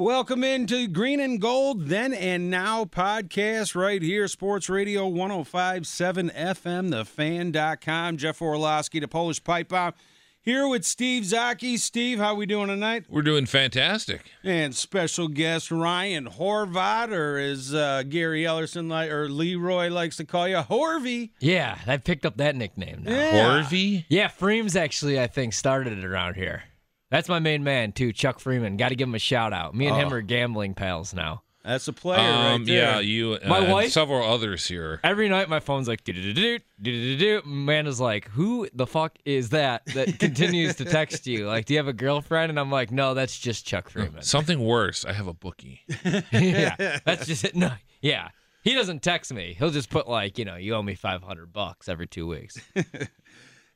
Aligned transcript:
Welcome 0.00 0.42
into 0.44 0.88
Green 0.88 1.20
and 1.20 1.38
Gold, 1.38 1.88
then 1.88 2.14
and 2.14 2.48
now 2.50 2.86
podcast 2.86 3.74
right 3.74 4.00
here, 4.00 4.28
Sports 4.28 4.70
Radio 4.70 5.06
1057 5.06 6.30
FM, 6.30 6.88
thefan.com. 6.88 8.16
Jeff 8.16 8.38
Orloski, 8.38 8.98
the 8.98 9.08
Polish 9.08 9.44
Pipe 9.44 9.68
Bomb. 9.68 9.92
Here 10.40 10.66
with 10.66 10.86
Steve 10.86 11.24
Zautke. 11.24 11.78
Steve, 11.78 12.18
how 12.18 12.34
we 12.34 12.46
doing 12.46 12.68
tonight? 12.68 13.04
We're 13.10 13.20
doing 13.20 13.44
fantastic. 13.44 14.22
And 14.42 14.74
special 14.74 15.28
guest 15.28 15.70
Ryan 15.70 16.30
Horvat, 16.30 17.12
or 17.12 17.36
as 17.38 17.74
uh, 17.74 18.02
Gary 18.08 18.44
Ellerson 18.44 18.88
like, 18.88 19.10
or 19.10 19.28
Leroy 19.28 19.90
likes 19.90 20.16
to 20.16 20.24
call 20.24 20.48
you, 20.48 20.56
Horvy. 20.56 21.32
Yeah, 21.40 21.76
I 21.86 21.98
picked 21.98 22.24
up 22.24 22.38
that 22.38 22.56
nickname 22.56 23.02
now. 23.02 23.10
Yeah. 23.12 23.62
Horvy? 23.62 24.06
Yeah, 24.08 24.28
Freems 24.28 24.76
actually, 24.76 25.20
I 25.20 25.26
think, 25.26 25.52
started 25.52 25.98
it 25.98 26.06
around 26.06 26.36
here. 26.36 26.62
That's 27.10 27.28
my 27.28 27.38
main 27.40 27.64
man 27.64 27.92
too, 27.92 28.12
Chuck 28.12 28.38
Freeman. 28.40 28.76
Got 28.76 28.90
to 28.90 28.94
give 28.96 29.08
him 29.08 29.14
a 29.14 29.18
shout 29.20 29.52
out. 29.52 29.74
Me 29.74 29.86
and 29.86 29.96
him 29.96 30.12
are 30.12 30.20
gambling 30.22 30.74
pals 30.74 31.12
now. 31.12 31.42
That's 31.62 31.86
a 31.88 31.92
player 31.92 32.18
Um, 32.20 32.60
right 32.62 32.66
there. 32.66 32.76
yeah, 32.94 33.00
you 33.00 33.34
uh, 33.34 33.46
My 33.46 33.58
and 33.58 33.70
wife- 33.70 33.92
several 33.92 34.26
others 34.26 34.66
here. 34.66 34.98
Every 35.04 35.28
night 35.28 35.50
my 35.50 35.60
phone's 35.60 35.88
like 35.88 36.04
do 36.04 36.12
do 36.14 36.32
do 36.32 36.58
do 36.58 36.58
do 36.80 37.16
do. 37.18 37.42
Amanda's 37.44 38.00
like, 38.00 38.28
"Who 38.28 38.66
the 38.72 38.86
fuck 38.86 39.18
is 39.26 39.50
that 39.50 39.84
that 39.94 40.18
continues 40.18 40.76
to 40.76 40.86
text 40.86 41.26
you? 41.26 41.46
Like, 41.46 41.66
do 41.66 41.74
you 41.74 41.78
have 41.78 41.86
a 41.88 41.92
girlfriend?" 41.92 42.48
And 42.48 42.58
I'm 42.58 42.70
like, 42.70 42.90
"No, 42.90 43.12
that's 43.12 43.38
just 43.38 43.66
Chuck 43.66 43.90
Freeman." 43.90 44.22
Something 44.22 44.60
worse. 44.64 45.04
I 45.04 45.12
have 45.12 45.26
a 45.26 45.34
bookie. 45.34 45.82
yeah, 46.32 46.98
that's 47.04 47.26
just 47.26 47.44
it. 47.44 47.54
No, 47.54 47.72
yeah. 48.00 48.28
He 48.62 48.74
doesn't 48.74 49.02
text 49.02 49.32
me. 49.32 49.54
He'll 49.58 49.70
just 49.70 49.88
put 49.90 50.06
like, 50.08 50.38
you 50.38 50.44
know, 50.44 50.56
you 50.56 50.74
owe 50.74 50.82
me 50.82 50.94
500 50.94 51.50
bucks 51.52 51.88
every 51.88 52.06
2 52.06 52.26
weeks. 52.26 52.58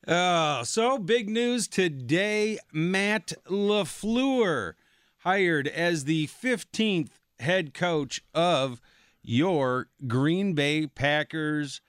Oh, 0.07 0.65
so 0.65 0.99
big 0.99 1.31
news 1.31 1.67
today. 1.67 2.59
Matt 2.75 3.33
LaFleur 3.49 4.75
hired 5.21 5.67
as 5.67 6.05
the 6.05 6.27
15th 6.27 7.09
head 7.39 7.73
coach 7.73 8.23
of 8.35 8.83
your 9.23 9.89
Green 10.07 10.53
Bay 10.53 10.87
Packers. 10.87 11.81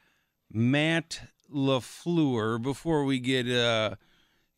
Matt 0.49 1.23
LaFleur. 1.53 2.61
Before 2.61 3.03
we 3.03 3.19
get, 3.19 3.49
uh, 3.49 3.95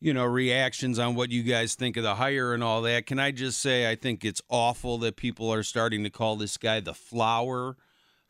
you 0.00 0.14
know, 0.14 0.24
reactions 0.24 1.00
on 1.00 1.16
what 1.16 1.32
you 1.32 1.42
guys 1.42 1.74
think 1.74 1.96
of 1.96 2.04
the 2.04 2.14
hire 2.14 2.54
and 2.54 2.62
all 2.62 2.82
that, 2.82 3.06
can 3.06 3.18
I 3.18 3.32
just 3.32 3.58
say 3.58 3.90
I 3.90 3.96
think 3.96 4.24
it's 4.24 4.42
awful 4.48 4.98
that 4.98 5.16
people 5.16 5.52
are 5.52 5.64
starting 5.64 6.04
to 6.04 6.10
call 6.10 6.36
this 6.36 6.58
guy 6.58 6.78
the 6.78 6.94
flower. 6.94 7.76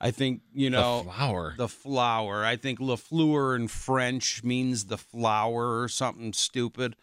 I 0.00 0.10
think, 0.12 0.42
you 0.52 0.70
know, 0.70 1.02
the 1.02 1.10
flower. 1.10 1.54
the 1.56 1.68
flower. 1.68 2.44
I 2.44 2.56
think 2.56 2.78
Lafleur 2.78 3.56
in 3.56 3.68
French 3.68 4.44
means 4.44 4.86
the 4.86 4.98
flower 4.98 5.80
or 5.82 5.88
something 5.88 6.32
stupid. 6.32 6.94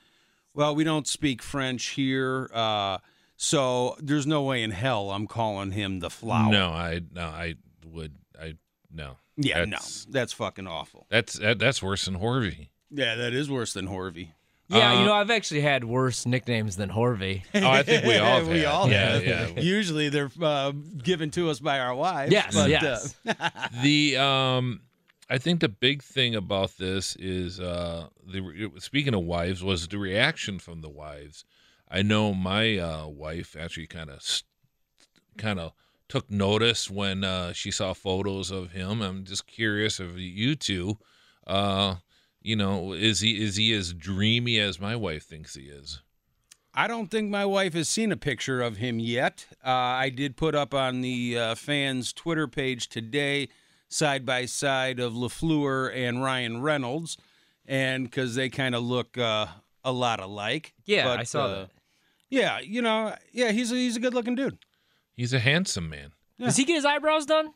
Well, 0.53 0.73
we 0.73 0.85
don't 0.85 1.05
speak 1.07 1.41
French 1.41 1.87
here, 1.87 2.49
uh, 2.53 2.99
so 3.35 3.97
there's 3.99 4.25
no 4.25 4.43
way 4.43 4.63
in 4.63 4.71
hell 4.71 5.11
I'm 5.11 5.27
calling 5.27 5.71
him 5.71 5.99
the 5.99 6.09
flower. 6.09 6.49
No, 6.49 6.69
I 6.69 7.01
no, 7.11 7.25
I 7.25 7.55
would 7.85 8.13
I 8.41 8.53
no. 8.89 9.17
Yeah, 9.35 9.65
That's- 9.65 10.05
no. 10.07 10.13
That's 10.13 10.31
fucking 10.31 10.67
awful. 10.67 11.07
That's 11.09 11.33
that, 11.39 11.59
that's 11.59 11.83
worse 11.83 12.05
than 12.05 12.17
Horvy. 12.19 12.69
Yeah, 12.89 13.15
that 13.15 13.33
is 13.33 13.49
worse 13.51 13.73
than 13.73 13.89
Horvy. 13.89 14.29
Yeah, 14.67 14.91
Uh, 14.93 14.99
you 14.99 15.05
know, 15.05 15.13
I've 15.13 15.29
actually 15.29 15.61
had 15.61 15.83
worse 15.83 16.25
nicknames 16.25 16.75
than 16.75 16.89
Horvy. 16.89 17.43
Oh, 17.53 17.69
I 17.69 17.83
think 17.83 18.03
we 18.05 18.17
all 18.17 18.39
have. 18.39 18.47
we 18.47 18.65
all 18.65 18.89
yeah, 18.89 19.09
have. 19.19 19.23
yeah. 19.25 19.59
Usually 19.61 20.09
they're 20.09 20.31
uh, 20.41 20.71
given 20.71 21.29
to 21.31 21.49
us 21.49 21.59
by 21.59 21.79
our 21.79 21.93
wives. 21.93 22.31
Yes, 22.31 22.53
but, 22.55 22.69
yes. 22.69 23.15
uh, 23.27 23.49
the 23.83 24.17
um 24.17 24.81
I 25.29 25.37
think 25.39 25.59
the 25.59 25.69
big 25.69 26.03
thing 26.03 26.35
about 26.35 26.77
this 26.77 27.15
is 27.17 27.59
uh 27.59 28.07
the 28.27 28.71
speaking 28.79 29.13
of 29.13 29.21
wives 29.23 29.63
was 29.63 29.87
the 29.87 29.97
reaction 29.99 30.59
from 30.59 30.81
the 30.81 30.89
wives. 30.89 31.45
I 31.89 32.01
know 32.01 32.33
my 32.33 32.77
uh 32.77 33.07
wife 33.07 33.55
actually 33.59 33.87
kind 33.87 34.09
of 34.09 34.19
kind 35.37 35.59
of 35.59 35.73
took 36.09 36.29
notice 36.31 36.89
when 36.89 37.23
uh 37.23 37.53
she 37.53 37.69
saw 37.71 37.93
photos 37.93 38.49
of 38.51 38.71
him. 38.71 39.01
I'm 39.01 39.25
just 39.25 39.45
curious 39.47 39.99
of 39.99 40.17
you 40.17 40.55
two 40.55 40.97
uh 41.45 41.95
you 42.45 42.55
know 42.55 42.93
is 42.93 43.19
he 43.19 43.43
is 43.43 43.55
he 43.55 43.73
as 43.73 43.93
dreamy 43.93 44.59
as 44.59 44.79
my 44.79 44.95
wife 44.95 45.23
thinks 45.23 45.55
he 45.55 45.63
is? 45.63 46.01
I 46.73 46.87
don't 46.87 47.09
think 47.09 47.29
my 47.29 47.45
wife 47.45 47.73
has 47.73 47.87
seen 47.87 48.11
a 48.11 48.17
picture 48.17 48.61
of 48.61 48.77
him 48.77 48.99
yet. 48.99 49.47
Uh, 49.65 49.69
I 49.69 50.09
did 50.09 50.35
put 50.35 50.55
up 50.55 50.73
on 50.73 51.01
the 51.01 51.39
uh, 51.39 51.55
fans' 51.55 52.11
Twitter 52.11 52.47
page 52.47 52.89
today, 52.89 53.47
side 53.87 54.25
by 54.25 54.45
side 54.45 54.99
of 54.99 55.13
Lafleur 55.13 55.89
and 55.95 56.21
Ryan 56.21 56.61
Reynolds, 56.61 57.17
and 57.65 58.03
because 58.03 58.35
they 58.35 58.49
kind 58.49 58.75
of 58.75 58.83
look 58.83 59.17
uh, 59.17 59.47
a 59.85 59.91
lot 59.93 60.19
alike. 60.19 60.73
Yeah, 60.85 61.05
But, 61.05 61.19
I 61.21 61.23
saw 61.23 61.45
uh, 61.45 61.55
that. 61.55 61.69
Yeah, 62.29 62.59
you 62.59 62.81
know, 62.81 63.15
yeah, 63.31 63.51
he's 63.51 63.71
a, 63.71 63.75
he's 63.75 63.95
a 63.95 64.01
good 64.01 64.13
looking 64.13 64.35
dude. 64.35 64.57
He's 65.13 65.33
a 65.33 65.39
handsome 65.39 65.89
man. 65.89 66.11
Does 66.37 66.57
he 66.57 66.65
get 66.65 66.75
his 66.75 66.83
eyebrows 66.83 67.25
done? 67.25 67.53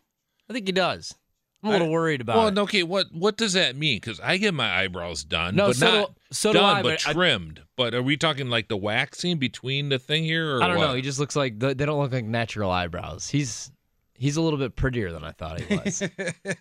I 0.49 0.53
think 0.53 0.65
he 0.65 0.71
does. 0.71 1.15
I'm 1.61 1.69
a 1.69 1.71
little 1.73 1.89
worried 1.89 2.21
about 2.21 2.37
Well, 2.37 2.47
it. 2.47 2.57
okay, 2.57 2.83
what 2.83 3.07
what 3.11 3.35
does 3.37 3.53
that 3.53 3.75
mean? 3.75 3.97
Because 3.97 4.19
I 4.21 4.37
get 4.37 4.53
my 4.53 4.79
eyebrows 4.81 5.23
done, 5.23 5.55
No, 5.55 5.67
but 5.67 5.75
so 5.75 5.85
not 5.91 6.07
do- 6.07 6.13
so 6.31 6.53
do 6.53 6.59
done, 6.59 6.77
I, 6.77 6.81
but, 6.81 7.01
but 7.03 7.09
I- 7.09 7.13
trimmed. 7.13 7.61
But 7.75 7.93
are 7.93 8.01
we 8.03 8.15
talking 8.17 8.49
like 8.49 8.67
the 8.69 8.77
waxing 8.77 9.37
between 9.39 9.89
the 9.89 9.99
thing 9.99 10.23
here, 10.23 10.55
or 10.57 10.63
I 10.63 10.67
don't 10.67 10.77
what? 10.77 10.87
know. 10.87 10.93
He 10.93 11.01
just 11.01 11.19
looks 11.19 11.35
like 11.35 11.59
they 11.59 11.73
don't 11.73 11.99
look 11.99 12.11
like 12.13 12.25
natural 12.25 12.71
eyebrows. 12.71 13.27
He's 13.29 13.71
he's 14.13 14.37
a 14.37 14.41
little 14.41 14.59
bit 14.59 14.75
prettier 14.75 15.11
than 15.11 15.23
I 15.23 15.31
thought 15.31 15.59
he 15.61 15.75
was. 15.75 16.03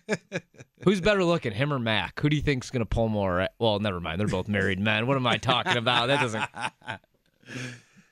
Who's 0.83 1.01
better 1.01 1.23
looking, 1.23 1.51
him 1.51 1.73
or 1.73 1.79
Mac? 1.79 2.19
Who 2.21 2.29
do 2.29 2.35
you 2.37 2.41
think's 2.41 2.69
gonna 2.69 2.85
pull 2.85 3.07
more? 3.09 3.47
Well, 3.59 3.79
never 3.79 3.99
mind. 3.99 4.19
They're 4.19 4.27
both 4.27 4.47
married 4.47 4.79
men. 4.79 5.07
What 5.07 5.17
am 5.17 5.27
I 5.27 5.37
talking 5.37 5.77
about? 5.77 6.07
That 6.07 6.19
doesn't. 6.21 6.43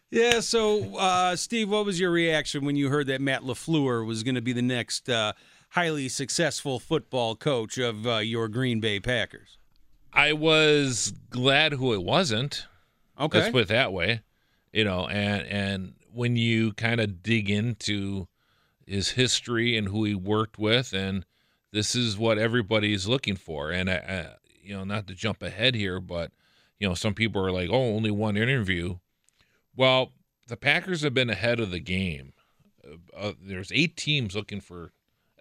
Yeah, 0.09 0.40
so 0.40 0.96
uh, 0.98 1.36
Steve, 1.36 1.69
what 1.69 1.86
was 1.86 2.00
your 2.00 2.12
reaction 2.12 2.64
when 2.64 2.78
you 2.78 2.88
heard 2.88 3.08
that 3.08 3.19
Matt 3.19 3.42
Lafleur 3.42 4.06
was 4.06 4.24
going 4.24 4.36
to 4.36 4.42
be 4.42 4.54
the 4.54 4.62
next 4.62 5.09
uh, 5.09 5.34
highly 5.77 6.09
successful 6.09 6.79
football 6.79 7.35
coach 7.35 7.77
of 7.77 8.07
uh, 8.07 8.17
your 8.17 8.47
Green 8.47 8.79
Bay 8.79 8.99
Packers? 8.99 9.59
I 10.11 10.33
was 10.33 11.13
glad 11.29 11.73
who 11.73 11.93
it 11.93 12.03
wasn't. 12.03 12.65
Okay. 13.19 13.38
Let's 13.38 13.51
put 13.51 13.61
it 13.61 13.67
that 13.67 13.93
way. 13.93 14.21
You 14.73 14.83
know, 14.85 15.07
and 15.07 15.45
and 15.45 15.93
when 16.11 16.35
you 16.35 16.73
kind 16.73 16.99
of 16.99 17.21
dig 17.21 17.47
into 17.51 18.27
his 18.88 19.11
history 19.11 19.77
and 19.77 19.88
who 19.88 20.03
he 20.03 20.15
worked 20.15 20.57
with, 20.57 20.93
and 20.93 21.25
this 21.71 21.94
is 21.94 22.17
what 22.17 22.39
everybody's 22.39 23.07
looking 23.07 23.35
for. 23.35 23.69
And 23.69 23.88
I, 23.88 23.97
I 23.97 24.27
you 24.63 24.75
know, 24.75 24.83
not 24.83 25.05
to 25.07 25.13
jump 25.13 25.44
ahead 25.44 25.75
here, 25.75 25.99
but 25.99 26.31
you 26.79 26.88
know, 26.88 26.95
some 26.95 27.13
people 27.13 27.39
are 27.45 27.51
like, 27.51 27.69
"Oh, 27.69 27.95
only 27.95 28.11
one 28.11 28.35
interview." 28.35 28.97
Well, 29.75 30.11
the 30.47 30.57
Packers 30.57 31.03
have 31.03 31.13
been 31.13 31.29
ahead 31.29 31.59
of 31.59 31.69
the 31.69 31.79
game. 31.79 32.33
Uh, 32.83 32.95
uh, 33.15 33.33
there's 33.39 33.71
eight 33.71 33.95
teams 33.95 34.35
looking 34.35 34.59
for. 34.59 34.91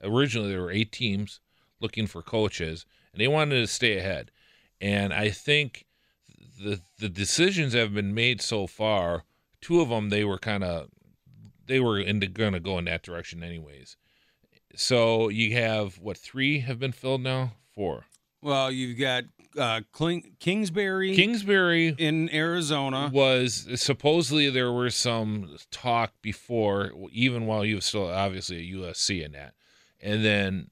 Originally, 0.03 0.51
there 0.51 0.63
were 0.63 0.71
eight 0.71 0.93
teams 0.93 1.41
looking 1.81 2.07
for 2.07 2.23
coaches, 2.23 2.87
and 3.13 3.21
they 3.21 3.29
wanted 3.29 3.61
to 3.61 3.67
stay 3.67 3.99
ahead. 3.99 4.31
And 4.81 5.13
I 5.13 5.31
think 5.31 5.87
the 6.63 6.81
the 6.99 7.09
decisions 7.09 7.73
have 7.75 7.95
been 7.95 8.15
made 8.15 8.41
so 8.41 8.67
far. 8.67 9.25
Two 9.61 9.81
of 9.81 9.89
them, 9.89 10.11
they 10.11 10.25
were 10.25 10.39
kind 10.39 10.65
of 10.65 10.89
they 11.67 11.81
were 11.81 11.99
into 11.99 12.27
going 12.27 12.53
to 12.53 12.61
go 12.61 12.79
in 12.79 12.85
that 12.87 13.03
direction, 13.03 13.43
anyways. 13.43 13.97
So 14.77 15.29
you 15.29 15.57
have 15.57 15.99
what 15.99 16.19
three 16.19 16.61
have 16.61 16.79
been 16.79 16.93
filled 16.93 17.23
now? 17.23 17.53
Four. 17.75 18.05
Well, 18.43 18.71
you've 18.71 18.99
got 18.99 19.25
uh, 19.59 19.81
Kling- 19.93 20.37
Kingsbury 20.39 21.15
Kingsbury 21.17 21.89
in 21.99 22.33
Arizona. 22.33 23.11
was 23.13 23.67
supposedly 23.77 24.51
there 24.51 24.73
were 24.73 24.91
some 24.91 25.57
talk 25.71 26.13
before, 26.21 26.93
even 27.11 27.47
while 27.47 27.65
you 27.65 27.77
were 27.77 27.81
still 27.81 28.11
obviously 28.11 28.59
at 28.59 28.77
USC 28.77 29.25
in 29.25 29.33
that, 29.33 29.55
and 30.01 30.25
then 30.25 30.71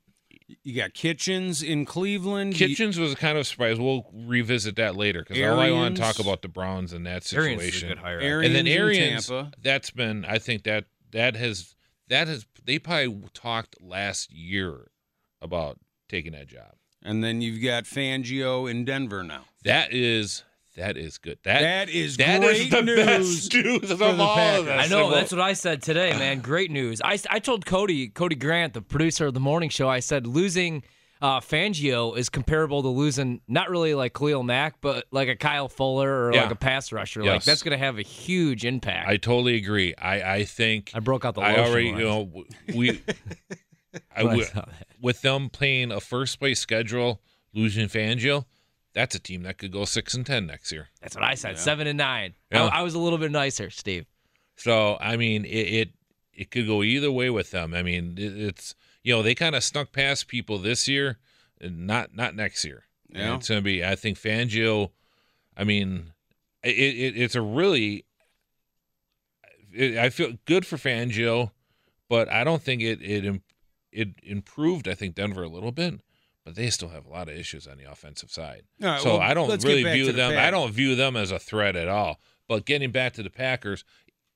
You 0.63 0.75
got 0.75 0.93
Kitchens 0.95 1.63
in 1.63 1.85
Cleveland. 1.85 2.59
You- 2.61 2.69
Kitchens 2.69 2.99
was 2.99 3.15
kind 3.15 3.37
of 3.37 3.43
a 3.43 3.45
surprise. 3.45 3.79
We'll 3.79 4.07
revisit 4.13 4.77
that 4.77 4.95
later 4.97 5.25
because 5.27 5.43
all 5.43 5.59
I 5.61 5.71
want 5.71 5.97
to 5.97 6.03
talk 6.03 6.19
about 6.19 6.43
the 6.43 6.49
Browns 6.49 6.93
and 6.93 7.07
that 7.07 7.33
Arians 7.33 7.63
is 7.63 7.69
a 7.69 7.73
situation. 7.73 7.89
good 7.89 7.99
hire. 7.99 8.21
Arians 8.21 8.47
and 8.47 8.55
then 8.55 8.67
in 8.67 8.79
Arians, 8.79 9.27
Tampa. 9.29 9.53
that's 9.63 9.91
been 9.91 10.25
I 10.25 10.39
think 10.39 10.65
that 10.65 10.85
that 11.13 11.37
has 11.37 11.75
that 12.09 12.29
has 12.29 12.47
they 12.65 12.79
probably 12.79 13.23
talked 13.33 13.77
last 13.81 14.33
year 14.33 14.91
about 15.41 15.79
taking 16.09 16.33
that 16.33 16.47
job. 16.49 16.73
And 17.03 17.23
then 17.23 17.41
you've 17.43 17.63
got 17.63 17.85
Fangio 17.85 18.71
in 18.71 18.85
Denver 18.85 19.23
now. 19.23 19.45
That 19.65 19.93
is 19.93 20.43
that 20.77 20.97
is 20.97 21.19
good. 21.19 21.39
That 21.45 21.61
That 21.61 21.89
is 21.89 22.17
that 22.19 22.41
great 22.41 22.61
is 22.63 22.71
the 22.71 22.83
news 22.83 22.97
best 23.07 23.55
news 23.65 23.91
of 23.91 23.99
for 23.99 24.05
all 24.05 24.35
Packers. 24.35 24.61
of 24.61 24.67
this. 24.67 24.85
I 24.85 24.87
know. 24.89 25.11
That's 25.11 25.33
what 25.33 25.41
I 25.41 25.53
said 25.53 25.83
today, 25.83 26.13
man. 26.13 26.41
Great 26.41 26.71
news. 26.71 27.01
I, 27.05 27.19
I 27.31 27.39
told 27.39 27.65
Cody 27.67 28.09
Cody 28.09 28.37
Grant, 28.37 28.75
the 28.75 28.83
producer 28.83 29.27
of 29.27 29.35
the 29.35 29.41
morning 29.41 29.69
show, 29.71 29.89
I 29.89 30.01
said 30.01 30.27
losing 30.27 30.83
uh, 31.23 31.41
Fangio 31.41 32.19
is 32.19 32.29
comparable 32.29 32.83
to 32.83 32.89
losing 32.89 33.41
not 33.49 33.71
really 33.71 33.95
like 33.95 34.13
Khalil 34.15 34.43
Mack, 34.43 34.81
but 34.83 35.07
like 35.11 35.29
a 35.29 35.37
Kyle 35.37 35.69
Fuller 35.69 36.27
or 36.27 36.35
Yeah. 36.35 36.43
like 36.43 36.51
a 36.51 36.57
pass 36.57 36.93
rusher. 36.93 37.25
Like 37.25 37.45
that's 37.45 37.63
going 37.63 37.73
to 37.79 37.83
have 37.83 37.99
a 37.99 38.03
huge 38.03 38.65
impact. 38.65 39.09
I 39.09 39.17
totally 39.17 39.55
agree. 39.57 39.95
I 39.97 40.35
I 40.35 40.45
think 40.45 40.91
I 40.93 40.99
broke 41.01 41.25
out 41.25 41.35
the 41.37 41.41
I 41.41 41.57
already 41.59 41.93
lines 41.93 41.99
you 42.01 42.05
know 42.05 42.45
we 42.75 43.01
I 44.15 44.21
I 44.23 44.25
would 44.25 44.47
saw 44.47 44.63
that. 44.67 44.87
with 45.01 45.23
them 45.23 45.49
playing 45.51 45.93
a 45.93 46.01
first 46.01 46.39
place 46.41 46.59
schedule, 46.59 47.21
losing 47.55 47.87
Fangio, 47.89 48.45
that's 48.95 49.15
a 49.15 49.19
team 49.19 49.43
that 49.43 49.59
could 49.59 49.73
go 49.73 49.85
six 49.85 50.15
and 50.15 50.25
ten 50.25 50.47
next 50.47 50.71
year. 50.73 50.89
That's 51.01 51.15
what 51.17 51.25
I 51.25 51.35
said. 51.35 51.59
Seven 51.59 51.87
and 51.87 51.99
nine. 51.99 52.35
Yeah. 52.53 52.65
I, 52.67 52.79
I 52.79 52.83
was 52.83 52.95
a 52.95 52.99
little 52.99 53.19
bit 53.19 53.31
nicer, 53.31 53.71
Steve. 53.71 54.07
So 54.57 54.97
I 55.01 55.17
mean, 55.17 55.45
it 55.45 55.49
it, 55.49 55.89
it 56.33 56.51
could 56.51 56.67
go 56.67 56.83
either 56.83 57.11
way 57.13 57.31
with 57.31 57.51
them. 57.51 57.75
I 57.75 57.83
mean, 57.83 58.15
it, 58.17 58.37
it's 58.41 58.75
you 59.03 59.15
know 59.15 59.23
they 59.23 59.35
kind 59.35 59.55
of 59.57 59.65
snuck 59.65 59.93
past 59.93 60.29
people 60.29 60.59
this 60.59 60.87
year, 60.89 61.19
and 61.61 61.87
not 61.87 62.15
not 62.15 62.35
next 62.37 62.65
year. 62.65 62.85
And 63.13 63.19
Yeah. 63.23 63.37
it's 63.37 63.49
gonna 63.49 63.63
be. 63.63 63.85
I 63.85 63.97
think 63.97 64.19
Fangio. 64.19 64.91
I 65.57 65.65
mean, 65.65 66.13
it, 66.63 66.71
it 66.77 67.17
it's 67.21 67.35
a 67.35 67.43
really. 67.43 68.05
It, 69.73 69.99
I 69.99 70.11
feel 70.11 70.35
good 70.45 70.65
for 70.67 70.77
Fangio, 70.77 71.51
but 72.09 72.29
I 72.29 72.45
don't 72.45 72.63
think 72.63 72.81
it 72.83 73.01
it 73.03 73.41
it 73.93 74.09
improved. 74.23 74.87
I 74.89 74.95
think 74.95 75.15
Denver 75.17 75.43
a 75.43 75.49
little 75.49 75.73
bit, 75.73 76.01
but 76.45 76.55
they 76.55 76.71
still 76.71 76.89
have 76.91 77.07
a 77.07 77.11
lot 77.11 77.29
of 77.29 77.37
issues 77.37 77.67
on 77.67 77.79
the 77.79 77.91
offensive 77.91 78.31
side. 78.31 78.63
Right, 78.81 79.01
so 79.01 79.13
well, 79.15 79.21
I 79.21 79.35
don't 79.35 79.63
really 79.65 79.83
view 79.85 80.07
the 80.07 80.13
them. 80.13 80.39
I 80.39 80.51
don't 80.51 80.71
view 80.73 80.95
them 80.95 81.17
as 81.17 81.31
a 81.31 81.39
threat 81.39 81.77
at 81.77 81.89
all. 81.89 82.21
But 82.49 82.67
getting 82.67 82.91
back 82.91 83.15
to 83.15 83.23
the 83.23 83.31
Packers, 83.31 83.85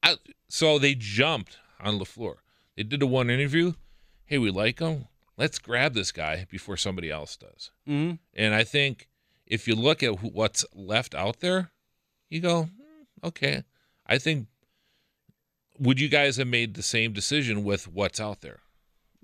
I, 0.02 0.16
so 0.48 0.78
they 0.78 0.94
jumped 0.94 1.58
on 1.80 1.98
Lafleur. 1.98 2.36
They 2.76 2.82
did 2.82 3.00
the 3.00 3.06
one 3.06 3.28
interview. 3.30 3.74
Hey, 4.24 4.38
we 4.38 4.50
like 4.50 4.78
him. 4.80 5.06
Let's 5.36 5.58
grab 5.58 5.94
this 5.94 6.10
guy 6.12 6.46
before 6.50 6.76
somebody 6.76 7.10
else 7.10 7.36
does. 7.36 7.70
hmm 7.86 8.12
And 8.34 8.54
I 8.54 8.64
think 8.64 9.08
if 9.46 9.68
you 9.68 9.74
look 9.74 10.02
at 10.02 10.16
who- 10.20 10.28
what's 10.30 10.64
left 10.74 11.14
out 11.14 11.40
there, 11.40 11.70
you 12.30 12.40
go, 12.40 12.64
"Hmm, 12.64 13.26
okay. 13.26 13.64
I 14.06 14.18
think. 14.18 14.48
Would 15.78 16.00
you 16.00 16.08
guys 16.08 16.36
have 16.38 16.48
made 16.48 16.74
the 16.74 16.82
same 16.82 17.12
decision 17.12 17.62
with 17.62 17.86
what's 17.86 18.18
out 18.18 18.40
there? 18.40 18.60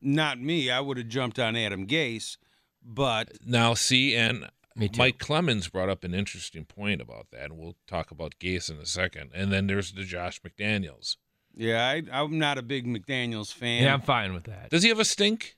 Not 0.00 0.38
me. 0.40 0.70
I 0.70 0.80
would 0.80 0.98
have 0.98 1.08
jumped 1.08 1.38
on 1.38 1.56
Adam 1.56 1.86
Gase, 1.86 2.36
but 2.84 3.32
Now, 3.44 3.74
see, 3.74 4.14
and 4.14 4.50
Mike 4.96 5.18
Clemens 5.18 5.68
brought 5.68 5.88
up 5.88 6.04
an 6.04 6.14
interesting 6.14 6.64
point 6.64 7.00
about 7.00 7.28
that, 7.32 7.44
and 7.44 7.56
we'll 7.58 7.76
talk 7.86 8.10
about 8.10 8.34
Gase 8.40 8.70
in 8.70 8.76
a 8.78 8.86
second. 8.86 9.30
And 9.34 9.52
then 9.52 9.66
there's 9.66 9.92
the 9.92 10.04
Josh 10.04 10.40
McDaniels. 10.42 11.16
yeah, 11.54 11.86
I, 11.88 12.02
I'm 12.12 12.38
not 12.38 12.58
a 12.58 12.62
big 12.62 12.86
McDaniel's 12.86 13.52
fan. 13.52 13.84
yeah, 13.84 13.94
I'm 13.94 14.00
fine 14.02 14.34
with 14.34 14.44
that. 14.44 14.70
Does 14.70 14.82
he 14.82 14.88
have 14.90 15.00
a 15.00 15.04
stink? 15.04 15.56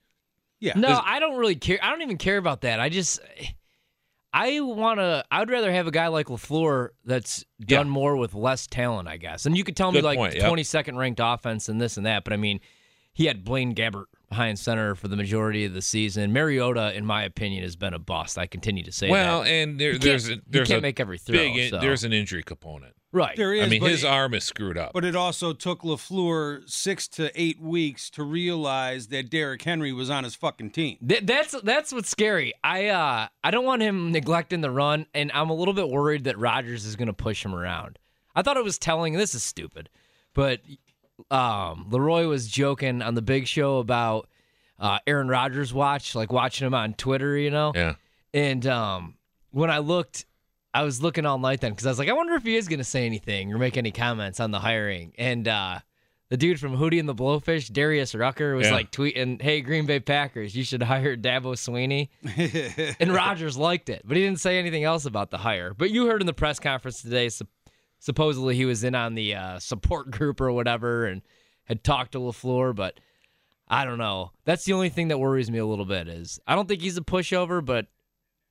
yeah. 0.61 0.73
No, 0.77 0.89
Does- 0.89 1.03
I 1.05 1.19
don't 1.21 1.37
really 1.39 1.57
care. 1.57 1.79
I 1.83 1.91
don't 1.91 2.03
even 2.03 2.19
care 2.19 2.37
about 2.39 2.61
that. 2.63 2.79
I 2.81 2.89
just, 2.89 3.21
I 4.33 4.61
want 4.61 5.01
to. 5.01 5.25
I 5.31 5.41
would 5.41 5.51
rather 5.51 5.73
have 5.73 5.87
a 5.87 5.91
guy 5.91 6.09
like 6.09 6.27
Lafleur 6.27 6.91
that's 7.05 7.45
done 7.61 7.87
Yeah. 7.87 7.91
more 7.93 8.17
with 8.17 8.35
less 8.35 8.67
talent, 8.67 9.09
I 9.09 9.17
guess. 9.17 9.47
And 9.47 9.57
you 9.57 9.65
could 9.65 9.77
tell 9.77 9.93
me 9.93 10.03
like 10.03 10.19
point, 10.19 10.35
yep. 10.35 10.45
22nd 10.51 10.97
ranked 10.97 11.21
offense 11.23 11.69
and 11.69 11.81
this 11.81 11.97
and 11.97 12.05
that, 12.07 12.25
but 12.25 12.33
I 12.33 12.37
mean, 12.37 12.61
he 13.15 13.25
had 13.27 13.45
Blaine 13.45 13.75
Gabbert 13.75 14.07
behind 14.29 14.59
center 14.59 14.95
for 14.95 15.09
the 15.09 15.17
majority 15.17 15.65
of 15.65 15.73
the 15.73 15.83
season. 15.83 16.33
Mariota, 16.33 16.95
in 16.97 17.07
my 17.07 17.23
opinion, 17.23 17.63
has 17.63 17.77
been 17.77 17.95
a 17.95 17.99
bust. 17.99 18.37
I 18.39 18.47
continue 18.47 18.83
to 18.85 18.93
say 18.93 19.07
that. 19.07 19.13
well, 19.13 19.43
that. 19.45 19.51
and 19.51 19.79
there, 19.79 19.97
there's 19.99 20.27
a, 20.27 20.31
can't- 20.31 20.53
there's 20.53 20.69
can't 20.69 20.79
a 20.79 20.83
make 20.83 20.99
every 21.01 21.19
throw, 21.19 21.35
big 21.37 21.57
in- 21.57 21.71
so. 21.71 21.79
there's 21.79 22.03
an 22.05 22.13
injury 22.13 22.43
component. 22.43 22.95
right. 23.13 23.37
There 23.37 23.55
is. 23.55 23.65
I 23.65 23.69
mean, 23.69 23.83
his 23.83 24.03
it, 24.03 24.09
arm 24.09 24.35
is 24.35 24.43
screwed 24.45 24.77
up. 24.77 24.93
But 24.93 25.05
it 25.05 25.15
also 25.15 25.53
took 25.53 25.83
Lafleur 25.83 26.69
six 26.69 27.07
to 27.09 27.31
eight 27.41 27.61
weeks 27.61 28.11
to 28.11 28.25
realize 28.25 29.07
that 29.09 29.31
Derrick 29.31 29.63
Henry 29.63 29.93
was 29.93 30.11
on 30.11 30.25
his 30.25 30.35
fucking 30.35 30.71
team. 30.71 30.99
Th- 31.07 31.25
that's 31.25 31.55
that's 31.63 31.93
what's 31.93 32.11
scary. 32.11 32.53
I 32.65 32.87
uh 32.89 33.29
I 33.45 33.51
don't 33.51 33.65
want 33.65 33.83
him 33.83 34.11
neglecting 34.13 34.61
the 34.61 34.71
run, 34.71 35.07
and 35.15 35.31
I'm 35.35 35.51
a 35.51 35.55
little 35.55 35.75
bit 35.75 35.89
worried 35.89 36.25
that 36.25 36.37
Rodgers 36.39 36.85
is 36.85 36.97
going 36.97 37.07
to 37.09 37.13
push 37.15 37.45
him 37.45 37.55
around. 37.55 37.99
I 38.35 38.43
thought 38.43 38.57
it 38.57 38.65
was 38.65 38.77
telling. 38.79 39.15
This 39.15 39.35
is 39.35 39.43
stupid, 39.45 39.89
but 40.35 40.61
um 41.31 41.87
Leroy 41.91 42.27
was 42.27 42.49
joking 42.49 43.03
on 43.03 43.15
the 43.15 43.23
Big 43.23 43.47
Show 43.47 43.79
about 43.79 44.29
uh, 44.79 44.99
Aaron 45.07 45.29
Rodgers 45.29 45.73
watch, 45.73 46.15
like 46.15 46.31
watching 46.33 46.67
him 46.67 46.75
on 46.75 46.93
Twitter, 46.95 47.37
you 47.39 47.51
know. 47.51 47.73
yeah. 47.75 47.95
And 48.35 48.67
um 48.67 49.15
when 49.51 49.71
I 49.71 49.79
looked, 49.79 50.27
I 50.75 50.83
was 50.83 51.01
looking 51.03 51.25
all 51.25 51.39
night 51.39 51.61
then 51.63 51.73
because 51.73 51.87
I 51.87 51.91
was 51.91 51.99
like, 51.99 52.11
I 52.11 52.13
wonder 52.13 52.35
if 52.35 52.43
he 52.43 52.57
is 52.57 52.69
going 52.69 52.79
to 52.81 52.85
say 52.85 53.07
anything 53.07 53.51
or 53.55 53.57
make 53.59 53.79
any 53.79 53.91
comments 53.91 54.39
on 54.41 54.51
the 54.51 54.59
hiring. 54.59 55.13
And 55.17 55.49
uh 55.49 55.79
the 56.29 56.37
dude 56.37 56.59
from 56.59 56.77
Hootie 56.77 56.99
and 56.99 57.09
the 57.09 57.15
Blowfish, 57.15 57.73
Darius 57.73 58.13
Rucker, 58.13 58.57
was 58.57 58.67
Yeah. 58.67 58.73
like 58.75 58.91
tweeting, 58.91 59.41
"Hey, 59.41 59.61
Green 59.61 59.87
Bay 59.87 60.01
Packers, 60.01 60.57
you 60.57 60.65
should 60.65 60.83
hire 60.83 61.17
Dabo 61.17 61.55
Swinney." 61.55 62.09
and 63.01 63.15
Rodgers 63.15 63.57
liked 63.57 63.89
it, 63.89 64.03
but 64.05 64.17
he 64.17 64.25
didn't 64.25 64.41
say 64.41 64.59
anything 64.59 64.83
else 64.83 65.05
about 65.05 65.31
the 65.31 65.39
hire. 65.39 65.73
But 65.73 65.91
you 65.93 66.07
heard 66.07 66.21
in 66.21 66.27
the 66.27 66.33
press 66.35 66.59
conference 66.59 67.01
today, 67.01 67.29
sup- 67.29 67.47
supposedly 67.99 68.55
he 68.55 68.65
was 68.65 68.85
in 68.85 68.95
on 68.95 69.15
the 69.15 69.35
uh, 69.35 69.59
support 69.59 70.11
group 70.13 70.41
or 70.41 70.53
whatever 70.53 71.07
and 71.07 71.23
had 71.65 71.85
talked 71.85 72.13
to 72.13 72.19
Lafleur. 72.19 72.75
But 72.75 73.01
I 73.69 73.85
don't 73.85 73.99
know. 73.99 74.33
That's 74.45 74.65
the 74.65 74.73
only 74.73 74.89
thing 74.89 75.09
that 75.09 75.19
worries 75.19 75.51
me 75.51 75.59
a 75.59 75.67
little 75.67 75.85
bit. 75.85 76.09
Is 76.09 76.41
I 76.47 76.55
don't 76.55 76.69
think 76.69 76.83
he's 76.83 76.97
a 76.97 77.03
pushover, 77.03 77.65
but 77.65 77.87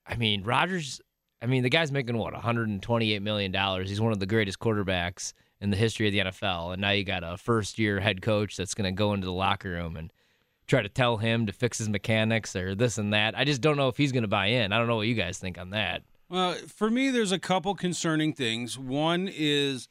I 0.05 0.15
mean 0.15 0.43
Rodgers. 0.43 1.01
I 1.41 1.47
mean 1.47 1.63
the 1.63 1.69
guy's 1.69 1.91
making 1.91 2.17
what 2.17 2.33
128 2.33 3.21
million 3.21 3.51
dollars. 3.51 3.89
He's 3.89 4.01
one 4.01 4.11
of 4.11 4.19
the 4.19 4.25
greatest 4.25 4.59
quarterbacks 4.59 5.33
in 5.61 5.69
the 5.69 5.77
history 5.77 6.07
of 6.07 6.13
the 6.13 6.31
NFL, 6.31 6.73
and 6.73 6.81
now 6.81 6.91
you 6.91 7.03
got 7.03 7.23
a 7.23 7.37
first 7.37 7.79
year 7.79 7.99
head 7.99 8.21
coach 8.21 8.57
that's 8.57 8.73
going 8.73 8.85
to 8.85 8.97
go 8.97 9.13
into 9.13 9.25
the 9.25 9.33
locker 9.33 9.69
room 9.69 9.95
and 9.95 10.11
try 10.67 10.81
to 10.81 10.89
tell 10.89 11.17
him 11.17 11.45
to 11.45 11.53
fix 11.53 11.77
his 11.77 11.89
mechanics 11.89 12.55
or 12.55 12.75
this 12.75 12.97
and 12.97 13.13
that. 13.13 13.37
I 13.37 13.43
just 13.43 13.61
don't 13.61 13.77
know 13.77 13.87
if 13.87 13.97
he's 13.97 14.11
going 14.11 14.23
to 14.23 14.27
buy 14.27 14.47
in. 14.47 14.73
I 14.73 14.77
don't 14.77 14.87
know 14.87 14.95
what 14.95 15.07
you 15.07 15.13
guys 15.13 15.37
think 15.37 15.57
on 15.57 15.71
that. 15.71 16.03
For 16.67 16.89
me, 16.89 17.09
there's 17.11 17.31
a 17.31 17.39
couple 17.39 17.75
concerning 17.75 18.33
things. 18.33 18.77
One 18.77 19.29
is 19.33 19.87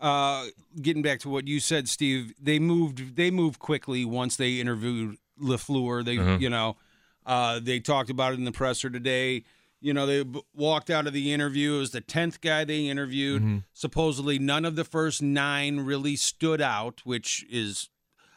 uh, 0.00 0.46
getting 0.80 1.02
back 1.02 1.20
to 1.20 1.28
what 1.28 1.46
you 1.46 1.60
said, 1.60 1.88
Steve. 1.88 2.34
They 2.40 2.58
moved. 2.58 3.16
They 3.16 3.30
moved 3.30 3.58
quickly 3.58 4.04
once 4.04 4.36
they 4.36 4.60
interviewed 4.60 5.16
Lafleur. 5.40 6.04
They, 6.04 6.18
you 6.38 6.50
know, 6.50 6.76
uh, 7.24 7.60
they 7.62 7.80
talked 7.80 8.10
about 8.10 8.32
it 8.32 8.38
in 8.38 8.44
the 8.44 8.52
presser 8.52 8.90
today. 8.90 9.44
You 9.80 9.92
know, 9.94 10.06
they 10.06 10.22
b- 10.24 10.42
walked 10.54 10.90
out 10.90 11.06
of 11.06 11.12
the 11.12 11.32
interview. 11.32 11.76
It 11.76 11.78
was 11.78 11.90
the 11.92 12.00
tenth 12.00 12.40
guy 12.40 12.64
they 12.64 12.88
interviewed. 12.88 13.42
Supposedly, 13.74 14.38
none 14.38 14.64
of 14.64 14.74
the 14.74 14.84
first 14.84 15.22
nine 15.22 15.80
really 15.80 16.16
stood 16.16 16.60
out, 16.60 17.02
which 17.04 17.44
is 17.50 17.88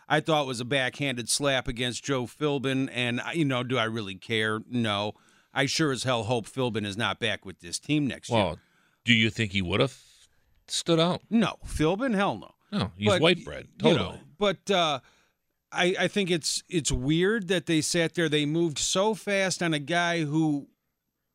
I 0.07 0.19
thought 0.19 0.47
was 0.47 0.59
a 0.59 0.65
backhanded 0.65 1.29
slap 1.29 1.67
against 1.67 2.03
Joe 2.03 2.25
Philbin. 2.25 2.89
And, 2.93 3.21
you 3.33 3.45
know, 3.45 3.63
do 3.63 3.77
I 3.77 3.85
really 3.85 4.15
care? 4.15 4.59
No. 4.69 5.13
I 5.53 5.65
sure 5.65 5.91
as 5.91 6.03
hell 6.03 6.23
hope 6.23 6.47
Philbin 6.47 6.85
is 6.85 6.95
not 6.97 7.19
back 7.19 7.45
with 7.45 7.59
this 7.59 7.79
team 7.79 8.05
next 8.07 8.29
year. 8.29 8.37
Well, 8.39 8.59
do 9.05 9.13
you 9.13 9.29
think 9.29 9.51
he 9.51 9.61
would 9.61 9.79
have 9.79 9.97
stood 10.67 10.99
out? 10.99 11.21
No. 11.29 11.55
Philbin? 11.65 12.13
Hell 12.15 12.37
no. 12.37 12.51
No, 12.71 12.91
he's 12.95 13.07
But, 13.07 13.21
white 13.21 13.43
bread. 13.43 13.67
you 13.81 13.89
Totally. 13.91 14.09
know, 14.11 14.19
but 14.37 14.69
uh, 14.69 14.99
I, 15.71 15.95
I 16.01 16.07
think 16.07 16.29
it's 16.29 16.61
it's 16.69 16.91
weird 16.91 17.47
that 17.47 17.65
they 17.65 17.81
sat 17.81 18.13
there. 18.13 18.29
They 18.29 18.45
moved 18.45 18.77
so 18.77 19.15
fast 19.15 19.63
on 19.63 19.73
a 19.73 19.79
guy 19.79 20.23
who 20.23 20.67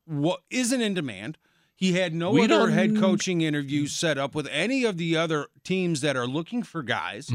wa- 0.07 0.37
isn't 0.51 0.81
in 0.81 0.95
demand. 0.95 1.37
He 1.75 1.95
had 1.95 2.15
no 2.15 2.31
We 2.31 2.45
other 2.45 2.71
head 2.71 2.97
coaching 2.97 3.41
interviews 3.41 3.93
set 3.93 4.17
up 4.17 4.33
with 4.37 4.47
any 4.53 4.85
of 4.85 4.97
the 4.97 5.17
other 5.17 5.49
teams 5.65 6.03
that 6.03 6.17
are 6.17 6.27
looking 6.29 6.63
for 6.63 6.85
guys. 6.85 7.29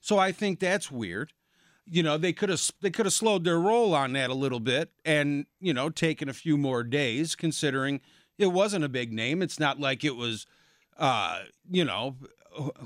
So 0.00 0.16
I 0.16 0.30
think 0.30 0.60
that's 0.60 0.92
weird. 0.92 1.32
You 1.86 2.02
know, 2.02 2.16
they 2.16 2.32
could 2.32 2.48
have 2.50 2.62
they 2.80 2.90
could 2.90 3.06
have 3.06 3.12
slowed 3.12 3.44
their 3.44 3.58
roll 3.58 3.94
on 3.94 4.12
that 4.12 4.30
a 4.30 4.34
little 4.34 4.60
bit 4.60 4.90
and, 5.04 5.46
you 5.60 5.74
know, 5.74 5.90
taken 5.90 6.28
a 6.28 6.32
few 6.32 6.56
more 6.56 6.82
days 6.84 7.34
considering 7.34 8.00
it 8.38 8.46
wasn't 8.48 8.84
a 8.84 8.88
big 8.88 9.12
name. 9.12 9.42
It's 9.42 9.58
not 9.58 9.80
like 9.80 10.04
it 10.04 10.16
was 10.16 10.46
uh, 10.98 11.40
you 11.70 11.84
know, 11.84 12.16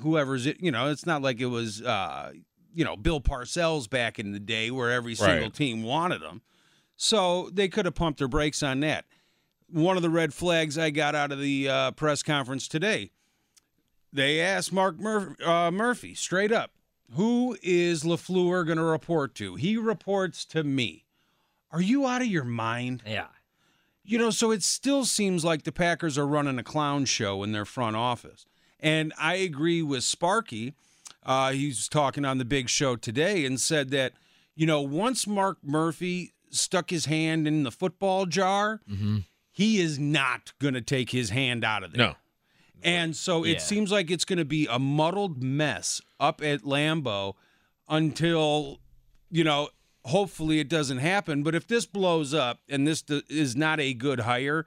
whoever's 0.00 0.46
it, 0.46 0.58
you 0.60 0.70
know, 0.70 0.88
it's 0.90 1.04
not 1.06 1.20
like 1.22 1.40
it 1.40 1.46
was 1.46 1.82
uh, 1.82 2.32
you 2.72 2.84
know, 2.84 2.96
Bill 2.96 3.20
Parcells 3.20 3.88
back 3.90 4.18
in 4.18 4.32
the 4.32 4.40
day 4.40 4.70
where 4.70 4.90
every 4.90 5.14
single 5.14 5.46
Right. 5.46 5.54
team 5.54 5.82
wanted 5.82 6.22
him. 6.22 6.42
So 6.96 7.50
they 7.52 7.68
could 7.68 7.84
have 7.84 7.94
pumped 7.94 8.18
their 8.20 8.28
brakes 8.28 8.62
on 8.62 8.80
that. 8.80 9.04
One 9.70 9.96
of 9.96 10.02
the 10.02 10.10
red 10.10 10.32
flags 10.32 10.78
I 10.78 10.90
got 10.90 11.14
out 11.14 11.32
of 11.32 11.40
the 11.40 11.68
uh, 11.68 11.90
press 11.92 12.22
conference 12.22 12.68
today, 12.68 13.10
they 14.12 14.40
asked 14.40 14.72
Mark 14.72 14.96
uh, 15.44 15.70
Murphy 15.72 16.14
straight 16.14 16.52
up, 16.52 16.70
who 17.12 17.56
is 17.62 18.02
LaFleur 18.02 18.66
going 18.66 18.78
to 18.78 18.84
report 18.84 19.34
to? 19.36 19.54
He 19.54 19.76
reports 19.76 20.44
to 20.46 20.64
me. 20.64 21.04
Are 21.70 21.80
you 21.80 22.06
out 22.06 22.22
of 22.22 22.28
your 22.28 22.44
mind? 22.44 23.02
Yeah. 23.06 23.26
You 24.04 24.18
know, 24.18 24.30
so 24.30 24.50
it 24.50 24.62
still 24.62 25.04
seems 25.04 25.44
like 25.44 25.62
the 25.62 25.72
Packers 25.72 26.18
are 26.18 26.26
running 26.26 26.58
a 26.58 26.62
clown 26.62 27.04
show 27.04 27.42
in 27.42 27.52
their 27.52 27.64
front 27.64 27.96
office. 27.96 28.46
And 28.78 29.12
I 29.18 29.36
agree 29.36 29.82
with 29.82 30.04
Sparky. 30.04 30.74
Uh, 31.24 31.52
he's 31.52 31.88
talking 31.88 32.24
on 32.24 32.38
the 32.38 32.44
big 32.44 32.68
show 32.68 32.96
today 32.96 33.46
and 33.46 33.58
said 33.58 33.90
that, 33.90 34.12
you 34.54 34.66
know, 34.66 34.82
once 34.82 35.26
Mark 35.26 35.58
Murphy 35.62 36.34
stuck 36.50 36.90
his 36.90 37.06
hand 37.06 37.48
in 37.48 37.62
the 37.62 37.70
football 37.70 38.26
jar, 38.26 38.80
he 39.50 39.80
is 39.80 39.98
not 39.98 40.52
going 40.60 40.74
to 40.74 40.82
take 40.82 41.10
his 41.10 41.30
hand 41.30 41.64
out 41.64 41.82
of 41.82 41.92
there. 41.92 42.08
No. 42.08 42.14
And 42.84 43.16
so 43.16 43.44
it 43.44 43.52
Yeah. 43.52 43.58
seems 43.58 43.90
like 43.90 44.10
it's 44.10 44.24
going 44.26 44.38
to 44.38 44.44
be 44.44 44.66
a 44.70 44.78
muddled 44.78 45.42
mess 45.42 46.00
up 46.20 46.42
at 46.42 46.62
Lambeau 46.62 47.34
until, 47.88 48.78
you 49.30 49.42
know, 49.44 49.70
hopefully 50.04 50.60
it 50.60 50.68
doesn't 50.68 50.98
happen. 50.98 51.42
But 51.42 51.54
if 51.54 51.66
this 51.66 51.86
blows 51.86 52.34
up 52.34 52.60
and 52.68 52.86
this 52.86 53.02
is 53.28 53.56
not 53.56 53.80
a 53.80 53.94
good 53.94 54.20
hire 54.20 54.66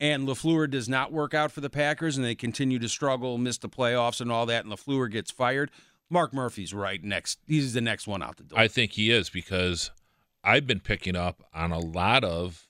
and 0.00 0.26
LaFleur 0.26 0.70
does 0.70 0.88
not 0.88 1.12
work 1.12 1.34
out 1.34 1.52
for 1.52 1.60
the 1.60 1.68
Packers 1.70 2.16
and 2.16 2.24
they 2.24 2.34
continue 2.34 2.78
to 2.78 2.88
struggle, 2.88 3.36
miss 3.36 3.58
the 3.58 3.68
playoffs 3.68 4.20
and 4.20 4.32
all 4.32 4.46
that, 4.46 4.64
and 4.64 4.72
LaFleur 4.72 5.10
gets 5.10 5.30
fired, 5.30 5.70
Mark 6.08 6.32
Murphy's 6.32 6.72
right 6.72 7.02
next. 7.04 7.38
He's 7.46 7.74
the 7.74 7.80
next 7.82 8.06
one 8.06 8.22
out 8.22 8.36
the 8.38 8.44
door. 8.44 8.58
I 8.58 8.68
think 8.68 8.92
he 8.92 9.10
is 9.10 9.28
because 9.28 9.90
I've 10.42 10.66
been 10.66 10.80
picking 10.80 11.16
up 11.16 11.42
on 11.52 11.70
a 11.72 11.78
lot 11.80 12.24
of 12.24 12.64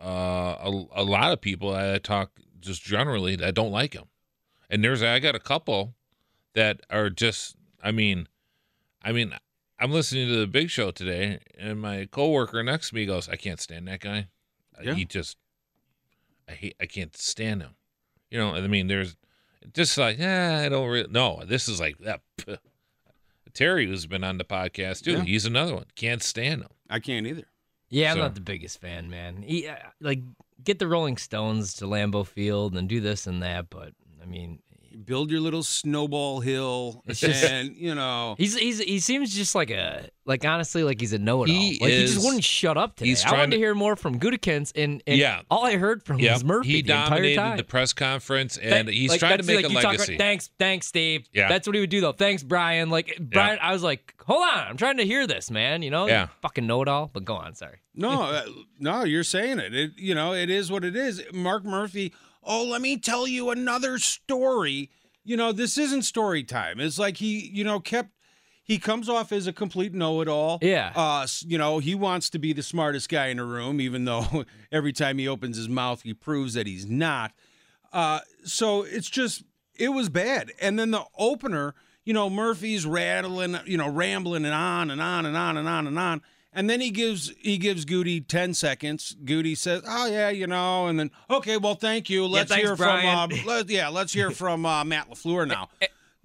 uh, 0.00 0.56
a, 0.62 0.84
a 0.96 1.02
lot 1.02 1.32
of 1.32 1.40
people 1.40 1.74
I 1.74 1.96
talk 1.98 2.32
just 2.60 2.82
generally 2.82 3.36
that 3.36 3.54
don't 3.54 3.72
like 3.72 3.94
him, 3.94 4.04
and 4.70 4.82
there's 4.82 5.02
I 5.02 5.18
got 5.18 5.34
a 5.34 5.40
couple 5.40 5.94
that 6.54 6.80
are 6.90 7.10
just. 7.10 7.56
I 7.82 7.92
mean, 7.92 8.26
I 9.02 9.12
mean, 9.12 9.34
I'm 9.78 9.92
listening 9.92 10.28
to 10.28 10.36
the 10.40 10.46
Big 10.46 10.70
Show 10.70 10.90
today, 10.90 11.40
and 11.58 11.80
my 11.80 12.06
coworker 12.10 12.62
next 12.62 12.88
to 12.90 12.94
me 12.94 13.06
goes, 13.06 13.28
"I 13.28 13.36
can't 13.36 13.60
stand 13.60 13.86
that 13.88 14.00
guy. 14.00 14.28
Yeah. 14.82 14.94
He 14.94 15.04
just, 15.04 15.36
I 16.48 16.52
hate, 16.52 16.76
I 16.80 16.86
can't 16.86 17.16
stand 17.16 17.62
him. 17.62 17.76
You 18.30 18.38
know, 18.38 18.54
I 18.54 18.66
mean, 18.66 18.88
there's 18.88 19.16
just 19.72 19.96
like, 19.96 20.18
yeah, 20.18 20.62
I 20.64 20.68
don't 20.68 20.88
really. 20.88 21.08
No, 21.10 21.42
this 21.46 21.68
is 21.68 21.80
like 21.80 21.98
that. 21.98 22.20
Terry, 23.54 23.86
who's 23.86 24.06
been 24.06 24.22
on 24.24 24.36
the 24.38 24.44
podcast 24.44 25.02
too, 25.04 25.12
Yeah. 25.12 25.22
he's 25.22 25.46
another 25.46 25.74
one. 25.74 25.86
Can't 25.94 26.22
stand 26.22 26.62
him. 26.62 26.68
I 26.90 27.00
can't 27.00 27.26
either. 27.26 27.44
Yeah, 27.88 28.10
I'm 28.10 28.16
So- 28.18 28.22
not 28.22 28.34
the 28.34 28.40
biggest 28.42 28.80
fan, 28.80 29.08
man. 29.08 29.42
He, 29.42 29.66
uh, 29.68 29.76
like, 30.00 30.20
get 30.62 30.78
the 30.78 30.88
Rolling 30.88 31.16
Stones 31.16 31.74
to 31.74 31.86
Lambeau 31.86 32.26
Field 32.26 32.74
and 32.76 32.88
do 32.88 33.00
this 33.00 33.26
and 33.26 33.42
that, 33.42 33.70
but 33.70 33.92
I 34.22 34.26
mean, 34.26 34.60
Build 35.04 35.30
your 35.30 35.40
little 35.40 35.62
snowball 35.62 36.40
hill, 36.40 37.02
It's 37.06 37.20
just- 37.20 37.44
and 37.44 37.76
you 37.76 37.94
know, 37.94 38.34
he's 38.38 38.56
he's 38.56 38.78
he 38.78 38.98
seems 38.98 39.34
just 39.34 39.54
like 39.54 39.70
a 39.70 40.08
like 40.24 40.44
honestly 40.44 40.82
like 40.82 41.00
he's 41.00 41.12
a 41.12 41.18
know-it-all. 41.18 41.54
He 41.54 41.78
like 41.80 41.90
he 41.90 42.06
just 42.06 42.24
wouldn't 42.24 42.42
shut 42.42 42.76
up 42.76 42.96
today. 42.96 43.10
he's 43.10 43.24
I 43.24 43.28
wanted 43.28 43.36
trying 43.36 43.50
to 43.50 43.56
to- 43.56 43.60
hear 43.60 43.74
more 43.74 43.94
from 43.96 44.18
Gutekunst, 44.18 44.72
and, 44.74 45.02
and 45.06 45.18
Yeah. 45.18 45.42
all 45.50 45.64
I 45.66 45.76
heard 45.76 46.02
from 46.02 46.18
Yeah, 46.18 46.32
was 46.34 46.44
Murphy 46.44 46.68
he 46.68 46.82
the 46.82 46.92
entire 46.92 47.04
dominated 47.10 47.36
time. 47.36 47.56
the 47.58 47.64
press 47.64 47.92
conference, 47.92 48.56
and 48.56 48.88
he's 48.88 49.10
like, 49.10 49.20
trying 49.20 49.38
to 49.38 49.44
make 49.44 49.56
like 49.56 49.64
a 49.66 49.68
you 49.68 49.74
talk 49.74 49.82
about, 49.84 49.90
legacy. 49.92 50.16
thanks, 50.16 50.50
thanks, 50.58 50.86
Steve. 50.86 51.28
Yeah. 51.32 51.48
that's 51.48 51.66
what 51.68 51.74
he 51.74 51.80
would 51.80 51.90
do 51.90 52.00
though. 52.00 52.12
Thanks, 52.12 52.42
Brian. 52.42 52.90
Like 52.90 53.16
Brian, 53.20 53.58
I 53.60 53.72
was 53.72 53.82
like, 53.82 54.14
hold 54.24 54.42
on, 54.42 54.66
I'm 54.68 54.76
trying 54.76 54.96
to 54.96 55.04
hear 55.04 55.26
this, 55.26 55.50
man. 55.50 55.82
You 55.82 55.90
know, 55.90 56.08
Yeah. 56.08 56.28
fucking 56.42 56.66
know 56.66 56.82
it 56.82 56.88
all. 56.88 57.10
But 57.12 57.24
go 57.24 57.34
on, 57.34 57.54
sorry. 57.54 57.76
no, 57.94 58.22
uh, 58.22 58.42
no, 58.80 59.04
you're 59.04 59.22
saying 59.24 59.58
it. 59.60 59.74
It, 59.74 59.92
you 59.98 60.14
know, 60.14 60.32
it 60.34 60.50
is 60.50 60.70
what 60.72 60.84
it 60.84 60.96
is. 60.96 61.22
Mark 61.32 61.64
Murphy. 61.64 62.12
Oh, 62.46 62.64
let 62.64 62.80
me 62.80 62.96
tell 62.96 63.26
you 63.26 63.50
another 63.50 63.98
story. 63.98 64.90
You 65.24 65.36
know, 65.36 65.52
this 65.52 65.76
isn't 65.76 66.02
story 66.02 66.44
time. 66.44 66.78
It's 66.80 66.98
like 66.98 67.16
he, 67.18 67.50
you 67.52 67.64
know, 67.64 67.80
kept. 67.80 68.10
He 68.62 68.78
comes 68.78 69.08
off 69.08 69.30
as 69.30 69.46
a 69.46 69.52
complete 69.52 69.94
know-it-all. 69.94 70.58
Yeah. 70.60 70.92
Uh, 70.96 71.24
you 71.42 71.56
know, 71.56 71.78
he 71.78 71.94
wants 71.94 72.30
to 72.30 72.40
be 72.40 72.52
the 72.52 72.64
smartest 72.64 73.08
guy 73.08 73.26
in 73.28 73.36
the 73.36 73.44
room, 73.44 73.80
even 73.80 74.06
though 74.06 74.44
every 74.72 74.92
time 74.92 75.18
he 75.18 75.28
opens 75.28 75.56
his 75.56 75.68
mouth, 75.68 76.02
he 76.02 76.12
proves 76.14 76.54
that 76.54 76.66
he's 76.66 76.84
not. 76.84 77.32
Uh, 77.92 78.20
so 78.44 78.82
it's 78.82 79.08
just 79.08 79.44
it 79.78 79.90
was 79.90 80.08
bad. 80.08 80.52
And 80.60 80.78
then 80.78 80.90
the 80.90 81.04
opener, 81.16 81.74
you 82.04 82.12
know, 82.12 82.28
Murphy's 82.28 82.86
rattling, 82.86 83.56
you 83.66 83.76
know, 83.76 83.88
rambling 83.88 84.44
and 84.44 84.54
on 84.54 84.90
and 84.90 85.00
on 85.00 85.26
and 85.26 85.36
on 85.36 85.56
and 85.56 85.68
on 85.68 85.86
and 85.86 85.98
on. 85.98 86.22
And 86.56 86.70
then 86.70 86.80
he 86.80 86.90
gives 86.90 87.32
he 87.38 87.58
gives 87.58 87.84
Goody 87.84 88.18
ten 88.20 88.54
seconds. 88.54 89.14
Goody 89.22 89.54
says, 89.54 89.82
"Oh 89.86 90.06
yeah, 90.06 90.30
you 90.30 90.46
know," 90.46 90.86
and 90.86 90.98
then 90.98 91.10
okay, 91.28 91.58
well, 91.58 91.74
thank 91.74 92.08
you. 92.08 92.26
Let's 92.26 92.50
thanks, 92.50 92.66
hear 92.66 92.74
Brian. 92.76 93.28
from 93.28 93.38
uh, 93.38 93.42
let, 93.46 93.68
yeah, 93.68 93.88
let's 93.88 94.14
hear 94.14 94.30
from 94.30 94.64
uh, 94.64 94.82
Matt 94.82 95.10
Lafleur 95.10 95.46
now. 95.46 95.68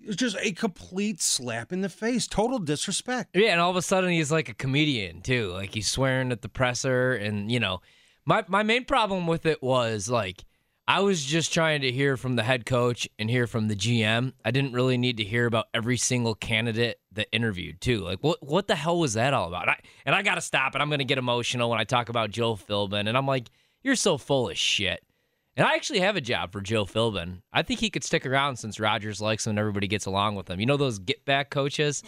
It's 0.04 0.16
just 0.16 0.38
a 0.40 0.54
complete 0.54 1.22
slap 1.22 1.74
in 1.74 1.82
the 1.82 1.90
face, 1.90 2.28
total 2.28 2.60
disrespect. 2.60 3.36
Yeah, 3.36 3.52
and 3.52 3.60
all 3.60 3.70
of 3.70 3.76
a 3.76 3.82
sudden 3.82 4.10
he's 4.10 4.32
like 4.32 4.48
a 4.48 4.54
comedian 4.54 5.22
too. 5.22 5.52
Like 5.52 5.74
he's 5.74 5.90
swearing 5.90 6.32
at 6.32 6.42
the 6.42 6.50
presser, 6.50 7.12
and 7.12 7.52
you 7.52 7.60
know, 7.60 7.82
my 8.26 8.46
my 8.48 8.64
main 8.64 8.86
problem 8.86 9.28
with 9.28 9.46
it 9.46 9.62
was 9.62 10.10
like 10.10 10.46
I 10.92 11.00
was 11.00 11.24
just 11.24 11.54
trying 11.54 11.84
to 11.84 11.92
hear 11.92 12.18
from 12.18 12.36
the 12.36 12.44
head 12.44 12.66
coach 12.66 13.08
and 13.18 13.30
hear 13.30 13.48
from 13.48 13.70
the 13.70 13.78
GM. 13.78 14.34
I 14.44 14.52
didn't 14.52 14.74
really 14.74 14.98
need 14.98 15.16
to 15.18 15.24
hear 15.24 15.46
about 15.46 15.68
every 15.74 15.96
single 15.96 16.36
candidate 16.36 17.00
that 17.14 17.28
interviewed 17.32 17.80
too. 17.80 18.00
Like 18.00 18.20
what 18.20 18.44
what 18.46 18.68
the 18.68 18.76
hell 18.76 19.00
was 19.00 19.14
that 19.14 19.34
all 19.34 19.48
about? 19.48 19.70
I, 19.70 19.80
and 20.06 20.14
I 20.14 20.22
got 20.22 20.36
to 20.36 20.42
stop 20.42 20.76
it. 20.76 20.82
I'm 20.82 20.90
going 20.90 21.00
to 21.00 21.06
get 21.06 21.18
emotional 21.18 21.70
when 21.70 21.80
I 21.80 21.86
talk 21.86 22.10
about 22.10 22.30
Joe 22.30 22.56
Philbin, 22.56 23.08
and 23.08 23.18
I'm 23.18 23.26
like, 23.26 23.48
you're 23.84 23.96
so 23.96 24.18
full 24.18 24.50
of 24.50 24.58
shit. 24.58 25.02
And 25.56 25.66
I 25.66 25.76
actually 25.76 26.02
have 26.02 26.18
a 26.18 26.22
job 26.22 26.52
for 26.52 26.60
Joe 26.60 26.84
Philbin. 26.84 27.42
I 27.54 27.62
think 27.62 27.80
he 27.80 27.90
could 27.90 28.04
stick 28.04 28.26
around 28.26 28.58
since 28.58 28.78
Rodgers 28.78 29.22
likes 29.22 29.48
him 29.48 29.52
and 29.52 29.60
everybody 29.60 29.88
gets 29.88 30.08
along 30.08 30.36
with 30.36 30.50
him. 30.50 30.60
You 30.60 30.66
know 30.66 30.76
those 30.76 31.00
get 31.00 31.24
back 31.24 31.52
coaches? 31.52 32.04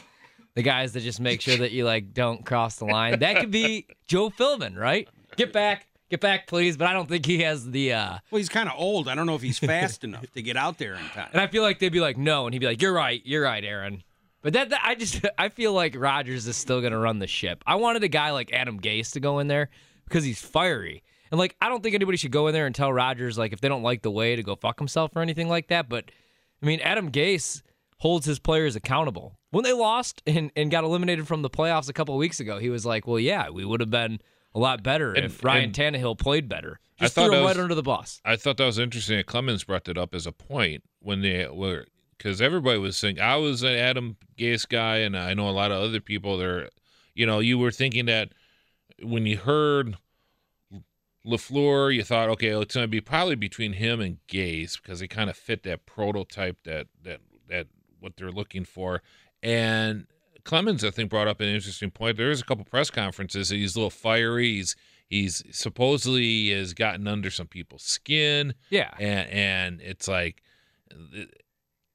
The 0.56 0.62
guys 0.62 0.92
that 0.92 1.04
just 1.04 1.22
make 1.22 1.40
sure 1.40 1.56
that 1.56 1.72
you 1.72 1.86
like 1.86 2.14
don't 2.14 2.46
cross 2.46 2.76
the 2.76 2.86
line. 2.86 3.20
That 3.20 3.38
could 3.38 3.50
be 3.50 3.88
Joe 4.08 4.30
Philbin, 4.30 4.76
right? 4.76 5.08
Get 5.38 5.54
back, 5.54 5.88
get 6.14 6.22
back, 6.22 6.46
please. 6.48 6.78
But 6.78 6.88
I 6.88 6.94
don't 6.94 7.10
think 7.10 7.26
he 7.26 7.40
has 7.42 7.70
the 7.72 7.94
uh 7.94 8.18
Well, 8.30 8.38
he's 8.38 8.50
kind 8.50 8.70
of 8.70 8.76
old. 8.78 9.08
I 9.08 9.16
don't 9.16 9.26
know 9.26 9.36
if 9.36 9.42
he's 9.42 9.60
fast 9.60 10.04
enough 10.04 10.30
to 10.34 10.42
get 10.42 10.56
out 10.58 10.78
there 10.78 10.94
in 10.94 11.06
time. 11.10 11.30
and 11.34 11.42
I 11.42 11.48
feel 11.48 11.64
like 11.64 11.80
they'd 11.80 11.90
be 11.92 12.00
like, 12.00 12.18
no, 12.18 12.46
and 12.46 12.54
he'd 12.54 12.60
be 12.60 12.68
like, 12.68 12.82
You're 12.82 12.94
right, 12.94 13.22
you're 13.26 13.44
right, 13.44 13.64
Aaron. 13.64 14.04
But 14.44 14.54
that, 14.54 14.70
that 14.70 14.82
I 14.84 14.96
just 14.96 15.26
I 15.38 15.50
feel 15.50 15.74
like 15.74 15.96
Rodgers 15.98 16.46
is 16.48 16.56
still 16.56 16.82
gonna 16.82 17.00
run 17.00 17.20
the 17.20 17.28
ship. 17.28 17.64
I 17.66 17.76
wanted 17.76 18.04
a 18.04 18.08
guy 18.08 18.32
like 18.32 18.54
Adam 18.54 18.80
Gase 18.80 19.14
to 19.14 19.20
go 19.20 19.40
in 19.40 19.48
there 19.48 19.70
because 20.06 20.24
he's 20.24 20.42
fiery. 20.42 21.04
And 21.32 21.40
like 21.40 21.56
I 21.60 21.68
don't 21.70 21.82
think 21.82 21.96
anybody 21.96 22.18
should 22.18 22.32
go 22.32 22.48
in 22.48 22.54
there 22.54 22.68
and 22.68 22.76
tell 22.76 22.94
Rodgers 22.94 23.38
like 23.38 23.54
if 23.54 23.62
they 23.62 23.70
don't 23.70 23.84
like 23.84 24.04
the 24.04 24.12
way 24.12 24.36
to 24.36 24.44
go 24.44 24.56
fuck 24.56 24.78
himself 24.80 25.16
or 25.16 25.22
anything 25.22 25.50
like 25.50 25.68
that. 25.70 25.90
But 25.90 26.12
I 26.62 26.66
mean 26.66 26.80
Adam 26.82 27.12
Gase 27.12 27.64
holds 27.98 28.26
his 28.26 28.38
players 28.38 28.76
accountable. 28.76 29.40
When 29.50 29.64
they 29.64 29.72
lost 29.74 30.22
and, 30.28 30.52
and 30.56 30.70
got 30.70 30.84
eliminated 30.84 31.28
from 31.28 31.42
the 31.42 31.50
playoffs 31.50 31.90
a 31.90 31.94
couple 31.94 32.14
of 32.16 32.20
weeks 32.20 32.40
ago, 32.40 32.60
he 32.60 32.70
was 32.70 32.86
like, 32.86 33.08
Well, 33.08 33.20
yeah, 33.20 33.50
we 33.50 33.66
would 33.66 33.80
have 33.80 33.90
been 33.90 34.20
a 34.56 34.60
lot 34.60 34.84
better 34.84 35.14
And- 35.14 35.26
if 35.26 35.44
Ryan 35.44 35.66
and- 35.66 35.74
Tannehill 35.74 36.18
played 36.18 36.48
better. 36.50 36.80
I 37.00 37.06
Just 37.06 37.16
thought 37.16 37.26
threw 37.26 37.32
that 37.32 37.38
him 37.40 37.44
was- 37.46 37.58
right 37.58 37.64
under 37.64 37.76
the 37.76 37.84
bus. 37.84 38.22
I 38.24 38.36
thought 38.36 38.58
that 38.58 38.66
was 38.66 38.80
interesting. 38.80 39.18
that 39.18 39.26
Clemens 39.26 39.64
brought 39.64 39.86
that 39.86 39.98
up 39.98 40.14
as 40.14 40.26
a 40.28 40.32
point 40.32 40.84
when 41.00 41.22
they 41.22 41.48
were 41.48 41.86
because 42.18 42.42
everybody 42.42 42.78
was 42.78 42.96
saying 42.96 43.20
I 43.20 43.36
was 43.38 43.64
an 43.64 43.76
Adam 43.76 44.16
Gase 44.38 44.68
guy, 44.70 44.98
and 44.98 45.18
I 45.18 45.34
know 45.34 45.50
a 45.50 45.52
lot 45.52 45.72
of 45.72 45.82
other 45.82 46.00
people. 46.00 46.38
There, 46.38 46.70
you 47.16 47.26
know, 47.26 47.40
you 47.40 47.58
were 47.58 47.72
thinking 47.72 48.06
that 48.06 48.30
when 49.02 49.26
you 49.26 49.38
heard 49.38 49.98
Lafleur, 51.26 51.94
you 51.94 52.04
thought, 52.04 52.30
okay, 52.30 52.50
it's 52.50 52.76
going 52.76 52.84
to 52.84 52.88
be 52.90 53.02
probably 53.02 53.36
between 53.36 53.74
him 53.74 54.02
and 54.02 54.18
Gase 54.28 54.82
because 54.82 55.00
they 55.00 55.08
kind 55.08 55.30
of 55.30 55.38
fit 55.38 55.64
that 55.64 55.86
prototype 55.86 56.58
that 56.64 56.88
that 57.02 57.22
that 57.48 57.68
what 58.00 58.18
they're 58.18 58.32
looking 58.32 58.66
for. 58.66 59.02
And 59.42 60.06
Clemens, 60.46 60.84
I 60.84 60.92
think, 60.92 61.10
brought 61.10 61.28
up 61.28 61.40
an 61.42 61.48
interesting 61.48 61.90
point. 61.92 62.18
There 62.18 62.30
is 62.32 62.42
a 62.42 62.46
couple 62.46 62.66
press 62.66 62.90
conferences. 62.90 63.50
that 63.50 63.56
He's 63.56 63.76
a 63.76 63.80
little 63.80 63.90
fiery. 63.90 64.56
He's 64.56 64.76
he's 65.10 65.44
supposedly 65.52 66.50
has 66.50 66.74
gotten 66.74 67.08
under 67.08 67.30
some 67.30 67.48
people's 67.48 67.84
skin 67.84 68.54
Yeah. 68.70 68.92
and 69.00 69.30
and 69.30 69.82
it's 69.82 70.08
like 70.08 70.42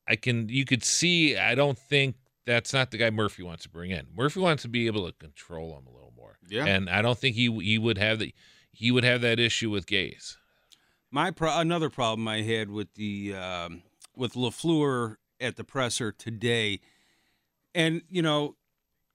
I 0.06 0.16
can 0.16 0.48
you 0.48 0.64
could 0.64 0.82
see 0.84 1.36
I 1.36 1.54
don't 1.54 1.78
think 1.78 2.16
that's 2.46 2.72
not 2.72 2.90
the 2.90 2.96
guy 2.96 3.10
Murphy 3.10 3.42
wants 3.42 3.64
to 3.64 3.68
bring 3.68 3.90
in. 3.90 4.06
Murphy 4.16 4.40
wants 4.40 4.62
to 4.62 4.68
be 4.68 4.86
able 4.86 5.06
to 5.06 5.12
control 5.18 5.76
him 5.76 5.86
a 5.86 5.90
little 5.90 6.12
more. 6.16 6.38
Yeah. 6.48 6.64
And 6.64 6.88
I 6.88 7.02
don't 7.02 7.18
think 7.18 7.36
he 7.36 7.50
he 7.60 7.78
would 7.78 7.98
have 7.98 8.18
the 8.18 8.34
he 8.72 8.90
would 8.90 9.04
have 9.04 9.20
that 9.22 9.38
issue 9.38 9.70
with 9.70 9.86
Gase. 9.86 10.36
My 11.10 11.30
pro- 11.30 11.58
another 11.58 11.90
problem 11.90 12.28
I 12.28 12.42
had 12.42 12.70
with 12.70 12.94
the 12.94 13.34
um, 13.34 13.82
with 14.16 14.34
Lafleur 14.34 15.16
at 15.40 15.56
the 15.56 15.64
presser 15.64 16.12
today, 16.12 16.80
and 17.74 18.02
you 18.08 18.22
know, 18.22 18.56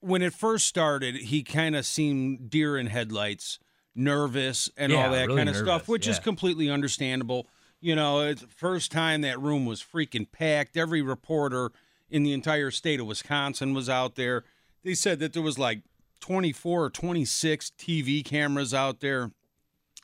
when 0.00 0.22
it 0.22 0.34
first 0.34 0.66
started, 0.66 1.14
he 1.14 1.42
kind 1.42 1.74
of 1.74 1.86
seemed 1.86 2.50
deer 2.50 2.76
in 2.76 2.86
headlights, 2.86 3.58
nervous, 3.94 4.70
and 4.76 4.92
Yeah, 4.92 5.06
all 5.06 5.12
that 5.12 5.26
really 5.26 5.38
kind 5.38 5.48
of 5.48 5.54
nervous, 5.54 5.66
stuff, 5.66 5.88
which 5.88 6.06
is 6.06 6.18
completely 6.18 6.68
understandable. 6.70 7.48
You 7.80 7.94
know, 7.94 8.20
it's 8.20 8.42
the 8.42 8.48
first 8.48 8.92
time 8.92 9.20
that 9.22 9.40
room 9.40 9.66
was 9.66 9.82
freaking 9.82 10.30
packed. 10.30 10.76
Every 10.76 11.02
reporter 11.02 11.70
in 12.10 12.22
the 12.22 12.32
entire 12.32 12.70
state 12.70 13.00
of 13.00 13.06
Wisconsin 13.06 13.74
was 13.74 13.88
out 13.88 14.14
there. 14.14 14.44
They 14.82 14.94
said 14.94 15.18
that 15.20 15.32
there 15.32 15.42
was 15.42 15.58
like 15.58 15.82
24 16.20 16.84
or 16.84 16.90
26 16.90 17.72
TV 17.78 18.24
cameras 18.24 18.72
out 18.72 19.00
there. 19.00 19.32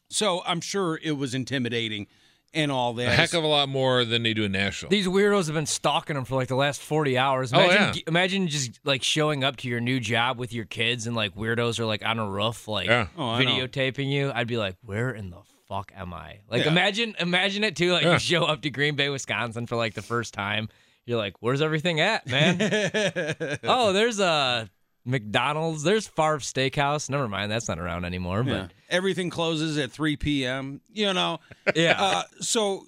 So 0.08 0.42
I'm 0.44 0.60
sure 0.60 0.98
it 1.02 1.12
was 1.12 1.34
intimidating 1.34 2.06
and 2.54 2.72
all 2.72 2.94
that. 2.94 3.08
A 3.08 3.10
heck 3.12 3.32
of 3.34 3.44
a 3.44 3.46
lot 3.46 3.68
more 3.68 4.04
than 4.04 4.22
they 4.22 4.34
do 4.34 4.44
in 4.44 4.52
Nashville. 4.52 4.88
These 4.90 5.06
weirdos 5.06 5.46
have 5.46 5.54
been 5.54 5.66
stalking 5.66 6.16
them 6.16 6.24
for 6.24 6.34
like 6.34 6.48
the 6.48 6.56
last 6.56 6.80
40 6.80 7.16
hours. 7.18 7.52
Oh, 7.52 7.60
Imagine, 7.60 7.94
yeah. 7.96 8.02
imagine 8.08 8.48
just 8.48 8.80
like 8.84 9.02
showing 9.02 9.44
up 9.44 9.56
to 9.58 9.68
your 9.68 9.80
new 9.80 10.00
job 10.00 10.38
with 10.38 10.52
your 10.52 10.64
kids 10.64 11.06
and 11.06 11.14
like 11.14 11.34
weirdos 11.34 11.78
are 11.78 11.86
like 11.86 12.04
on 12.04 12.18
a 12.18 12.28
roof, 12.28 12.66
like 12.68 12.86
Yeah. 12.88 13.06
Oh, 13.16 13.22
videotaping 13.38 14.10
you. 14.10 14.32
I'd 14.34 14.46
be 14.48 14.56
like, 14.56 14.76
where 14.82 15.10
in 15.10 15.30
the 15.30 15.38
fuck 15.68 15.92
am 15.96 16.12
I? 16.12 16.40
Like, 16.50 16.64
Yeah. 16.64 16.72
imagine, 16.72 17.14
imagine 17.20 17.62
it 17.64 17.76
too. 17.76 17.92
Like, 17.92 18.02
Yeah. 18.04 18.14
you 18.14 18.18
show 18.18 18.44
up 18.44 18.62
to 18.62 18.70
Green 18.70 18.96
Bay, 18.96 19.08
Wisconsin 19.08 19.66
for 19.66 19.76
like 19.76 19.94
the 19.94 20.02
first 20.02 20.34
time. 20.34 20.68
You're 21.06 21.18
like, 21.18 21.34
where's 21.40 21.62
everything 21.62 21.98
at, 22.00 22.26
man? 22.28 22.58
oh, 23.64 23.92
there's 23.92 24.20
a 24.20 24.68
McDonald's. 25.04 25.82
There's 25.82 26.06
Favre 26.06 26.38
Steakhouse. 26.38 27.08
Never 27.10 27.28
mind, 27.28 27.50
that's 27.50 27.68
not 27.68 27.78
around 27.78 28.04
anymore. 28.04 28.44
Yeah. 28.46 28.62
But 28.62 28.72
Everything 28.88 29.30
closes 29.30 29.78
at 29.78 29.90
3 29.90 30.16
p.m. 30.16 30.80
You 30.92 31.12
know, 31.12 31.40
yeah, 31.74 31.96
uh, 31.98 32.22
so, 32.40 32.86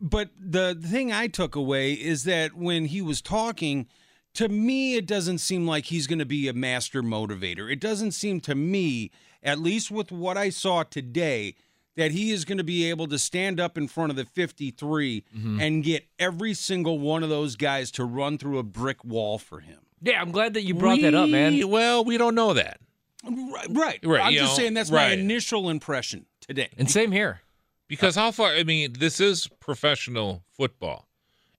but 0.00 0.30
the 0.38 0.74
thing 0.74 1.12
I 1.12 1.26
took 1.26 1.56
away 1.56 1.92
is 1.92 2.24
that 2.24 2.54
when 2.54 2.86
he 2.86 3.02
was 3.02 3.20
talking, 3.22 3.86
to 4.34 4.48
me, 4.48 4.94
it 4.94 5.06
doesn't 5.06 5.38
seem 5.38 5.66
like 5.66 5.86
he's 5.86 6.06
going 6.06 6.18
to 6.20 6.24
be 6.26 6.48
a 6.48 6.52
master 6.52 7.02
motivator. 7.02 7.70
It 7.70 7.80
doesn't 7.80 8.12
seem 8.12 8.40
to 8.42 8.54
me, 8.54 9.10
at 9.42 9.58
least 9.58 9.90
with 9.90 10.12
what 10.12 10.36
I 10.36 10.50
saw 10.50 10.84
today, 10.84 11.56
that 11.96 12.12
he 12.12 12.30
is 12.30 12.44
going 12.44 12.58
to 12.58 12.64
be 12.64 12.88
able 12.88 13.08
to 13.08 13.18
stand 13.18 13.58
up 13.58 13.76
in 13.76 13.88
front 13.88 14.10
of 14.10 14.16
the 14.16 14.24
53 14.24 15.24
and 15.60 15.82
get 15.82 16.06
every 16.18 16.54
single 16.54 16.98
one 16.98 17.22
of 17.22 17.28
those 17.28 17.56
guys 17.56 17.90
to 17.92 18.04
run 18.04 18.38
through 18.38 18.58
a 18.58 18.62
brick 18.62 19.04
wall 19.04 19.36
for 19.38 19.60
him. 19.60 19.80
Yeah. 20.00 20.20
I'm 20.20 20.32
glad 20.32 20.54
that 20.54 20.62
you 20.62 20.74
brought 20.74 21.00
that 21.00 21.14
up, 21.14 21.28
man. 21.28 21.68
Well, 21.68 22.04
we 22.04 22.18
don't 22.18 22.34
know 22.34 22.54
that. 22.54 22.80
Right, 23.24 23.66
right. 23.70 24.00
Right, 24.02 24.22
I'm 24.22 24.32
just 24.32 24.52
know, 24.52 24.56
saying 24.56 24.74
that's 24.74 24.90
my 24.90 25.08
initial 25.08 25.68
impression 25.68 26.26
today. 26.40 26.70
And 26.78 26.90
same 26.90 27.12
here. 27.12 27.42
Because 27.86 28.14
how 28.14 28.30
far? 28.30 28.52
I 28.52 28.64
mean, 28.64 28.94
this 28.98 29.20
is 29.20 29.48
professional 29.58 30.44
football, 30.52 31.08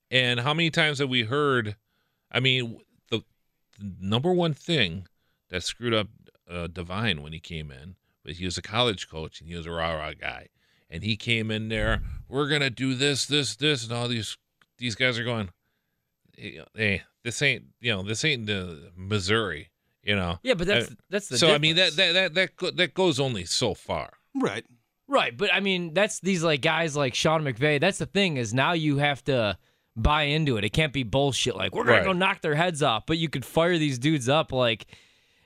and 0.10 0.40
how 0.40 0.54
many 0.54 0.70
times 0.72 1.00
have 1.00 1.10
we 1.10 1.24
heard 1.24 1.76
I 2.32 2.40
mean, 2.40 2.80
the, 3.10 3.24
the 3.78 3.94
number 4.00 4.32
one 4.32 4.54
thing 4.54 5.08
that 5.50 5.64
screwed 5.64 5.94
up 5.94 6.08
uh, 6.50 6.68
Devine 6.68 7.22
when 7.22 7.34
he 7.34 7.40
came 7.40 7.72
in 7.72 7.96
was 8.24 8.38
he 8.38 8.46
was 8.46 8.58
a 8.58 8.62
college 8.62 9.10
coach 9.10 9.42
and 9.42 9.50
he 9.50 9.56
was 9.56 9.66
a 9.66 9.72
rah 9.72 9.94
rah 9.94 10.14
guy, 10.14 10.48
and 10.90 11.04
he 11.04 11.18
came 11.18 11.52
in 11.52 11.70
there. 11.70 12.02
We're 12.30 12.48
gonna 12.48 12.70
do 12.70 12.96
this, 12.96 13.26
this, 13.26 13.56
this, 13.56 13.84
and 13.84 13.92
all 13.92 14.08
these 14.08 14.38
these 14.78 14.96
guys 14.96 15.20
are 15.20 15.24
going. 15.24 15.50
Hey, 16.76 17.04
this 17.24 17.42
ain't 17.42 17.66
you 17.80 17.92
know 17.94 18.04
this 18.04 18.24
ain't 18.26 18.46
the 18.48 18.92
Missouri, 18.96 19.70
you 20.04 20.16
know. 20.16 20.40
Yeah, 20.44 20.54
but 20.56 20.68
that's 20.68 20.88
Uh, 20.92 20.96
that's 21.10 21.28
the 21.30 21.38
so 21.38 21.54
I 21.54 21.58
mean 21.58 21.76
that 21.76 21.96
that 21.96 22.14
that 22.14 22.34
that 22.36 22.56
go, 22.56 22.72
that 22.72 22.94
goes 22.94 23.20
only 23.20 23.46
so 23.46 23.74
far. 23.74 24.14
Right. 24.36 24.66
Right, 25.08 25.36
but 25.36 25.54
I 25.54 25.60
mean, 25.60 25.94
that's 25.94 26.22
these 26.22 26.42
like 26.42 26.62
guys 26.62 26.96
like 26.96 27.14
Sean 27.16 27.44
McVay. 27.44 27.82
That's 27.82 27.98
the 27.98 28.06
thing 28.06 28.38
is 28.38 28.54
now 28.54 28.72
you 28.72 28.98
have 28.98 29.22
to 29.26 29.58
buy 29.98 30.24
into 30.24 30.56
it. 30.56 30.64
It 30.64 30.70
can't 30.70 30.94
be 30.94 31.04
bullshit 31.04 31.54
like 31.58 31.76
we're 31.76 31.84
gonna 31.84 31.98
Right. 31.98 32.06
go 32.06 32.14
knock 32.14 32.40
their 32.42 32.56
heads 32.56 32.82
off. 32.82 33.06
But 33.06 33.18
you 33.18 33.28
could 33.28 33.44
fire 33.44 33.78
these 33.78 34.00
dudes 34.00 34.30
up 34.30 34.54
like, 34.54 34.86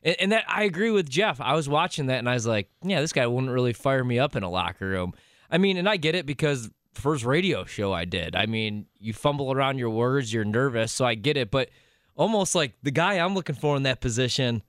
and, 0.03 0.15
and 0.19 0.31
that 0.33 0.45
I 0.47 0.65
agree 0.65 0.91
with 0.91 1.09
Jeff. 1.09 1.41
I 1.41 1.53
was 1.55 1.67
watching 1.67 2.05
that 2.07 2.19
and 2.19 2.29
I 2.29 2.35
was 2.35 2.45
like, 2.45 2.69
yeah, 2.83 3.01
this 3.01 3.11
guy 3.11 3.25
wouldn't 3.25 3.51
really 3.51 3.73
fire 3.73 4.03
me 4.03 4.19
up 4.19 4.35
in 4.35 4.43
a 4.43 4.49
locker 4.51 4.87
room. 4.87 5.15
I 5.49 5.57
mean, 5.57 5.77
and 5.77 5.89
I 5.89 5.97
get 5.97 6.13
it 6.13 6.27
because 6.27 6.69
first 6.95 7.23
radio 7.25 7.65
show 7.65 7.93
I 7.93 8.05
did. 8.05 8.35
I 8.35 8.45
mean, 8.45 8.85
you 8.99 9.13
fumble 9.13 9.51
around 9.51 9.77
your 9.77 9.89
words, 9.89 10.33
you're 10.33 10.45
nervous, 10.45 10.91
so 10.91 11.05
I 11.05 11.15
get 11.15 11.37
it. 11.37 11.51
But 11.51 11.69
almost 12.15 12.55
like 12.55 12.73
the 12.83 12.91
guy 12.91 13.13
I'm 13.19 13.33
looking 13.35 13.55
for 13.55 13.75
in 13.77 13.83
that 13.83 14.01
position 14.01 14.63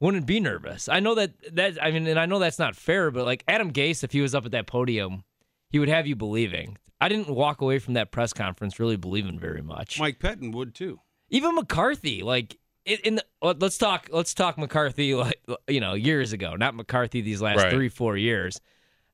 wouldn't 0.00 0.26
be 0.26 0.40
nervous. 0.40 0.88
I 0.88 1.00
know 1.00 1.14
that 1.14 1.32
that 1.54 1.82
I 1.82 1.90
mean, 1.90 2.06
and 2.06 2.18
I 2.18 2.26
know 2.26 2.38
that's 2.38 2.58
not 2.58 2.74
fair, 2.76 3.10
but 3.10 3.24
like 3.24 3.44
Adam 3.48 3.72
Gase, 3.72 4.02
if 4.04 4.12
he 4.12 4.20
was 4.20 4.34
up 4.34 4.44
at 4.44 4.52
that 4.52 4.66
podium, 4.66 5.24
he 5.70 5.78
would 5.78 5.88
have 5.88 6.06
you 6.06 6.16
believing. 6.16 6.78
I 7.00 7.08
didn't 7.08 7.28
walk 7.34 7.60
away 7.60 7.78
from 7.78 7.94
that 7.94 8.10
press 8.12 8.32
conference 8.32 8.78
really 8.78 8.96
believing 8.96 9.38
very 9.38 9.62
much. 9.62 9.98
Mike 9.98 10.18
Pettine 10.20 10.52
would 10.52 10.74
too. 10.74 11.00
Even 11.30 11.54
McCarthy, 11.54 12.22
like 12.22 12.58
in, 12.84 13.14
the, 13.16 13.24
let- 13.40 13.60
let's 13.60 13.78
talk 13.78 14.08
let's 14.12 14.34
talk 14.34 14.58
McCarthy, 14.58 15.14
like 15.14 15.40
you 15.68 15.80
know, 15.80 15.94
years 15.94 16.32
ago, 16.32 16.56
not 16.56 16.74
McCarthy 16.74 17.20
these 17.20 17.40
last 17.40 17.58
Right. 17.58 17.72
three 17.72 17.88
four 17.88 18.16
years. 18.16 18.60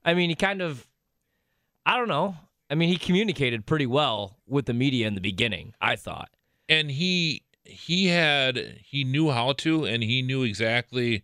I 0.05 0.15
mean, 0.15 0.31
he 0.31 0.37
kind 0.37 0.63
of, 0.63 0.87
I 1.89 1.97
don't 1.97 2.09
know. 2.09 2.37
I 2.71 2.75
mean, 2.75 2.89
he 2.91 2.97
communicated 2.99 3.65
pretty 3.67 3.87
well 3.87 4.37
with 4.47 4.67
the 4.67 4.75
media 4.75 5.07
in 5.09 5.15
the 5.15 5.21
beginning. 5.23 5.75
I 5.81 5.97
thought. 5.97 6.29
and 6.69 6.91
he 6.91 7.43
he 7.65 8.07
had 8.09 8.79
he 8.85 9.05
knew 9.05 9.31
how 9.31 9.53
to 9.53 9.85
and 9.85 10.03
he 10.03 10.23
knew 10.23 10.43
exactly 10.43 11.23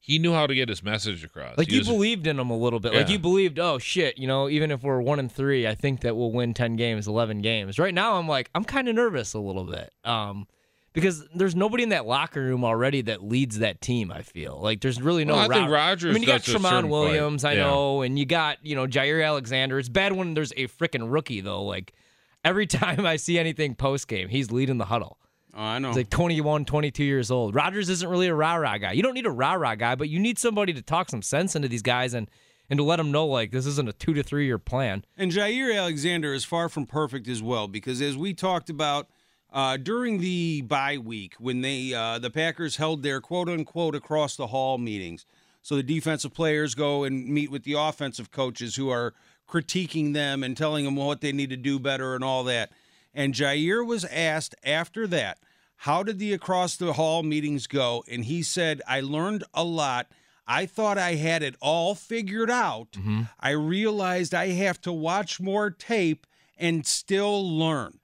he 0.00 0.18
knew 0.18 0.32
how 0.32 0.46
to 0.46 0.54
get 0.54 0.68
his 0.70 0.82
message 0.82 1.22
across 1.24 1.58
Like 1.58 1.68
He 1.68 1.74
you 1.74 1.80
was- 1.80 1.88
believed 1.88 2.26
in 2.26 2.38
him 2.40 2.48
a 2.50 2.56
little 2.56 2.80
bit. 2.80 2.94
Like 2.94 3.10
you 3.10 3.18
believed, 3.18 3.58
oh 3.58 3.78
shit, 3.78 4.16
you 4.18 4.26
know, 4.26 4.48
even 4.48 4.70
if 4.70 4.82
we're 4.82 5.00
one 5.02 5.18
and 5.18 5.30
three, 5.30 5.66
I 5.66 5.74
think 5.74 6.00
that 6.00 6.16
we'll 6.16 6.32
win 6.32 6.54
ten 6.54 6.76
games, 6.76 7.06
eleven 7.06 7.42
games. 7.42 7.78
Right 7.78 7.92
now, 7.92 8.14
I'm 8.16 8.26
like, 8.26 8.48
I'm 8.54 8.64
kind 8.64 8.88
of 8.88 8.94
nervous 8.94 9.34
a 9.34 9.38
little 9.38 9.64
bit, 9.64 9.92
um, 10.04 10.46
because 10.92 11.26
there's 11.34 11.54
nobody 11.54 11.82
in 11.82 11.90
that 11.90 12.06
locker 12.06 12.40
room 12.40 12.64
already 12.64 13.02
that 13.02 13.22
leads 13.22 13.58
that 13.58 13.80
team. 13.80 14.10
I 14.10 14.22
feel 14.22 14.58
like 14.60 14.80
there's 14.80 15.00
really 15.00 15.24
no. 15.24 15.34
Well, 15.34 15.50
I 15.50 15.54
think 15.54 15.70
Rogers. 15.70 15.72
Rodgers 15.72 16.10
I 16.10 16.12
mean, 16.14 16.22
you 16.22 16.26
got 16.26 16.42
does 16.42 16.54
Tramon 16.54 16.68
certain 16.68 16.82
point. 16.82 16.90
Williams, 16.90 17.44
I 17.44 17.54
know, 17.54 18.02
and 18.02 18.18
you 18.18 18.26
got 18.26 18.58
you 18.64 18.74
know 18.74 18.86
Jaire 18.86 19.24
Alexander. 19.24 19.78
It's 19.78 19.88
bad 19.88 20.12
when 20.12 20.34
there's 20.34 20.52
a 20.52 20.66
freaking 20.68 21.12
rookie 21.12 21.40
though. 21.40 21.64
Like 21.64 21.92
every 22.44 22.66
time 22.66 23.06
I 23.06 23.16
see 23.16 23.38
anything 23.38 23.74
post 23.74 24.08
game, 24.08 24.28
he's 24.28 24.50
leading 24.50 24.78
the 24.78 24.86
huddle. 24.86 25.18
Oh, 25.54 25.62
I 25.62 25.78
know. 25.78 25.88
He's 25.88 25.96
like 25.96 26.10
21, 26.10 26.66
22 26.66 27.04
years 27.04 27.30
old. 27.30 27.54
Rodgers 27.54 27.88
isn't 27.88 28.08
really 28.08 28.28
a 28.28 28.34
rah 28.34 28.56
rah 28.56 28.78
guy. 28.78 28.92
You 28.92 29.02
don't 29.02 29.14
need 29.14 29.26
a 29.26 29.30
rah 29.30 29.54
rah 29.54 29.74
guy, 29.74 29.94
but 29.94 30.08
you 30.08 30.18
need 30.18 30.38
somebody 30.38 30.72
to 30.74 30.82
talk 30.82 31.08
some 31.08 31.22
sense 31.22 31.56
into 31.56 31.68
these 31.68 31.82
guys 31.82 32.14
and 32.14 32.30
and 32.70 32.78
to 32.78 32.84
let 32.84 32.96
them 32.96 33.10
know 33.10 33.26
like 33.26 33.50
this 33.50 33.66
isn't 33.66 33.88
a 33.88 33.92
two 33.92 34.14
to 34.14 34.22
three 34.22 34.46
year 34.46 34.58
plan. 34.58 35.04
And 35.16 35.32
Jaire 35.32 35.76
Alexander 35.76 36.34
is 36.34 36.44
far 36.44 36.68
from 36.68 36.86
perfect 36.86 37.28
as 37.28 37.42
well 37.42 37.66
because 37.68 38.00
as 38.02 38.16
we 38.16 38.34
talked 38.34 38.68
about 38.70 39.08
uh, 39.52 39.76
during 39.76 40.20
the 40.20 40.62
bye 40.62 40.98
week 40.98 41.34
when 41.38 41.60
they 41.62 41.94
uh, 41.94 42.18
the 42.18 42.30
Packers 42.30 42.76
held 42.76 43.02
their 43.02 43.20
quote 43.20 43.48
unquote 43.48 43.94
across 43.94 44.36
the 44.36 44.48
hall 44.48 44.78
meetings, 44.78 45.24
so 45.62 45.76
the 45.76 45.82
defensive 45.82 46.34
players 46.34 46.74
go 46.74 47.04
and 47.04 47.26
meet 47.28 47.50
with 47.50 47.64
the 47.64 47.74
offensive 47.74 48.30
coaches 48.30 48.76
who 48.76 48.90
are 48.90 49.14
critiquing 49.48 50.12
them 50.12 50.42
and 50.42 50.56
telling 50.56 50.84
them 50.84 50.96
what 50.96 51.20
they 51.20 51.32
need 51.32 51.50
to 51.50 51.56
do 51.56 51.78
better 51.78 52.14
and 52.14 52.22
all 52.22 52.44
that. 52.44 52.70
And 53.14 53.34
Jaire 53.34 53.84
was 53.84 54.04
asked 54.04 54.54
after 54.62 55.06
that, 55.06 55.38
how 55.82 56.02
did 56.02 56.18
the 56.18 56.32
across 56.34 56.76
the 56.76 56.92
hall 56.94 57.22
meetings 57.22 57.66
go? 57.66 58.04
And 58.10 58.24
he 58.26 58.42
said, 58.42 58.82
I 58.86 59.00
learned 59.00 59.44
a 59.54 59.64
lot. 59.64 60.08
I 60.46 60.66
thought 60.66 60.98
I 60.98 61.14
had 61.14 61.42
it 61.42 61.56
all 61.60 61.94
figured 61.94 62.50
out. 62.50 62.96
I 63.40 63.50
realized 63.50 64.34
I 64.34 64.48
have 64.48 64.80
to 64.82 64.92
watch 64.92 65.40
more 65.40 65.70
tape 65.70 66.26
and 66.58 66.86
still 66.86 67.58
learn. 67.58 67.98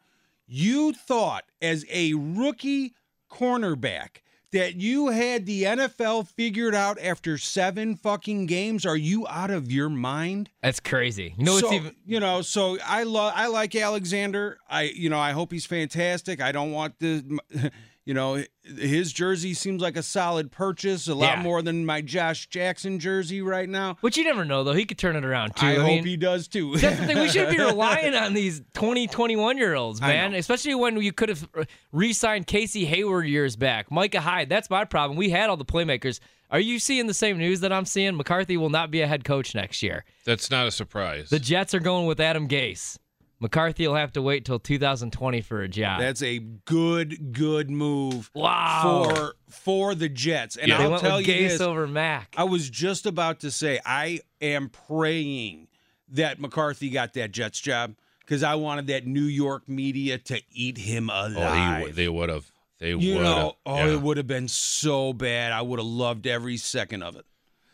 You 0.47 0.93
thought, 0.93 1.45
as 1.63 1.85
a 1.91 2.15
rookie 2.15 2.95
cornerback, 3.31 4.19
that 4.55 4.77
you 4.77 5.09
had 5.09 5.47
the 5.47 5.65
NFL 5.65 6.29
figured 6.29 6.77
out 6.77 6.97
after 7.01 7.37
seven 7.37 7.97
fucking 7.97 8.47
games? 8.47 8.87
Are 8.87 8.97
you 8.97 9.27
out 9.27 9.51
of 9.51 9.73
your 9.73 9.89
mind? 9.89 10.49
That's 10.63 10.79
crazy. 10.79 11.35
You 11.37 11.45
know 11.45 11.59
so, 11.59 11.73
even 11.73 11.97
you 12.07 12.21
know, 12.21 12.41
so 12.41 12.79
I 12.87 13.03
love 13.03 13.33
I 13.35 13.49
like 13.49 13.75
Alexander. 13.75 14.59
I 14.71 14.83
you 14.83 15.11
know, 15.11 15.19
I 15.19 15.33
hope 15.33 15.51
he's 15.51 15.67
fantastic. 15.67 16.41
I 16.41 16.53
don't 16.53 16.71
want 16.71 17.01
the 17.01 17.41
you 18.05 18.15
know, 18.15 18.45
his 18.65 19.13
jersey 19.13 19.53
seems 19.55 19.83
like 19.83 19.97
a 19.97 20.03
solid 20.03 20.51
purchase, 20.51 21.07
a 21.07 21.15
lot 21.15 21.37
Yeah. 21.39 21.43
more 21.43 21.61
than 21.63 21.85
my 21.85 22.01
Josh 22.01 22.47
Jackson 22.47 22.99
jersey 22.99 23.43
right 23.43 23.69
now. 23.69 23.97
But 24.01 24.17
you 24.17 24.25
never 24.25 24.45
know 24.45 24.65
though. 24.65 24.73
He 24.73 24.85
could 24.87 24.99
turn 24.99 25.17
it 25.17 25.25
around 25.25 25.55
too. 25.57 25.67
I, 25.67 25.75
hope 25.75 25.87
mean, 25.87 26.05
he 26.05 26.17
does 26.17 26.49
too. 26.49 26.77
That's 26.77 26.99
the 26.99 27.07
thing. 27.07 27.19
We 27.19 27.29
shouldn't 27.29 27.57
be 27.57 27.63
relying 27.65 28.15
on 28.15 28.33
these 28.35 28.63
20, 28.73 29.07
21 29.09 29.59
year 29.59 29.75
olds, 29.75 30.01
man. 30.01 30.35
Especially 30.35 30.75
when 30.75 31.01
you 31.01 31.13
could 31.13 31.29
have 31.29 31.47
re 31.93 32.13
signed 32.13 32.47
Casey 32.47 32.85
Hayward 32.87 33.27
years 33.27 33.57
back. 33.57 33.91
Micah 33.91 34.21
Hyde. 34.21 34.49
That's 34.49 34.71
my 34.71 34.85
problem. 34.85 35.19
We 35.19 35.31
had 35.31 35.51
all 35.51 35.57
the 35.57 35.65
playmakers. 35.65 36.21
Are 36.51 36.61
you 36.61 36.79
seeing 36.79 37.07
the 37.07 37.15
same 37.15 37.37
news 37.39 37.61
that 37.61 37.73
I'm 37.73 37.85
seeing? 37.85 38.17
McCarthy 38.17 38.57
will 38.57 38.71
not 38.71 38.91
be 38.91 39.01
a 39.01 39.07
head 39.07 39.25
coach 39.25 39.55
next 39.55 39.83
year. 39.83 40.05
that's 40.25 40.51
not 40.51 40.67
a 40.67 40.71
surprise 40.71 41.29
The 41.31 41.39
Jets 41.41 41.75
are 41.75 41.81
going 41.81 42.07
with 42.07 42.21
Adam 42.21 42.49
Gase. 42.49 42.97
McCarthy 43.45 43.87
will 43.87 43.95
have 43.95 44.11
to 44.15 44.23
wait 44.23 44.47
till 44.47 44.59
2020 44.59 45.43
for 45.43 45.61
a 45.61 45.69
job. 45.69 46.01
That's 46.01 46.23
a 46.23 46.39
good, 46.39 47.35
good 47.35 47.69
move 47.71 48.31
Wow. 48.35 49.05
for 49.13 49.37
for 49.51 49.95
the 49.95 50.09
Jets. 50.09 50.57
And 50.57 50.69
Yeah. 50.69 50.79
I'll 50.81 50.93
went 50.93 51.03
tell 51.03 51.19
with 51.19 51.29
you 51.29 51.35
Gase 51.35 51.49
this, 51.51 51.61
over 51.61 51.87
Mac. 51.87 52.35
I 52.39 52.45
was 52.45 52.71
just 52.71 53.05
about 53.05 53.41
to 53.41 53.51
say 53.51 53.81
I 53.85 54.21
am 54.41 54.71
praying 54.71 55.69
that 56.09 56.41
McCarthy 56.41 56.89
got 56.89 57.13
that 57.13 57.33
Jets 57.33 57.61
job 57.61 57.97
because 58.21 58.43
I 58.43 58.55
wanted 58.55 58.87
that 58.87 59.07
New 59.07 59.21
York 59.25 59.69
media 59.69 60.17
to 60.17 60.41
eat 60.51 60.79
him 60.79 61.11
alive. 61.11 61.83
oh 61.83 61.87
he, 61.89 61.93
they 61.93 62.09
would 62.09 62.31
have 62.31 62.51
they 62.79 62.95
you 62.95 63.17
would 63.17 63.23
know, 63.25 63.57
oh, 63.67 63.77
yeah. 63.77 63.93
it 63.93 64.01
would 64.01 64.17
have 64.17 64.27
been 64.27 64.49
so 64.49 65.13
bad. 65.13 65.53
I 65.53 65.61
would 65.61 65.79
have 65.79 65.87
loved 65.87 66.27
every 66.27 66.57
second 66.57 67.03
of 67.03 67.17
it. 67.17 67.27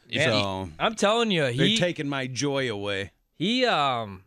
Yeah, 0.09 0.25
so 0.25 0.69
I'm 0.81 0.97
telling 0.97 1.31
you, 1.31 1.43
they're 1.53 1.77
taking 1.77 2.09
my 2.09 2.27
joy 2.27 2.69
away. 2.73 3.13
he 3.37 3.65
um. 3.67 4.25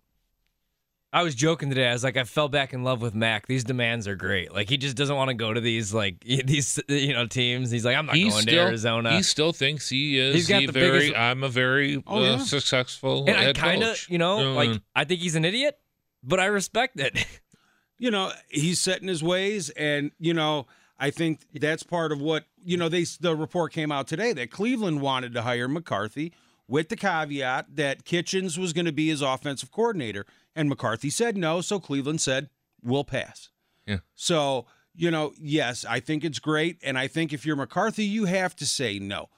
I 1.13 1.21
was 1.21 1.35
joking 1.35 1.69
today. 1.69 1.87
I 1.87 1.93
was 1.93 2.03
like, 2.03 2.17
I 2.17 2.23
fell 2.23 2.49
back 2.49 2.73
in 2.73 2.83
love 2.83 2.99
with 3.01 3.13
Mac. 3.13 3.45
These 3.45 3.63
demands 3.63 4.07
are 4.07 4.15
great. 4.15 4.51
Like 4.51 4.67
he 4.67 4.77
just 4.77 4.97
doesn't 4.97 5.15
want 5.15 5.27
to 5.29 5.35
go 5.35 5.53
to 5.53 5.61
these 5.61 5.93
like 5.93 6.19
these 6.23 6.79
you 6.87 7.13
know 7.13 7.27
teams. 7.27 7.69
He's 7.69 7.85
like, 7.85 7.95
I'm 7.95 8.07
not 8.07 8.15
he 8.15 8.29
going 8.29 8.41
still 8.41 8.53
to 8.55 8.61
Arizona. 8.61 9.11
he 9.15 9.21
still 9.23 9.53
thinks 9.53 9.87
he 9.87 10.17
is 10.17 10.33
He's 10.35 10.47
got 10.49 10.61
the 10.61 10.65
the 10.67 10.71
very 10.71 10.99
biggest- 10.99 11.15
I'm 11.17 11.43
a 11.43 11.49
very 11.49 12.03
Oh, 12.07 12.17
uh, 12.17 12.21
yeah. 12.21 12.37
successful 12.39 13.25
and 13.27 13.37
I 13.37 13.53
kind 13.53 13.83
of, 13.83 14.03
you 14.09 14.17
know, 14.17 14.39
Uh, 14.39 14.53
like 14.55 14.81
I 14.95 15.03
think 15.05 15.21
he's 15.21 15.35
an 15.35 15.45
idiot, 15.45 15.77
but 16.23 16.39
I 16.39 16.45
respect 16.45 16.99
it. 16.99 17.25
you 17.99 18.09
know 18.09 18.31
he's 18.49 18.81
set 18.81 19.01
in 19.03 19.07
his 19.07 19.21
ways 19.23 19.69
and 19.69 20.11
you 20.19 20.33
know 20.33 20.65
i 20.99 21.11
think 21.11 21.41
that's 21.53 21.83
part 21.83 22.11
of 22.11 22.19
what 22.19 22.43
you 22.65 22.75
know 22.75 22.89
they 22.89 23.05
the 23.21 23.35
report 23.35 23.71
came 23.71 23.91
out 23.91 24.07
today 24.07 24.33
that 24.33 24.49
cleveland 24.49 24.99
wanted 24.99 25.31
to 25.31 25.43
hire 25.43 25.67
mccarthy 25.67 26.33
with 26.67 26.89
the 26.89 26.95
caveat 26.95 27.67
that 27.75 28.03
kitchens 28.03 28.57
was 28.57 28.73
going 28.73 28.85
to 28.87 28.91
be 28.91 29.07
his 29.09 29.21
offensive 29.21 29.71
coordinator 29.71 30.25
and 30.55 30.69
mccarthy 30.69 31.09
said 31.09 31.37
no 31.37 31.61
so 31.61 31.79
cleveland 31.79 32.21
said 32.21 32.49
we'll 32.83 33.03
pass 33.03 33.49
Yeah. 33.87 33.97
so 34.15 34.65
you 34.95 35.09
know 35.11 35.33
yes 35.39 35.85
i 35.89 35.99
think 35.99 36.23
it's 36.23 36.39
great 36.39 36.77
and 36.83 36.97
i 36.97 37.07
think 37.07 37.33
if 37.33 37.45
you're 37.45 37.55
mccarthy 37.55 38.05
you 38.05 38.25
have 38.25 38.55
to 38.57 38.65
say 38.65 38.99
no 38.99 39.29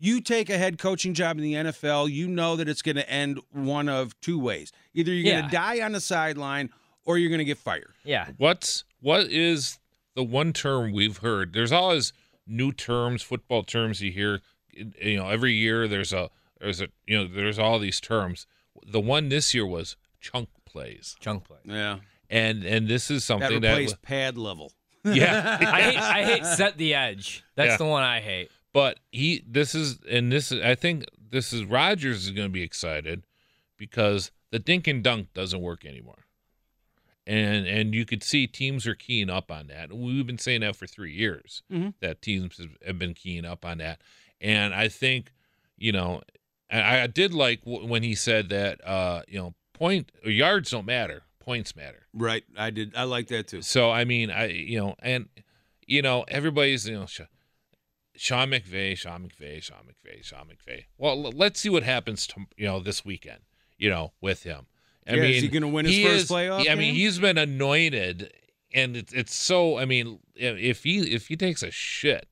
you 0.00 0.20
take 0.20 0.48
a 0.48 0.56
head 0.58 0.78
coaching 0.78 1.12
job 1.12 1.38
in 1.38 1.42
the 1.42 1.54
NFL, 1.54 2.08
you 2.08 2.28
know 2.28 2.54
that 2.54 2.68
it's 2.68 2.82
going 2.82 2.94
to 2.94 3.10
end 3.10 3.40
one 3.50 3.88
of 3.88 4.14
two 4.20 4.38
ways. 4.38 4.70
Either 4.94 5.12
you're 5.12 5.32
going 5.32 5.44
to 5.46 5.50
die 5.50 5.80
on 5.80 5.90
the 5.90 6.00
sideline 6.00 6.70
or 7.04 7.18
you're 7.18 7.30
going 7.30 7.40
to 7.40 7.44
get 7.44 7.58
fired. 7.58 7.90
yeah, 8.04 8.28
What's 8.36 8.84
what 9.00 9.22
is 9.26 9.80
the 10.14 10.22
one 10.22 10.52
term 10.52 10.92
we've 10.92 11.16
heard? 11.16 11.52
There's 11.52 11.72
always 11.72 12.12
new 12.46 12.70
terms, 12.70 13.22
football 13.24 13.64
terms 13.64 14.00
you 14.00 14.12
hear. 14.12 14.40
You 14.72 15.16
know, 15.16 15.28
every 15.30 15.54
year 15.54 15.88
there's 15.88 16.12
a 16.12 16.30
there's 16.60 16.80
a 16.80 16.86
you 17.08 17.18
know 17.18 17.26
there's 17.26 17.58
all 17.58 17.80
these 17.80 18.00
terms. 18.00 18.46
The 18.86 19.00
one 19.00 19.30
this 19.30 19.52
year 19.52 19.66
was 19.66 19.96
chunk 20.20 20.48
plays, 20.70 21.16
chunk 21.20 21.44
play. 21.44 21.58
Yeah. 21.64 21.98
and 22.30 22.64
and 22.64 22.88
this 22.88 23.10
is 23.10 23.24
something 23.24 23.60
that, 23.60 23.68
replaced 23.70 24.02
pad 24.02 24.36
level. 24.38 24.72
yeah. 25.04 25.58
I 25.60 25.80
hate 25.82 25.98
I 25.98 26.24
hate 26.24 26.44
set 26.46 26.76
the 26.78 26.94
edge. 26.94 27.42
That's 27.54 27.70
Yeah. 27.72 27.76
the 27.78 27.86
one 27.86 28.02
I 28.02 28.20
hate. 28.20 28.50
But 28.72 28.98
he, 29.10 29.42
this 29.48 29.74
is, 29.74 29.98
and 30.08 30.30
this 30.30 30.52
is, 30.52 30.62
I 30.62 30.74
think 30.74 31.06
this 31.30 31.52
is 31.54 31.64
Rodgers 31.64 32.26
is 32.26 32.30
going 32.32 32.46
to 32.48 32.52
be 32.52 32.62
excited 32.62 33.24
because 33.78 34.30
the 34.50 34.58
dink 34.58 34.86
and 34.86 35.02
dunk 35.02 35.32
doesn't 35.32 35.60
work 35.60 35.84
anymore. 35.86 36.24
and 37.26 37.66
and 37.66 37.94
you 37.94 38.04
could 38.04 38.22
see 38.22 38.46
teams 38.46 38.86
are 38.86 38.94
keying 38.94 39.30
up 39.30 39.50
on 39.50 39.66
that. 39.68 39.92
We've 39.92 40.26
been 40.26 40.38
saying 40.38 40.60
that 40.62 40.76
for 40.76 40.86
three 40.86 41.12
years 41.12 41.62
Mhm. 41.72 41.94
that 42.00 42.22
teams 42.22 42.60
have 42.86 42.98
been 42.98 43.14
keying 43.14 43.44
up 43.44 43.64
on 43.64 43.78
that, 43.78 44.00
and 44.40 44.74
I 44.74 44.88
think 44.88 45.32
you 45.76 45.92
know 45.92 46.22
I, 46.70 47.00
I 47.02 47.06
did 47.06 47.32
like 47.34 47.64
w- 47.64 47.86
when 47.86 48.02
he 48.02 48.14
said 48.14 48.48
that 48.50 48.86
uh, 48.86 49.22
you 49.28 49.38
know 49.38 49.54
point 49.78 50.12
or 50.24 50.30
yards 50.30 50.70
don't 50.70 50.86
matter, 50.86 51.22
points 51.40 51.74
matter. 51.76 52.06
Right. 52.12 52.44
I 52.56 52.70
did. 52.70 52.94
I 52.96 53.04
like 53.04 53.28
that 53.28 53.48
too. 53.48 53.62
So 53.62 53.90
I 53.90 54.04
mean, 54.04 54.30
I 54.30 54.46
you 54.48 54.78
know, 54.78 54.94
and 55.00 55.28
you 55.86 56.02
know, 56.02 56.24
everybody's 56.28 56.86
you 56.88 56.94
know, 56.98 57.06
Sean 58.16 58.50
McVay, 58.50 58.96
Sean 58.96 59.28
McVay, 59.28 59.62
Sean 59.62 59.84
McVay, 59.86 60.24
Sean 60.24 60.46
McVay. 60.48 60.84
Well, 60.98 61.26
l- 61.26 61.32
let's 61.34 61.60
see 61.60 61.68
what 61.68 61.82
happens 61.84 62.26
to 62.28 62.46
you 62.56 62.66
know 62.66 62.80
this 62.80 63.04
weekend. 63.04 63.40
You 63.78 63.90
know, 63.90 64.12
with 64.20 64.42
him. 64.42 64.66
I 65.06 65.14
Yeah, 65.14 65.22
mean, 65.22 65.34
is 65.36 65.42
he 65.42 65.48
gonna 65.48 65.68
win 65.68 65.86
his 65.86 66.02
first 66.04 66.24
is- 66.24 66.30
playoff 66.30 66.68
I 66.70 66.74
mean, 66.74 66.94
he's 66.94 67.18
been 67.18 67.38
anointed, 67.38 68.32
and 68.74 68.96
it's 68.96 69.12
it's 69.12 69.34
so. 69.34 69.78
I 69.78 69.84
mean, 69.84 70.18
if 70.34 70.82
he 70.82 70.98
if 71.14 71.28
he 71.28 71.36
takes 71.36 71.62
a 71.62 71.70
shit 71.70 72.26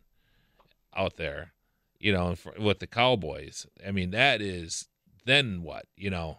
out 0.94 1.16
there, 1.16 1.52
you 2.00 2.12
know, 2.12 2.34
with 2.58 2.80
the 2.80 2.86
Cowboys, 2.86 3.66
I 3.86 3.92
mean, 3.92 4.10
that 4.10 4.42
is 4.42 4.88
then 5.24 5.62
what 5.62 5.86
you 5.96 6.10
know. 6.10 6.38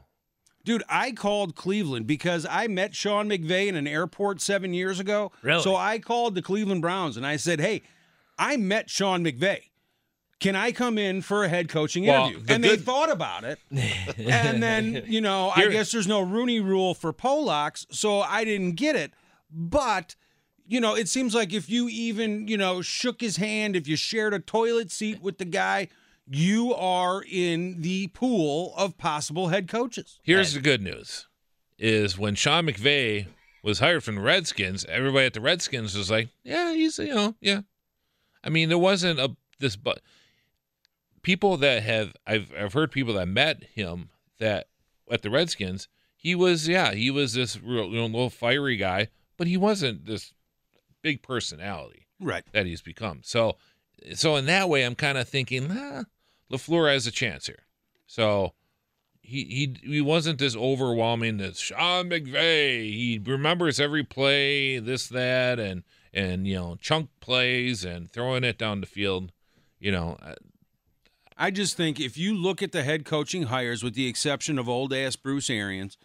Dude, 0.67 0.83
I 0.89 1.13
called 1.13 1.55
Cleveland 1.55 2.07
because 2.07 2.45
I 2.49 2.67
met 2.67 2.93
Sean 2.93 3.29
McVay 3.29 3.67
in 3.67 3.77
an 3.77 3.87
airport 3.87 4.41
seven 4.41 4.73
years 4.73 4.99
ago. 4.99 5.31
Really? 5.41 5.63
So 5.63 5.77
I 5.77 5.97
called 5.97 6.35
the 6.35 6.41
Cleveland 6.41 6.81
Browns 6.81 7.15
and 7.15 7.25
I 7.25 7.37
said, 7.37 7.61
"Hey, 7.61 7.83
I 8.37 8.57
met 8.57 8.89
Sean 8.89 9.23
McVay. 9.23 9.69
Can 10.41 10.57
I 10.57 10.73
come 10.73 10.97
in 10.97 11.21
for 11.21 11.45
a 11.45 11.47
head 11.47 11.69
coaching 11.69 12.05
Well, 12.05 12.25
interview?" 12.25 12.45
the 12.45 12.53
And 12.53 12.63
they 12.65 12.75
thought 12.75 13.09
about 13.09 13.45
it. 13.45 13.59
and 13.71 14.61
then, 14.61 15.03
you 15.07 15.21
know, 15.21 15.53
I 15.55 15.69
guess 15.69 15.93
there's 15.93 16.05
no 16.05 16.19
Rooney 16.19 16.59
rule 16.59 16.93
for 16.93 17.13
Polacks, 17.13 17.85
so 17.89 18.19
I 18.19 18.43
didn't 18.43 18.73
get 18.73 18.97
it. 18.97 19.13
But 19.49 20.17
you 20.67 20.81
know, 20.81 20.95
it 20.95 21.07
seems 21.07 21.33
like 21.33 21.53
if 21.53 21.69
you 21.69 21.87
even, 21.87 22.49
you 22.49 22.57
know, 22.57 22.81
shook 22.81 23.21
his 23.21 23.37
hand, 23.37 23.77
if 23.77 23.87
you 23.87 23.95
shared 23.95 24.33
a 24.33 24.39
toilet 24.39 24.91
seat 24.91 25.21
with 25.21 25.37
the 25.37 25.45
guy, 25.45 25.87
you 26.29 26.73
are 26.75 27.23
in 27.29 27.81
the 27.81 28.07
pool 28.07 28.73
of 28.75 28.97
possible 28.97 29.47
head 29.49 29.67
coaches. 29.67 30.19
Here's 30.23 30.53
the 30.53 30.59
good 30.59 30.81
news: 30.81 31.27
is 31.77 32.17
when 32.17 32.35
Sean 32.35 32.65
McVay 32.67 33.27
was 33.63 33.79
hired 33.79 34.03
from 34.03 34.15
the 34.15 34.21
Redskins, 34.21 34.85
everybody 34.85 35.25
at 35.25 35.33
the 35.33 35.41
Redskins 35.41 35.95
was 35.97 36.11
like, 36.11 36.29
"Yeah, 36.43 36.73
he's 36.73 36.97
you 36.99 37.13
know, 37.13 37.35
yeah." 37.41 37.61
I 38.43 38.49
mean, 38.49 38.69
there 38.69 38.77
wasn't 38.77 39.19
a 39.19 39.35
this, 39.59 39.75
but 39.75 40.01
people 41.21 41.57
that 41.57 41.83
have 41.83 42.13
I've 42.25 42.51
I've 42.57 42.73
heard 42.73 42.91
people 42.91 43.13
that 43.15 43.27
met 43.27 43.63
him 43.63 44.09
that 44.39 44.67
at 45.11 45.21
the 45.21 45.29
Redskins, 45.29 45.87
he 46.15 46.35
was 46.35 46.67
yeah, 46.67 46.93
he 46.93 47.09
was 47.11 47.33
this 47.33 47.59
real 47.61 47.85
you 47.85 47.97
know, 47.97 48.05
little 48.05 48.29
fiery 48.29 48.77
guy, 48.77 49.07
but 49.37 49.47
he 49.47 49.57
wasn't 49.57 50.05
this 50.05 50.33
big 51.01 51.21
personality 51.21 52.07
Right. 52.19 52.43
that 52.51 52.65
he's 52.65 52.81
become. 52.81 53.21
So, 53.23 53.57
so 54.15 54.35
in 54.35 54.45
that 54.47 54.69
way, 54.69 54.83
I'm 54.83 54.95
kind 54.95 55.17
of 55.17 55.29
thinking, 55.29 55.67
ah, 55.71 56.03
Lafleur 56.51 56.91
has 56.91 57.07
a 57.07 57.11
chance 57.11 57.47
here. 57.47 57.65
So 58.05 58.53
he 59.21 59.43
he 59.43 59.91
he 59.91 60.01
wasn't 60.01 60.39
this 60.39 60.55
overwhelming. 60.55 61.37
That 61.37 61.57
Sean 61.57 62.09
McVay, 62.09 62.85
he 62.85 63.21
remembers 63.23 63.79
every 63.79 64.03
play, 64.03 64.79
this 64.79 65.07
that, 65.07 65.59
and 65.59 65.83
and 66.13 66.47
you 66.47 66.55
know 66.55 66.77
chunk 66.79 67.09
plays 67.19 67.83
and 67.83 68.09
throwing 68.09 68.43
it 68.43 68.57
down 68.57 68.79
the 68.79 68.87
field. 68.87 69.31
You 69.79 69.91
know, 69.91 70.17
uh, 70.21 70.35
I 71.37 71.51
just 71.51 71.75
think 71.75 71.99
if 71.99 72.17
you 72.17 72.33
look 72.35 72.63
at 72.63 72.71
the 72.71 72.83
head 72.83 73.03
coaching 73.03 73.43
hires, 73.43 73.83
with 73.83 73.93
the 73.93 74.07
exception 74.07 74.57
of 74.57 74.69
old 74.69 74.93
ass 74.93 75.17
Bruce 75.17 75.49
Arians, 75.49 75.97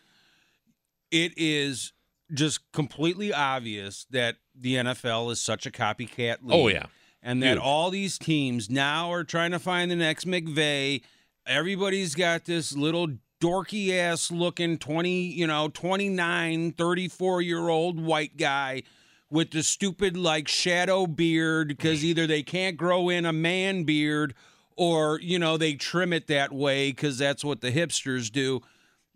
it 1.13 1.33
is 1.37 1.93
just 2.35 2.73
completely 2.73 3.33
obvious 3.33 4.07
that 4.11 4.37
the 4.55 4.77
NFL 4.77 5.31
is 5.31 5.41
such 5.41 5.65
a 5.65 5.71
copycat 5.71 6.39
league. 6.43 6.51
oh 6.51 6.69
yeah, 6.69 6.87
And 7.23 7.43
that 7.43 7.53
Huge. 7.53 7.63
all 7.63 7.91
these 7.91 8.19
teams 8.19 8.69
now 8.69 9.13
are 9.13 9.25
trying 9.25 9.53
to 9.53 9.59
find 9.59 9.91
the 9.91 9.97
next 9.97 10.27
McVay. 10.27 11.03
Everybody's 11.47 12.15
got 12.15 12.45
this 12.47 12.75
little 12.75 13.09
dorky 13.41 13.93
ass 13.97 14.31
looking 14.31 14.79
20, 14.79 15.11
you 15.11 15.47
know, 15.47 15.69
29, 15.69 16.73
34 16.73 17.43
year 17.43 17.69
old 17.69 18.01
white 18.01 18.37
guy 18.37 18.83
with 19.31 19.53
the 19.53 19.63
stupid 19.63 20.17
like 20.17 20.49
shadow 20.49 21.07
beard 21.07 21.69
because 21.69 22.05
either 22.05 22.27
they 22.27 22.43
can't 22.43 22.77
grow 22.77 23.09
in 23.09 23.25
a 23.25 23.33
man 23.33 23.85
beard 23.85 24.35
or, 24.77 25.21
you 25.21 25.39
know, 25.39 25.57
they 25.57 25.75
trim 25.75 26.13
it 26.13 26.27
that 26.27 26.53
way 26.53 26.91
because 26.91 27.19
that's 27.19 27.45
what 27.45 27.61
the 27.61 27.71
hipsters 27.71 28.31
do. 28.31 28.61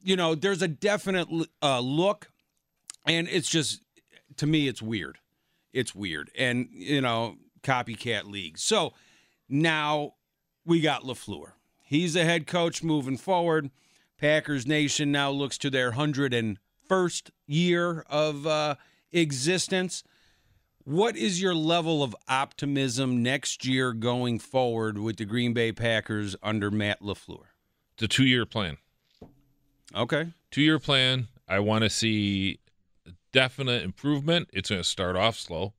You 0.03 0.17
know, 0.17 0.35
there's 0.35 0.63
a 0.63 0.69
definite 0.69 1.29
uh, 1.63 1.81
look, 1.81 2.31
and 3.05 3.27
it's 3.29 3.51
just, 3.51 3.83
to 4.37 4.47
me, 4.47 4.69
it's 4.69 4.81
weird 4.81 5.19
it's 5.77 5.95
weird 5.95 6.31
and 6.37 6.69
you 6.73 7.03
know 7.03 7.37
copycat 7.67 8.25
league 8.31 8.59
so 8.59 8.93
now 9.49 10.15
we 10.65 10.81
got 10.81 11.03
LaFleur. 11.03 11.53
he's 11.85 12.15
the 12.15 12.25
head 12.25 12.47
coach 12.47 12.83
moving 12.83 13.17
forward 13.17 13.71
packers 14.19 14.67
nation 14.67 15.11
now 15.13 15.31
looks 15.31 15.59
to 15.59 15.71
their 15.71 15.93
101st 15.93 17.31
year 17.47 18.05
of 18.09 18.47
uh, 18.47 18.75
existence 19.13 20.03
what 20.85 21.17
is 21.17 21.43
your 21.43 21.55
level 21.55 22.03
of 22.05 22.15
optimism 22.29 23.23
next 23.23 23.67
year 23.67 23.93
going 23.93 24.39
forward 24.39 24.99
with 24.99 25.17
the 25.17 25.25
green 25.25 25.53
bay 25.53 25.73
packers 25.73 26.37
under 26.43 26.71
matt 26.71 27.03
LaFleur? 27.03 27.47
it's 27.95 28.03
a 28.03 28.09
two 28.09 28.25
year 28.25 28.47
plan. 28.47 28.77
okay 29.95 30.29
Two 30.57 30.63
year 30.63 30.79
plan. 30.79 31.29
I 31.47 31.59
want 31.59 31.85
to 31.85 31.91
see 31.91 32.61
definite 33.31 33.83
improvement. 33.83 34.49
It's 34.55 34.71
going 34.71 34.81
to 34.81 34.89
start 34.89 35.15
off 35.15 35.37
slow. 35.37 35.75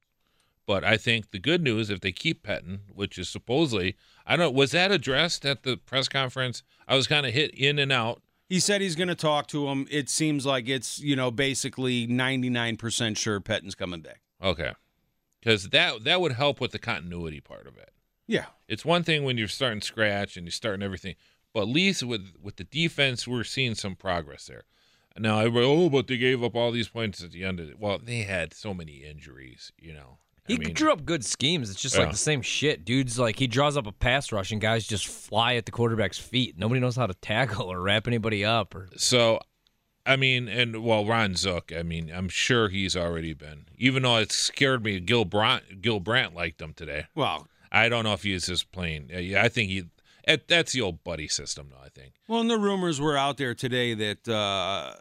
But 0.67 0.83
I 0.83 0.97
think 0.97 1.31
the 1.31 1.39
good 1.39 1.63
news, 1.63 1.89
if 1.89 2.01
they 2.01 2.11
keep 2.11 2.43
Pettine, 2.45 2.81
which 2.93 3.17
is 3.17 3.29
supposedly, 3.29 3.95
I 4.25 4.35
don't 4.35 4.45
know, 4.47 4.51
was 4.51 4.71
that 4.71 4.91
addressed 4.91 5.45
at 5.45 5.63
the 5.63 5.77
press 5.77 6.07
conference? 6.09 6.61
I 6.87 6.95
was 6.95 7.07
kind 7.07 7.25
of 7.25 7.33
hit 7.33 7.51
in 7.51 7.79
and 7.79 7.91
out. 7.91 8.21
he 8.49 8.59
said 8.59 8.81
he's 8.81 8.95
going 8.95 9.07
to 9.07 9.15
talk 9.15 9.47
to 9.47 9.67
him 9.69 9.87
it 9.89 10.09
seems 10.09 10.45
like 10.45 10.67
it's 10.69 10.99
you 10.99 11.15
know 11.15 11.31
basically 11.31 12.05
99% 12.07 13.17
sure 13.17 13.39
pettine's 13.39 13.75
coming 13.75 14.01
back 14.01 14.21
Okay, 14.43 14.71
because 15.39 15.69
that 15.69 16.03
that 16.03 16.21
would 16.21 16.33
help 16.33 16.61
with 16.61 16.71
the 16.71 16.79
continuity 16.79 17.39
part 17.41 17.65
of 17.67 17.75
it. 17.77 17.91
yeah 18.27 18.45
It's 18.67 18.85
one 18.85 19.03
thing 19.03 19.23
when 19.23 19.37
you're 19.37 19.47
starting 19.47 19.81
scratch 19.81 20.37
and 20.37 20.45
you're 20.45 20.51
starting 20.51 20.83
everything, 20.83 21.15
but 21.53 21.61
at 21.63 21.67
least 21.69 22.03
with 22.03 22.33
with 22.41 22.57
the 22.57 22.63
defense, 22.65 23.27
we're 23.27 23.43
seeing 23.43 23.73
some 23.75 23.95
progress 23.95 24.45
there. 24.47 24.63
Now, 25.19 25.39
everybody, 25.39 25.65
oh, 25.65 25.89
but 25.89 26.05
they 26.07 26.17
gave 26.17 26.43
up 26.43 26.55
all 26.55 26.71
these 26.71 26.89
points 26.89 27.23
at 27.23 27.31
the 27.31 27.43
end 27.43 27.59
of 27.59 27.69
it. 27.69 27.79
Well, 27.79 27.97
they 27.97 28.19
had 28.19 28.53
so 28.53 28.71
many 28.73 28.97
injuries, 29.03 29.71
you 29.79 29.91
know. 29.93 30.19
I 30.49 30.53
He 30.53 30.57
mean, 30.59 30.73
drew 30.73 30.91
up 30.91 31.05
good 31.05 31.25
schemes. 31.25 31.69
It's 31.69 31.81
just 31.81 31.95
Yeah. 31.95 32.01
like 32.03 32.11
the 32.11 32.17
same 32.17 32.41
shit. 32.41 32.85
Dude's 32.85 33.17
like 33.19 33.37
he 33.39 33.47
draws 33.47 33.75
up 33.77 33.85
a 33.87 33.91
pass 33.91 34.31
rush 34.31 34.51
and 34.51 34.61
guys 34.61 34.87
just 34.87 35.07
fly 35.07 35.55
at 35.55 35.65
the 35.65 35.71
quarterback's 35.71 36.17
feet. 36.19 36.57
Nobody 36.57 36.79
knows 36.79 36.95
how 36.95 37.07
to 37.07 37.13
tackle 37.15 37.71
or 37.71 37.81
wrap 37.81 38.07
anybody 38.07 38.45
up 38.45 38.73
or 38.75 38.87
So, 38.97 39.39
I 40.05 40.15
mean, 40.15 40.47
and 40.47 40.83
well, 40.83 41.05
Ron 41.05 41.35
Zook. 41.35 41.73
I 41.77 41.83
mean, 41.83 42.09
I'm 42.13 42.29
sure 42.29 42.69
he's 42.69 42.95
already 42.95 43.33
been. 43.33 43.65
Even 43.77 44.03
though 44.03 44.17
it 44.17 44.31
scared 44.31 44.83
me, 44.85 44.99
Gil 45.01 45.25
Brandt, 45.25 45.81
Gil 45.81 45.99
Brandt 45.99 46.33
liked 46.33 46.61
him 46.61 46.73
today. 46.73 47.05
well 47.13 47.47
I 47.69 47.89
don't 47.89 48.05
know 48.05 48.13
if 48.13 48.23
he's 48.23 48.43
is 48.43 48.47
just 48.61 48.71
playing. 48.71 49.09
Yeah, 49.13 49.43
I 49.43 49.49
think 49.49 49.69
he. 49.69 49.83
It, 50.23 50.47
that's 50.47 50.71
the 50.71 50.79
old 50.81 51.03
buddy 51.03 51.27
system, 51.27 51.67
though. 51.71 51.81
I 51.83 51.89
think. 51.89 52.13
Well, 52.27 52.39
and 52.39 52.49
the 52.49 52.57
rumors 52.57 53.01
were 53.01 53.17
out 53.17 53.35
there 53.37 53.53
today 53.53 53.93
that 53.93 54.27
uh, 54.29 54.93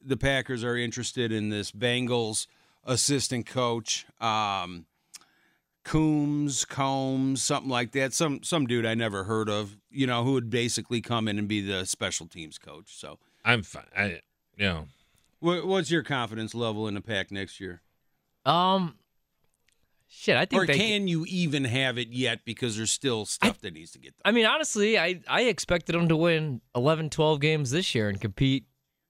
the 0.00 0.16
Packers 0.16 0.62
are 0.62 0.76
interested 0.76 1.32
in 1.32 1.48
this 1.48 1.72
Bengals 1.72 2.46
assistant 2.86 3.46
coach, 3.46 4.06
um, 4.20 4.86
Coombs, 5.84 6.64
Combs, 6.64 7.42
something 7.42 7.70
like 7.70 7.92
that. 7.92 8.14
Some 8.14 8.42
some 8.42 8.66
dude 8.66 8.86
I 8.86 8.94
never 8.94 9.24
heard 9.24 9.50
of, 9.50 9.76
you 9.90 10.06
know, 10.06 10.24
who 10.24 10.32
would 10.32 10.48
basically 10.50 11.00
come 11.02 11.28
in 11.28 11.38
and 11.38 11.46
be 11.46 11.60
the 11.60 11.84
special 11.84 12.26
teams 12.26 12.56
coach. 12.58 12.96
So, 12.96 13.18
I'm 13.44 13.62
fine. 13.62 13.84
I, 13.96 14.04
you 14.56 14.66
know, 14.66 14.86
what, 15.40 15.66
what's 15.66 15.90
your 15.90 16.02
confidence 16.02 16.54
level 16.54 16.88
in 16.88 16.94
the 16.94 17.00
pack 17.02 17.30
next 17.30 17.60
year? 17.60 17.82
um 18.46 18.94
shit. 20.08 20.36
I 20.36 20.44
think 20.46 20.62
Or 20.62 20.66
they. 20.66 20.78
can 20.78 21.08
you 21.08 21.24
even 21.28 21.64
have 21.64 21.98
it 21.98 22.08
yet 22.08 22.44
because 22.44 22.76
there's 22.76 22.90
still 22.92 23.24
stuff 23.26 23.60
that 23.62 23.74
needs 23.74 23.90
to 23.92 23.98
get 23.98 24.14
done? 24.16 24.22
I 24.24 24.32
mean, 24.32 24.46
honestly, 24.46 24.98
I 24.98 25.20
I 25.28 25.42
expected 25.42 25.94
them 25.94 26.08
to 26.08 26.16
win 26.16 26.60
11, 26.74 27.10
12 27.10 27.40
games 27.40 27.70
this 27.72 27.94
year 27.94 28.08
and 28.08 28.18
compete, 28.20 28.64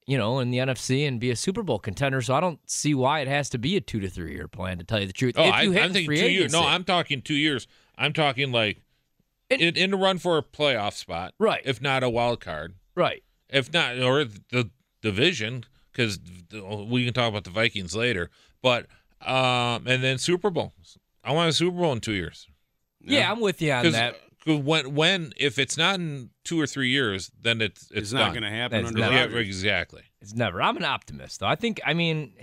you 0.07 0.19
know, 0.19 0.39
in 0.39 0.51
the 0.51 0.59
NFC 0.59 1.07
and 1.09 1.19
be 1.19 1.31
a 1.31 1.37
Super 1.37 1.63
Bowl 1.63 1.79
contender. 1.79 2.21
So 2.21 2.35
I 2.35 2.41
don't 2.41 2.59
see 2.69 2.95
why 2.95 3.21
it 3.21 3.29
has 3.29 3.49
to 3.51 3.59
be 3.59 3.77
a 3.77 3.81
two 3.81 4.01
to 4.01 4.09
three 4.09 4.33
year 4.35 4.49
plan. 4.49 4.79
To 4.79 4.85
tell 4.85 5.01
you 5.01 5.07
the 5.07 5.13
truth, 5.13 5.35
oh, 5.39 5.45
if 5.49 5.55
I, 5.55 5.63
you 5.63 5.73
hit 5.73 5.83
I'm 5.83 5.93
thinking 5.93 6.17
two 6.17 6.31
years. 6.31 6.53
No, 6.53 6.63
I'm 6.67 6.85
talking 6.85 7.23
two 7.23 7.35
years. 7.35 7.67
I'm 7.97 8.13
talking 8.13 8.53
like 8.53 8.83
It- 9.49 9.61
in, 9.61 9.77
in 9.77 9.91
the 9.93 9.97
run 9.97 10.19
for 10.19 10.37
a 10.39 10.43
playoff 10.43 10.95
spot, 10.95 11.35
Right. 11.39 11.63
If 11.65 11.81
not 11.81 12.03
a 12.03 12.11
wild 12.11 12.41
card, 12.41 12.75
right. 12.95 13.23
if 13.49 13.73
not, 13.73 13.99
or 13.99 14.25
the 14.25 14.71
division, 15.01 15.65
because 15.93 16.19
we 16.89 17.05
can 17.05 17.15
talk 17.15 17.29
about 17.29 17.45
the 17.45 17.51
Vikings 17.51 17.95
later. 17.95 18.31
But 18.63 18.87
um, 19.21 19.87
and 19.87 20.03
then 20.03 20.19
Super 20.19 20.51
Bowl. 20.51 20.73
I 21.23 21.33
want 21.33 21.49
a 21.49 21.53
Super 21.53 21.79
Bowl 21.79 21.93
in 21.93 22.01
two 22.01 22.13
years. 22.13 22.47
Yeah, 23.01 23.31
I'm 23.31 23.41
with 23.41 23.61
you 23.63 23.73
on 23.73 23.91
that. 23.93 24.17
Because 24.45 24.61
when 24.63 24.95
when 24.95 25.33
if 25.37 25.59
it's 25.59 25.77
not 25.79 25.97
in 25.97 26.31
two 26.45 26.61
or 26.61 26.67
three 26.67 26.91
years, 26.91 27.31
then 27.41 27.61
it's 27.63 27.83
it's, 27.91 27.93
It's, 27.93 28.13
not 28.13 28.33
going 28.33 28.43
to 28.43 28.51
happen 28.51 28.85
under 28.85 28.99
not- 28.99 29.13
Yeah, 29.13 29.39
exactly. 29.39 30.03
It's 30.21 30.35
never. 30.35 30.61
I'm 30.63 30.77
an 30.77 30.85
optimist, 30.85 31.41
though. 31.41 31.47
I 31.47 31.55
think. 31.57 31.81
I 31.85 31.95
mean, 31.95 32.35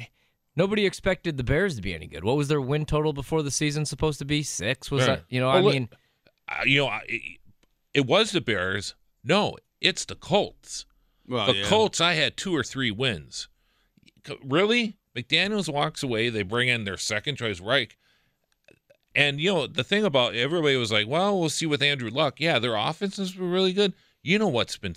Nobody 0.53 0.85
expected 0.85 1.37
the 1.37 1.45
Bears 1.45 1.77
to 1.77 1.81
be 1.81 1.93
any 1.93 2.07
good. 2.07 2.25
What 2.25 2.35
was 2.35 2.49
their 2.49 2.59
win 2.59 2.85
total 2.85 3.13
before 3.13 3.41
the 3.41 3.49
season 3.51 3.85
supposed 3.85 4.19
to 4.19 4.25
be? 4.25 4.43
Six? 4.43 4.91
Was 4.91 5.01
Yeah. 5.01 5.05
that? 5.07 5.23
You 5.29 5.39
know, 5.39 5.47
Well, 5.47 5.57
I 5.57 5.61
look- 5.61 5.73
mean, 5.73 5.89
Uh, 6.49 6.63
you 6.65 6.79
know, 6.81 6.87
I- 6.87 7.05
it, 7.07 7.39
it 7.93 8.05
was 8.05 8.31
the 8.31 8.41
Bears. 8.41 8.93
No, 9.23 9.55
it's 9.79 10.03
the 10.03 10.15
Colts. 10.15 10.85
Well, 11.25 11.47
the 11.47 11.55
yeah. 11.59 11.65
Colts, 11.67 12.01
I 12.01 12.13
had 12.15 12.35
two 12.35 12.53
or 12.53 12.63
three 12.63 12.91
wins. 12.91 13.47
Really? 14.43 14.97
McDaniels 15.15 15.71
walks 15.71 16.03
away. 16.03 16.29
They 16.29 16.43
bring 16.43 16.67
in 16.67 16.83
their 16.83 16.97
second 16.97 17.37
choice, 17.37 17.59
Reich. 17.61 17.97
And, 19.13 19.39
you 19.41 19.53
know, 19.53 19.67
the 19.67 19.83
thing 19.83 20.05
about 20.05 20.35
everybody 20.35 20.75
was 20.77 20.91
like, 20.91 21.07
well, 21.07 21.39
we'll 21.39 21.49
see 21.49 21.65
with 21.65 21.81
Andrew 21.81 22.09
Luck. 22.09 22.39
Yeah, 22.39 22.59
their 22.59 22.75
offenses 22.75 23.35
were 23.35 23.47
really 23.47 23.73
good. 23.73 23.93
You 24.23 24.39
know 24.39 24.47
what's 24.47 24.77
been 24.77 24.95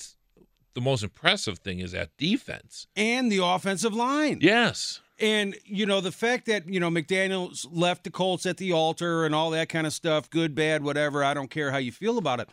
the 0.74 0.80
most 0.80 1.02
impressive 1.02 1.58
thing 1.58 1.78
is 1.80 1.92
that 1.92 2.10
defense. 2.18 2.86
and 2.96 3.30
the 3.30 3.38
offensive 3.42 3.94
line. 3.94 4.38
Yes. 4.40 5.00
And 5.20 5.56
you 5.64 5.86
know 5.86 6.00
the 6.00 6.10
fact 6.10 6.46
that 6.46 6.68
you 6.68 6.80
know 6.80 6.90
McDaniel's 6.90 7.64
left 7.70 8.02
the 8.02 8.10
Colts 8.10 8.44
at 8.46 8.56
the 8.56 8.72
altar 8.72 9.24
and 9.24 9.32
all 9.32 9.50
that 9.50 9.68
kind 9.68 9.86
of 9.86 9.92
stuff, 9.92 10.28
good, 10.28 10.56
bad, 10.56 10.82
whatever. 10.82 11.22
I 11.22 11.34
don't 11.34 11.50
care 11.50 11.70
how 11.70 11.76
you 11.78 11.92
feel 11.92 12.18
about 12.18 12.40
it. 12.40 12.48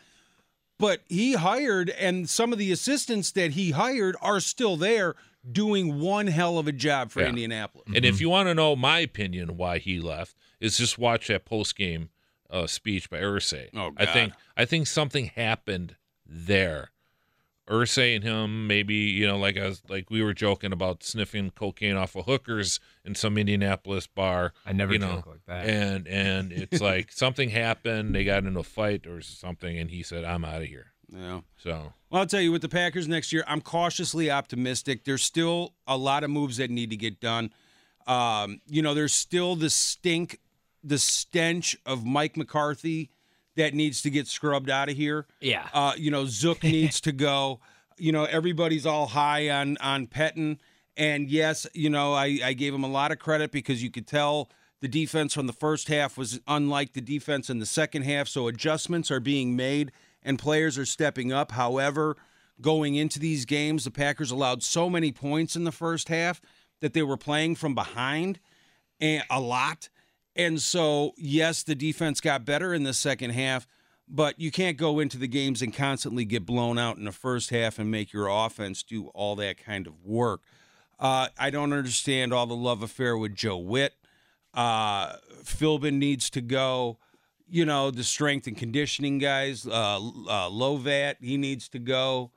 But 0.78 1.00
he 1.08 1.32
hired, 1.34 1.90
and 1.90 2.30
some 2.30 2.52
of 2.52 2.58
the 2.60 2.70
assistants 2.70 3.32
that 3.32 3.52
he 3.52 3.72
hired 3.72 4.14
are 4.22 4.38
still 4.38 4.76
there 4.76 5.16
doing 5.50 5.98
one 6.00 6.28
hell 6.28 6.56
of 6.58 6.68
a 6.68 6.72
job 6.72 7.10
for 7.10 7.20
Yeah. 7.20 7.30
Indianapolis. 7.30 7.88
And 7.96 8.04
if 8.04 8.20
you 8.20 8.28
want 8.30 8.48
to 8.48 8.54
know 8.54 8.76
my 8.76 9.00
opinion 9.00 9.56
why 9.56 9.78
he 9.78 9.98
left, 10.00 10.36
is 10.62 10.78
just 10.78 10.96
watch 10.96 11.26
that 11.28 11.44
post 11.44 11.76
game 11.76 12.08
uh, 12.48 12.66
speech 12.66 13.10
by 13.10 13.18
Irsay. 13.18 13.68
Oh, 13.74 13.92
I 13.96 14.06
think 14.06 14.32
I 14.56 14.64
think 14.64 14.86
something 14.86 15.26
happened 15.26 15.96
there. 16.24 16.90
Irsay 17.68 18.16
and 18.16 18.24
him, 18.24 18.66
maybe 18.66 18.94
you 18.94 19.26
know, 19.26 19.38
like 19.38 19.56
I 19.56 19.66
was, 19.66 19.82
like 19.88 20.10
we 20.10 20.22
were 20.22 20.34
joking 20.34 20.72
about 20.72 21.02
sniffing 21.02 21.50
cocaine 21.50 21.96
off 21.96 22.16
of 22.16 22.26
hookers 22.26 22.80
in 23.04 23.14
some 23.14 23.38
Indianapolis 23.38 24.06
bar. 24.06 24.52
I 24.66 24.72
never 24.72 24.92
you 24.92 24.98
know, 24.98 25.16
joke 25.16 25.26
like 25.26 25.44
that. 25.46 25.66
And 25.66 26.06
and 26.06 26.52
it's 26.52 26.80
like 26.82 27.12
something 27.12 27.50
happened. 27.50 28.14
They 28.14 28.24
got 28.24 28.44
into 28.44 28.60
a 28.60 28.64
fight 28.64 29.06
or 29.06 29.20
something, 29.20 29.78
and 29.78 29.90
he 29.90 30.02
said, 30.02 30.24
"I'm 30.24 30.44
out 30.44 30.62
of 30.62 30.68
here." 30.68 30.92
Yeah. 31.08 31.40
So 31.58 31.92
Well, 32.10 32.20
I'll 32.20 32.26
tell 32.26 32.40
you, 32.40 32.52
with 32.52 32.62
the 32.62 32.68
Packers 32.68 33.06
next 33.06 33.32
year, 33.32 33.44
I'm 33.46 33.60
cautiously 33.60 34.30
optimistic. 34.30 35.04
There's 35.04 35.22
still 35.22 35.74
a 35.86 35.96
lot 35.96 36.24
of 36.24 36.30
moves 36.30 36.56
that 36.56 36.70
need 36.70 36.90
to 36.90 36.96
get 36.96 37.20
done. 37.20 37.52
Um, 38.06 38.60
you 38.66 38.82
know, 38.82 38.94
there's 38.94 39.12
still 39.12 39.54
the 39.54 39.70
stink, 39.70 40.38
the 40.82 40.98
stench 40.98 41.76
of 41.86 42.04
Mike 42.04 42.36
McCarthy 42.36 43.10
that 43.56 43.74
needs 43.74 44.02
to 44.02 44.10
get 44.10 44.26
scrubbed 44.26 44.70
out 44.70 44.88
of 44.88 44.96
here. 44.96 45.26
yeah. 45.40 45.68
Uh, 45.72 45.92
you 45.96 46.10
know, 46.10 46.24
Zook 46.26 46.62
needs 46.62 47.00
to 47.02 47.12
go. 47.12 47.60
You 47.98 48.12
know, 48.12 48.24
everybody's 48.24 48.86
all 48.86 49.06
high 49.06 49.50
on 49.50 49.76
on 49.78 50.06
Pettine, 50.06 50.58
and 50.96 51.30
yes, 51.30 51.66
you 51.74 51.90
know, 51.90 52.14
I, 52.14 52.40
I 52.44 52.52
gave 52.54 52.74
him 52.74 52.84
a 52.84 52.88
lot 52.88 53.12
of 53.12 53.18
credit 53.18 53.52
because 53.52 53.82
you 53.82 53.90
could 53.90 54.06
tell 54.06 54.50
the 54.80 54.88
defense 54.88 55.32
from 55.32 55.46
the 55.46 55.52
first 55.52 55.88
half 55.88 56.18
was 56.18 56.40
unlike 56.48 56.92
the 56.92 57.00
defense 57.00 57.48
in 57.48 57.60
the 57.60 57.66
second 57.66 58.02
half. 58.02 58.26
So 58.26 58.48
adjustments 58.48 59.10
are 59.10 59.20
being 59.20 59.54
made 59.54 59.92
and 60.22 60.38
players 60.38 60.76
are 60.76 60.84
stepping 60.84 61.32
up. 61.32 61.52
However, 61.52 62.16
going 62.60 62.96
into 62.96 63.20
these 63.20 63.44
games, 63.44 63.84
the 63.84 63.92
Packers 63.92 64.32
allowed 64.32 64.62
so 64.62 64.90
many 64.90 65.12
points 65.12 65.54
in 65.54 65.62
the 65.64 65.72
first 65.72 66.08
half 66.08 66.40
that 66.80 66.94
they 66.94 67.02
were 67.02 67.16
playing 67.16 67.54
from 67.54 67.74
behind 67.76 68.40
and 69.00 69.22
a 69.30 69.40
lot. 69.40 69.88
And 70.34 70.60
so, 70.60 71.12
yes, 71.16 71.62
the 71.62 71.74
defense 71.74 72.20
got 72.20 72.44
better 72.44 72.72
in 72.72 72.84
the 72.84 72.94
second 72.94 73.30
half, 73.30 73.66
but 74.08 74.38
you 74.40 74.50
can't 74.50 74.76
go 74.76 74.98
into 74.98 75.18
the 75.18 75.28
games 75.28 75.62
and 75.62 75.74
constantly 75.74 76.24
get 76.24 76.46
blown 76.46 76.78
out 76.78 76.96
in 76.96 77.04
the 77.04 77.12
first 77.12 77.50
half 77.50 77.78
and 77.78 77.90
make 77.90 78.12
your 78.12 78.28
offense 78.28 78.82
do 78.82 79.08
all 79.08 79.36
that 79.36 79.62
kind 79.62 79.86
of 79.86 80.04
work. 80.04 80.40
Uh, 80.98 81.28
I 81.38 81.50
don't 81.50 81.72
understand 81.72 82.32
all 82.32 82.46
the 82.46 82.54
love 82.54 82.82
affair 82.82 83.16
with 83.16 83.34
Joe 83.34 83.58
Whitt. 83.58 83.94
Uh, 84.54 85.16
Philbin 85.42 85.94
needs 85.94 86.30
to 86.30 86.40
go. 86.40 86.98
You 87.48 87.66
know, 87.66 87.90
the 87.90 88.04
strength 88.04 88.46
and 88.46 88.56
conditioning 88.56 89.18
guys, 89.18 89.66
uh, 89.66 89.96
uh, 89.96 90.48
Lovat, 90.48 91.16
he 91.20 91.36
needs 91.36 91.68
to 91.70 91.78
go. 91.78 92.30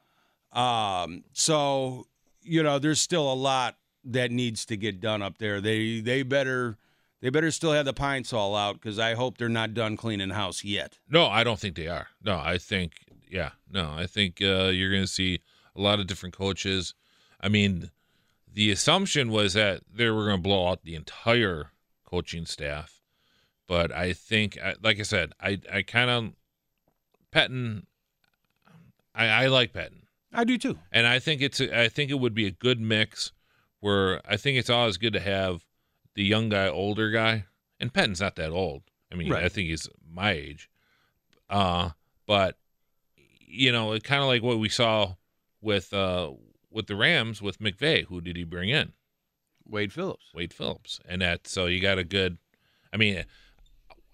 Um, 0.52 1.24
so, 1.32 2.08
you 2.42 2.64
know, 2.64 2.80
there's 2.80 3.00
still 3.00 3.32
a 3.32 3.36
lot 3.36 3.78
that 4.04 4.32
needs 4.32 4.66
to 4.66 4.78
get 4.78 5.00
done 5.00 5.22
up 5.22 5.38
there. 5.38 5.62
They 5.62 6.00
they 6.02 6.24
better 6.24 6.78
they 7.26 7.32
better 7.32 7.50
still 7.50 7.72
have 7.72 7.86
the 7.86 7.94
Pine-Sol 7.94 8.56
out 8.56 8.76
because 8.76 9.00
I 9.00 9.16
hope 9.16 9.40
they're 9.40 9.50
not 9.50 9.74
done 9.74 9.98
cleaning 9.98 10.30
house 10.30 10.64
yet. 10.64 11.00
no, 11.10 11.26
I 11.26 11.44
don't 11.44 11.60
think 11.60 11.76
they 11.76 11.88
are. 11.88 12.10
No, 12.24 12.38
I 12.38 12.60
think 12.60 12.92
yeah, 13.28 13.54
no, 13.68 13.92
I 13.98 14.06
think 14.06 14.44
uh, 14.44 14.66
you're 14.68 14.92
going 14.92 15.02
to 15.02 15.08
see 15.08 15.40
a 15.76 15.82
lot 15.82 16.00
of 16.00 16.06
different 16.06 16.38
coaches. 16.38 16.94
I 17.42 17.50
mean, 17.50 17.90
the 18.54 18.70
assumption 18.70 19.32
was 19.32 19.54
that 19.54 19.82
they 19.92 20.08
were 20.12 20.26
going 20.26 20.38
to 20.38 20.42
blow 20.44 20.68
out 20.68 20.84
the 20.84 20.94
entire 20.94 21.72
coaching 22.06 22.46
staff, 22.46 23.02
but 23.68 23.92
I 23.92 24.14
think, 24.14 24.60
like 24.84 25.00
I 25.00 25.04
said, 25.04 25.34
I 25.42 25.60
I 25.74 25.82
kind 25.82 26.12
of 26.12 26.34
Pettine. 27.32 27.88
I, 29.16 29.26
I 29.26 29.48
like 29.48 29.74
Pettine. 29.74 30.04
I 30.32 30.44
do 30.44 30.60
too. 30.60 30.78
and 30.92 31.08
I 31.08 31.18
think 31.18 31.42
it's 31.42 31.60
a, 31.60 31.82
I 31.86 31.90
think 31.90 32.12
it 32.12 32.20
would 32.20 32.36
be 32.36 32.46
a 32.46 32.52
good 32.52 32.80
mix 32.80 33.32
where 33.80 34.22
I 34.30 34.38
think 34.38 34.60
it's 34.60 34.70
always 34.70 34.98
good 34.98 35.14
to 35.14 35.20
have 35.20 35.64
the 36.16 36.24
young 36.24 36.50
guy, 36.50 36.68
older 36.68 37.12
guy, 37.12 37.46
and 37.80 37.94
Pettine's 37.94 38.22
not 38.22 38.36
that 38.38 38.52
old. 38.52 38.84
I 39.12 39.16
mean, 39.16 39.32
I 39.32 39.50
think 39.50 39.70
he's 39.70 39.88
my 40.10 40.32
age. 40.32 40.70
Uh, 41.50 41.92
but 42.26 42.58
you 43.48 43.72
know, 43.72 43.94
it 43.94 44.04
kind 44.04 44.22
of 44.22 44.28
like 44.28 44.42
what 44.44 44.60
we 44.60 44.70
saw 44.70 45.16
with 45.62 45.94
uh 45.94 46.32
with 46.72 46.88
the 46.88 46.96
Rams 46.96 47.42
with 47.42 47.60
McVay. 47.60 48.06
Who 48.06 48.20
did 48.22 48.36
he 48.36 48.44
bring 48.44 48.70
in? 48.70 48.94
Wade 49.68 49.94
Phillips. 49.94 50.26
Wade 50.34 50.54
Phillips, 50.54 51.00
and 51.08 51.22
that 51.22 51.48
so 51.48 51.66
you 51.68 51.80
got 51.80 51.98
a 52.00 52.04
good. 52.04 52.38
I 52.94 52.98
mean, 52.98 53.26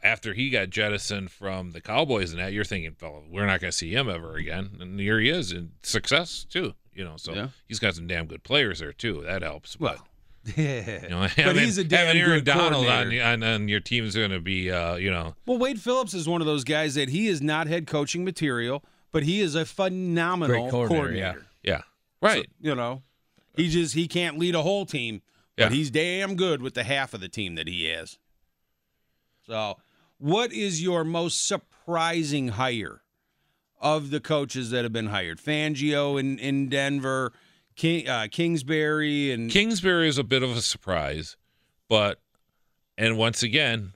after 0.03 0.33
he 0.33 0.49
got 0.49 0.69
jettisoned 0.69 1.31
from 1.31 1.71
the 1.71 1.81
Cowboys 1.81 2.31
and 2.31 2.39
that, 2.39 2.51
you're 2.53 2.63
thinking, 2.63 2.95
well, 3.01 3.23
we're 3.29 3.45
not 3.45 3.61
going 3.61 3.71
to 3.71 3.77
see 3.77 3.93
him 3.93 4.09
ever 4.09 4.35
again. 4.35 4.77
And 4.79 4.99
here 4.99 5.19
he 5.19 5.29
is 5.29 5.51
in 5.51 5.71
success 5.83 6.45
too. 6.49 6.73
You 6.93 7.03
know, 7.05 7.15
so 7.17 7.33
Yeah. 7.33 7.47
he's 7.67 7.79
got 7.79 7.95
some 7.95 8.07
damn 8.07 8.25
good 8.27 8.43
players 8.43 8.79
there 8.79 8.91
too. 8.93 9.21
That 9.25 9.43
helps. 9.43 9.75
But, 9.75 9.99
Well, 10.57 10.65
you 10.65 11.09
know, 11.09 11.19
but 11.21 11.31
having, 11.31 11.63
he's 11.63 11.77
a 11.77 11.83
damn 11.83 12.07
having 12.07 12.21
Aaron 12.21 12.39
good 12.39 12.45
Donald 12.45 12.85
on, 12.87 12.91
coordinator. 12.91 13.23
on 13.25 13.43
on 13.43 13.67
your 13.67 13.79
team's 13.79 14.15
going 14.15 14.31
to 14.31 14.39
be, 14.39 14.71
uh, 14.71 14.95
you 14.95 15.11
know, 15.11 15.35
Well, 15.45 15.57
Wade 15.59 15.79
Phillips 15.79 16.13
is 16.13 16.27
one 16.27 16.41
of 16.41 16.47
those 16.47 16.63
guys 16.63 16.95
that 16.95 17.09
he 17.09 17.27
is 17.27 17.41
not 17.41 17.67
head 17.67 17.85
coaching 17.87 18.23
material, 18.25 18.83
but 19.11 19.23
he 19.23 19.39
is 19.41 19.53
a 19.55 19.65
phenomenal 19.65 20.61
Great 20.63 20.71
coordinator, 20.71 21.01
coordinator. 21.03 21.45
yeah, 21.63 21.81
right. 22.21 22.45
So, 22.45 22.51
you 22.69 22.75
know, 22.75 23.03
he 23.55 23.69
just 23.69 23.93
he 23.93 24.07
can't 24.07 24.39
lead 24.39 24.55
a 24.55 24.61
whole 24.63 24.85
team, 24.85 25.21
Yeah. 25.57 25.65
but 25.65 25.73
he's 25.73 25.91
damn 25.91 26.35
good 26.35 26.61
with 26.61 26.73
the 26.73 26.83
half 26.83 27.13
of 27.13 27.21
the 27.21 27.29
team 27.29 27.55
that 27.55 27.67
he 27.67 27.85
has. 27.89 28.17
So, 29.45 29.77
what 30.17 30.51
is 30.51 30.81
your 30.81 31.03
most 31.03 31.45
surprising 31.47 32.49
hire 32.49 33.01
of 33.79 34.09
the 34.11 34.19
coaches 34.19 34.69
that 34.71 34.83
have 34.85 34.93
been 34.93 35.07
hired? 35.07 35.39
Fangio 35.39 36.19
in 36.19 36.37
in 36.39 36.69
Denver, 36.69 37.33
King, 37.75 38.07
uh, 38.07 38.27
Kingsbury, 38.29 39.31
and 39.31 39.49
Kingsbury 39.49 40.07
is 40.07 40.17
a 40.17 40.23
bit 40.23 40.43
of 40.43 40.51
a 40.51 40.61
surprise, 40.61 41.37
but 41.89 42.19
and 42.97 43.17
once 43.17 43.41
again, 43.43 43.93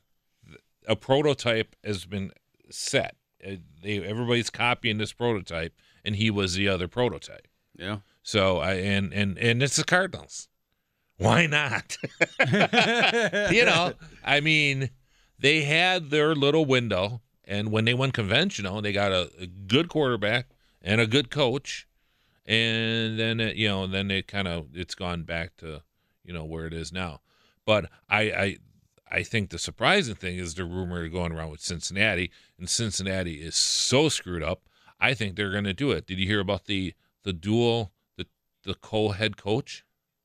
a 0.88 0.96
prototype 0.96 1.76
has 1.84 2.06
been 2.06 2.32
set. 2.70 3.16
Uh, 3.46 3.56
They, 3.84 4.04
everybody's 4.04 4.50
copying 4.50 4.98
this 4.98 5.14
prototype, 5.14 5.74
and 6.04 6.16
he 6.16 6.32
was 6.32 6.56
the 6.56 6.68
other 6.68 6.88
prototype. 6.88 7.48
yeah, 7.78 8.00
So 8.24 8.58
I 8.60 8.74
and 8.76 9.14
and 9.14 9.38
and 9.38 9.62
it's 9.62 9.76
the 9.76 9.84
Cardinals. 9.84 10.48
Why 11.18 11.46
not? 11.46 11.98
you 13.52 13.64
know, 13.66 13.94
I 14.24 14.42
mean, 14.42 14.90
they 15.40 15.62
had 15.62 16.10
their 16.10 16.36
little 16.36 16.66
window, 16.66 17.22
and 17.46 17.72
when 17.72 17.86
they 17.86 17.94
went 17.94 18.14
conventional, 18.14 18.82
they 18.82 18.92
got 18.92 19.12
a, 19.14 19.32
a 19.40 19.46
good 19.48 19.88
quarterback 19.88 20.48
and 20.82 21.00
a 21.00 21.08
good 21.08 21.30
coach, 21.30 21.88
and 22.46 23.20
then 23.20 23.40
it, 23.40 23.56
you 23.56 23.68
know, 23.68 23.88
then 23.88 24.12
it 24.12 24.28
kind 24.28 24.48
of 24.48 24.68
it's 24.74 24.96
gone 24.96 25.24
back 25.24 25.56
to 25.58 25.82
you 26.24 26.34
know 26.34 26.46
where 26.46 26.66
it 26.68 26.74
is 26.74 26.92
now. 26.92 27.22
But 27.66 27.90
I 28.10 28.22
I 28.22 28.58
I 29.12 29.24
think 29.24 29.50
the 29.50 29.60
surprising 29.60 30.16
thing 30.16 30.38
is 30.38 30.56
the 30.56 30.66
rumor 30.66 31.08
going 31.10 31.32
around 31.32 31.52
with 31.52 31.62
Cincinnati, 31.62 32.32
and 32.58 32.70
Cincinnati 32.70 33.36
is 33.36 33.56
so 33.56 34.10
screwed 34.10 34.44
up. 34.44 34.62
I 35.00 35.14
think 35.14 35.36
they're 35.36 35.52
going 35.52 35.64
to 35.66 35.74
do 35.74 35.92
it. 35.92 36.06
Did 36.08 36.20
you 36.20 36.26
hear 36.28 36.40
about 36.40 36.66
the 36.66 36.94
the 37.24 37.34
dual 37.34 37.92
the 38.18 38.28
the 38.64 38.76
co-head 38.76 39.38
coach? 39.38 39.84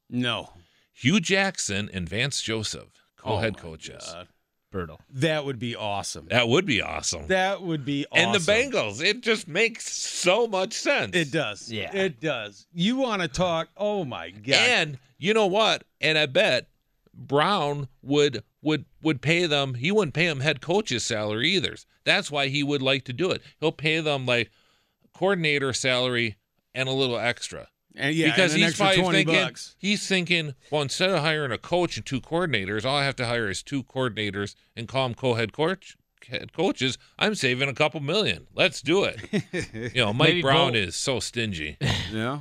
no, 0.09 0.51
Hue 0.93 1.21
Jackson 1.21 1.89
and 1.93 2.09
Vance 2.09 2.43
Joseph, 2.43 2.89
oh 3.19 3.23
co-head 3.23 3.55
Oh, 3.59 3.63
coaches. 3.63 4.05
God. 4.13 4.29
Bertle. 4.71 5.01
That 5.11 5.45
would 5.45 5.59
be 5.59 5.75
awesome. 5.75 6.27
That 6.31 6.49
would 6.49 6.65
be 6.65 6.81
awesome. 6.81 7.27
That 7.27 7.63
would 7.63 7.85
be 7.85 8.07
awesome. 8.13 8.35
And 8.35 8.35
the 8.35 8.39
Bengals, 8.39 9.03
it 9.03 9.21
just 9.21 9.49
makes 9.49 9.91
so 9.93 10.47
much 10.47 10.73
sense. 10.73 11.17
It 11.17 11.33
does. 11.33 11.71
Yeah. 11.71 11.95
It 11.95 12.21
does. 12.21 12.67
You 12.73 12.97
want 12.97 13.23
to 13.23 13.29
talk? 13.29 13.69
Oh 13.77 14.05
my 14.05 14.31
god. 14.31 14.55
And 14.55 14.99
you 15.19 15.35
know 15.35 15.47
what? 15.47 15.85
And 16.01 16.17
I 16.17 16.27
bet 16.27 16.69
Brown 17.13 17.89
would 18.03 18.45
would 18.63 18.85
would 19.03 19.21
pay 19.21 19.47
them. 19.47 19.75
He 19.75 19.91
wouldn't 19.91 20.15
pay 20.15 20.27
them 20.27 20.41
head 20.41 20.61
coach's 20.61 21.05
salary 21.05 21.51
either. 21.51 21.77
That's 22.05 22.31
why 22.31 22.49
he 22.49 22.63
would 22.63 22.83
like 22.83 23.05
to 23.05 23.13
do 23.13 23.31
it. 23.31 23.43
He'll 23.59 23.73
pay 23.73 24.01
them 24.01 24.25
like 24.25 24.51
coordinator 25.15 25.73
salary 25.73 26.37
and 26.75 26.89
a 26.89 26.93
little 26.93 27.19
extra. 27.19 27.69
And 27.97 28.15
yeah, 28.15 28.27
because 28.27 28.53
and 28.55 28.63
an 28.63 28.69
he's 28.69 28.81
extra 28.81 28.87
probably 28.87 29.03
20 29.03 29.19
thinking 29.19 29.45
bucks. 29.45 29.77
he's 29.79 30.07
thinking, 30.07 30.55
well, 30.71 30.83
instead 30.83 31.11
of 31.11 31.21
hiring 31.21 31.51
a 31.53 31.59
coach 31.59 31.97
and 31.97 32.07
two 32.07 32.21
coordinators, 32.21 32.85
all 32.85 32.97
I 32.97 33.05
have 33.05 33.17
to 33.17 33.27
hire 33.27 33.49
is 33.49 33.63
two 33.63 33.83
coordinators 33.83 34.55
and 34.77 34.87
call 34.87 35.09
them 35.09 35.15
co-head 35.15 35.53
coach 35.53 35.97
head 36.29 36.53
coaches. 36.53 36.99
I'm 37.19 37.35
saving 37.35 37.69
a 37.69 37.75
couple 37.75 38.01
million. 38.01 38.47
Let's 38.55 38.81
do 38.83 39.05
it. 39.05 39.93
you 39.95 40.03
know, 40.03 40.13
Mike 40.13 40.29
Maybe 40.29 40.43
Brown 40.43 40.73
both. 40.73 40.77
is 40.77 40.97
so 40.97 41.21
stingy. 41.21 41.77
Yeah. 42.13 42.41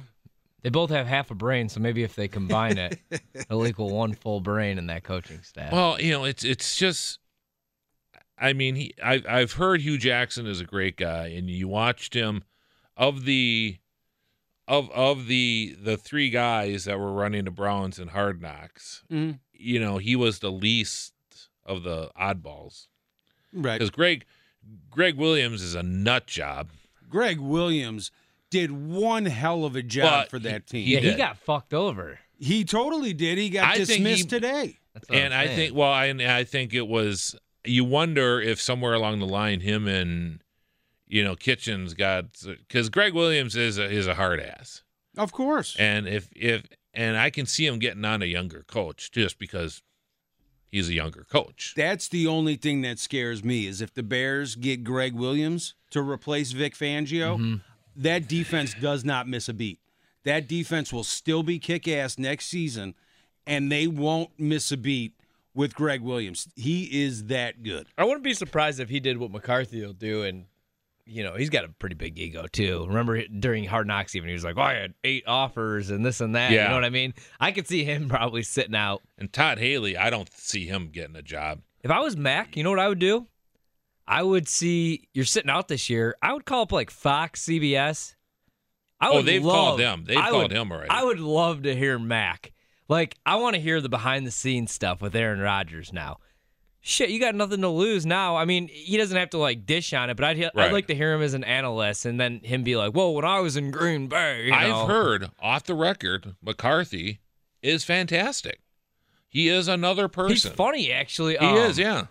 They 0.61 0.69
both 0.69 0.89
have 0.89 1.07
half 1.07 1.31
a 1.31 1.35
brain, 1.35 1.69
so 1.69 1.79
maybe 1.79 2.03
if 2.03 2.15
they 2.15 2.27
combine 2.27 2.77
it, 2.77 2.99
it'll 3.33 3.65
equal 3.65 3.89
one 3.95 4.13
full 4.13 4.41
brain 4.41 4.77
in 4.77 4.87
that 4.87 5.03
coaching 5.03 5.41
staff. 5.41 5.71
Well, 5.71 5.99
you 6.01 6.11
know, 6.11 6.25
it's 6.25 6.43
it's 6.43 6.75
just. 6.75 7.19
I 8.37 8.53
mean, 8.53 8.75
he. 8.75 8.93
I, 9.01 9.23
I've 9.27 9.53
heard 9.53 9.81
Hue 9.81 9.97
Jackson 9.97 10.47
is 10.47 10.59
a 10.59 10.65
great 10.65 10.97
guy, 10.97 11.27
and 11.27 11.49
you 11.49 11.67
watched 11.67 12.13
him. 12.13 12.43
Of 12.97 13.23
the, 13.23 13.77
of 14.69 14.89
of 14.91 15.27
the 15.27 15.75
the 15.81 15.97
three 15.97 16.29
guys 16.29 16.85
that 16.85 16.97
were 16.97 17.11
running 17.11 17.43
the 17.43 17.51
Browns 17.51 17.99
and 17.99 18.11
Hard 18.11 18.41
Knocks, 18.41 19.03
Mhm. 19.11 19.39
you 19.51 19.79
know, 19.81 19.97
he 19.97 20.15
was 20.15 20.39
the 20.39 20.51
least 20.51 21.13
of 21.65 21.83
the 21.83 22.09
oddballs 22.17 22.87
Right. 23.51 23.77
because 23.79 23.89
Gregg, 23.89 24.25
Gregg 24.89 25.15
Williams 25.15 25.61
is 25.61 25.75
a 25.75 25.83
nut 25.83 26.27
job. 26.27 26.69
Gregg 27.09 27.39
Williams 27.39 28.11
did 28.49 28.71
one 28.71 29.25
hell 29.25 29.65
of 29.65 29.75
a 29.75 29.83
job 29.83 30.23
But 30.25 30.29
for 30.29 30.39
that 30.39 30.67
team. 30.67 30.85
he 30.85 30.93
yeah, 30.93 30.99
he 31.01 31.13
got 31.15 31.37
fucked 31.37 31.73
over. 31.73 32.19
He 32.39 32.63
totally 32.63 33.13
did. 33.13 33.37
He 33.37 33.49
got 33.49 33.65
I 33.73 33.77
dismissed 33.77 34.23
he- 34.23 34.27
today. 34.27 34.77
And 35.09 35.33
I'm 35.33 35.41
I 35.41 35.45
saying. 35.45 35.57
think, 35.57 35.75
well, 35.75 35.91
I, 35.91 36.05
and 36.05 36.21
I 36.21 36.43
think 36.43 36.73
it 36.73 36.87
was. 36.87 37.35
You 37.65 37.83
wonder 37.85 38.39
if 38.41 38.59
somewhere 38.61 38.93
along 38.93 39.19
the 39.19 39.27
line, 39.27 39.59
him 39.61 39.87
and 39.87 40.41
you 41.09 41.23
know 41.23 41.35
Kitchens 41.35 41.93
got 41.93 42.25
because 42.45 42.89
Gregg 42.89 43.13
Williams 43.13 43.55
is 43.57 43.77
a, 43.77 43.85
is 43.89 44.07
a 44.07 44.15
hard 44.15 44.39
ass, 44.39 44.83
Of 45.17 45.31
course. 45.33 45.75
and 45.77 46.07
if 46.07 46.29
if 46.35 46.63
and 46.93 47.17
I 47.17 47.29
can 47.29 47.45
see 47.45 47.65
him 47.67 47.79
getting 47.79 48.05
on 48.05 48.21
a 48.21 48.25
younger 48.25 48.63
coach 48.67 49.11
just 49.11 49.37
because 49.39 49.81
he's 50.71 50.87
a 50.89 50.93
younger 50.93 51.25
coach. 51.29 51.73
That's 51.75 52.07
the 52.07 52.27
only 52.27 52.55
thing 52.55 52.81
that 52.81 52.99
scares 52.99 53.43
me 53.43 53.67
is 53.67 53.81
if 53.81 53.93
the 53.93 54.03
Bears 54.03 54.55
get 54.55 54.83
Gregg 54.83 55.13
Williams 55.13 55.73
to 55.91 56.01
replace 56.01 56.51
Vic 56.51 56.75
Fangio, 56.75 57.37
Mm-hmm. 57.37 57.55
that 57.95 58.27
defense 58.27 58.73
does 58.73 59.03
not 59.03 59.27
miss 59.27 59.49
a 59.49 59.53
beat. 59.53 59.79
That 60.25 60.47
defense 60.47 60.91
will 60.93 61.03
still 61.03 61.43
be 61.43 61.59
kick 61.59 61.87
ass 61.87 62.17
next 62.19 62.45
season, 62.47 62.93
and 63.47 63.71
they 63.71 63.87
won't 63.87 64.31
miss 64.37 64.71
a 64.71 64.77
beat 64.77 65.13
with 65.55 65.73
Gregg 65.73 66.01
Williams. 66.01 66.47
He 66.55 67.03
is 67.03 67.25
that 67.25 67.63
good. 67.63 67.87
I 67.97 68.03
wouldn't 68.03 68.23
be 68.23 68.33
surprised 68.33 68.79
if 68.79 68.89
he 68.89 68.99
did 68.99 69.17
what 69.17 69.31
McCarthy 69.31 69.81
will 69.83 69.93
do, 69.93 70.23
and 70.23 70.45
you 71.09 71.23
know 71.23 71.35
he's 71.35 71.49
got 71.49 71.65
a 71.65 71.69
pretty 71.69 71.95
big 71.95 72.17
ego 72.19 72.45
too. 72.51 72.85
Remember 72.87 73.21
during 73.27 73.65
Hard 73.65 73.87
Knocks, 73.87 74.15
even 74.15 74.27
he 74.29 74.33
was 74.33 74.43
like, 74.43 74.55
"Oh, 74.57 74.61
I 74.61 74.73
had 74.75 74.93
eight 75.03 75.23
offers 75.27 75.89
and 75.89 76.05
this 76.05 76.21
and 76.21 76.35
that." 76.35 76.51
Yeah. 76.51 76.63
You 76.63 76.69
know 76.69 76.75
what 76.75 76.85
I 76.85 76.89
mean? 76.89 77.13
I 77.39 77.51
could 77.51 77.67
see 77.67 77.83
him 77.83 78.07
probably 78.09 78.43
sitting 78.43 78.75
out. 78.75 79.01
And 79.17 79.31
Todd 79.31 79.57
Haley, 79.59 79.97
I 79.97 80.09
don't 80.09 80.31
see 80.33 80.65
him 80.67 80.89
getting 80.89 81.15
a 81.15 81.21
job. 81.21 81.61
If 81.81 81.91
I 81.91 81.99
was 81.99 82.15
Mac, 82.17 82.55
you 82.57 82.63
know 82.63 82.69
what 82.69 82.79
I 82.79 82.87
would 82.87 82.99
do? 82.99 83.27
I 84.07 84.23
would 84.23 84.47
see 84.47 85.07
you're 85.13 85.25
sitting 85.25 85.51
out 85.51 85.67
this 85.67 85.89
year. 85.89 86.15
I 86.21 86.33
would 86.33 86.45
call 86.45 86.63
up 86.63 86.71
like 86.71 86.89
Fox, 86.89 87.45
CBS. 87.45 88.15
I 88.99 89.09
Oh, 89.09 89.15
would 89.17 89.25
they've 89.25 89.43
love- 89.43 89.55
called 89.55 89.79
him. 89.79 90.03
They've 90.05 90.17
I 90.17 90.29
called 90.29 90.43
would- 90.43 90.51
him 90.51 90.71
already. 90.71 90.89
I 90.89 91.03
would 91.03 91.19
love 91.19 91.63
to 91.63 91.75
hear 91.75 91.97
Mac. 91.99 92.51
Like, 92.89 93.15
I 93.25 93.35
want 93.35 93.55
to 93.55 93.61
hear 93.61 93.79
the 93.81 93.87
behind 93.87 94.25
the 94.25 94.31
scenes 94.31 94.71
stuff 94.71 94.99
with 95.01 95.15
Aaron 95.15 95.39
Rodgers 95.39 95.93
now. 95.93 96.17
Shit, 96.81 97.09
you 97.09 97.19
got 97.19 97.35
nothing 97.35 97.61
to 97.61 97.67
lose 97.69 98.05
now. 98.05 98.37
I 98.37 98.45
mean, 98.45 98.69
he 98.69 98.95
doesn't 98.97 99.17
have 99.17 99.31
to 99.31 99.37
like 99.37 99.65
dish 99.65 99.93
on 99.93 100.09
it, 100.09 100.15
but 100.15 100.23
I'd 100.25 100.37
he- 100.37 100.49
I'd 100.55 100.71
like 100.71 100.87
to 100.87 100.95
hear 100.95 101.13
him 101.13 101.21
as 101.21 101.33
an 101.33 101.43
analyst 101.43 102.05
and 102.05 102.19
then 102.19 102.39
him 102.39 102.63
be 102.63 102.75
like, 102.77 102.93
"Whoa, 102.93 103.11
when 103.11 103.25
I 103.25 103.41
was 103.41 103.57
in 103.57 103.69
Green 103.71 104.07
Bay, 104.07 104.45
you 104.45 104.51
know." 104.51 104.57
I've 104.83 104.87
heard 104.87 105.29
off 105.41 105.63
the 105.65 105.75
record 105.75 106.35
McCarthy 106.41 107.19
is 107.61 107.83
fantastic. 107.83 108.61
He 109.27 109.49
is 109.49 109.67
another 109.67 110.07
person. 110.07 110.31
he's 110.31 110.45
funny 110.47 110.91
actually. 110.91 111.33
He 111.33 111.45
Um, 111.45 111.57
is, 111.57 111.77
yeah. 111.77 112.05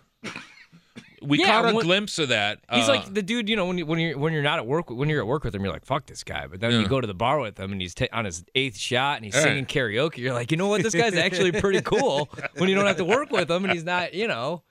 We 1.21 1.39
yeah, 1.39 1.47
caught 1.47 1.69
a 1.71 1.75
when- 1.75 1.85
glimpse 1.85 2.17
of 2.19 2.29
that. 2.29 2.59
He's 2.71 2.87
uh, 2.87 2.93
like 2.93 3.13
the 3.13 3.21
dude, 3.21 3.49
you 3.49 3.55
know, 3.55 3.65
when 3.65 3.77
you 3.77 3.85
when 3.85 3.99
you're 3.99 4.17
when 4.17 4.31
you're 4.33 4.41
not 4.43 4.59
at 4.59 4.65
work 4.65 4.89
when 4.89 5.09
you're 5.09 5.19
at 5.21 5.27
work 5.27 5.43
with 5.43 5.53
him, 5.55 5.63
you're 5.63 5.73
like, 5.73 5.85
"Fuck 5.85 6.05
this 6.05 6.23
guy," 6.23 6.47
but 6.47 6.59
then 6.59 6.71
Yeah. 6.71 6.79
you 6.79 6.87
go 6.87 7.01
to 7.01 7.07
the 7.07 7.13
bar 7.13 7.39
with 7.39 7.59
him 7.59 7.71
and 7.71 7.81
he's 7.81 7.93
ta- 7.93 8.05
on 8.13 8.25
his 8.25 8.43
eighth 8.55 8.77
shot 8.77 9.17
and 9.17 9.25
he's 9.25 9.33
Right. 9.35 9.43
singing 9.43 9.65
karaoke. 9.65 10.17
You're 10.17 10.33
like, 10.33 10.51
you 10.51 10.57
know 10.57 10.67
what, 10.67 10.83
this 10.83 10.95
guy's 10.95 11.15
actually 11.15 11.51
pretty 11.51 11.81
cool 11.81 12.29
when 12.57 12.69
you 12.69 12.75
don't 12.75 12.85
have 12.85 12.97
to 12.97 13.05
work 13.05 13.31
with 13.31 13.49
him 13.51 13.63
and 13.65 13.73
he's 13.73 13.83
not, 13.83 14.13
you 14.13 14.27
know, 14.27 14.63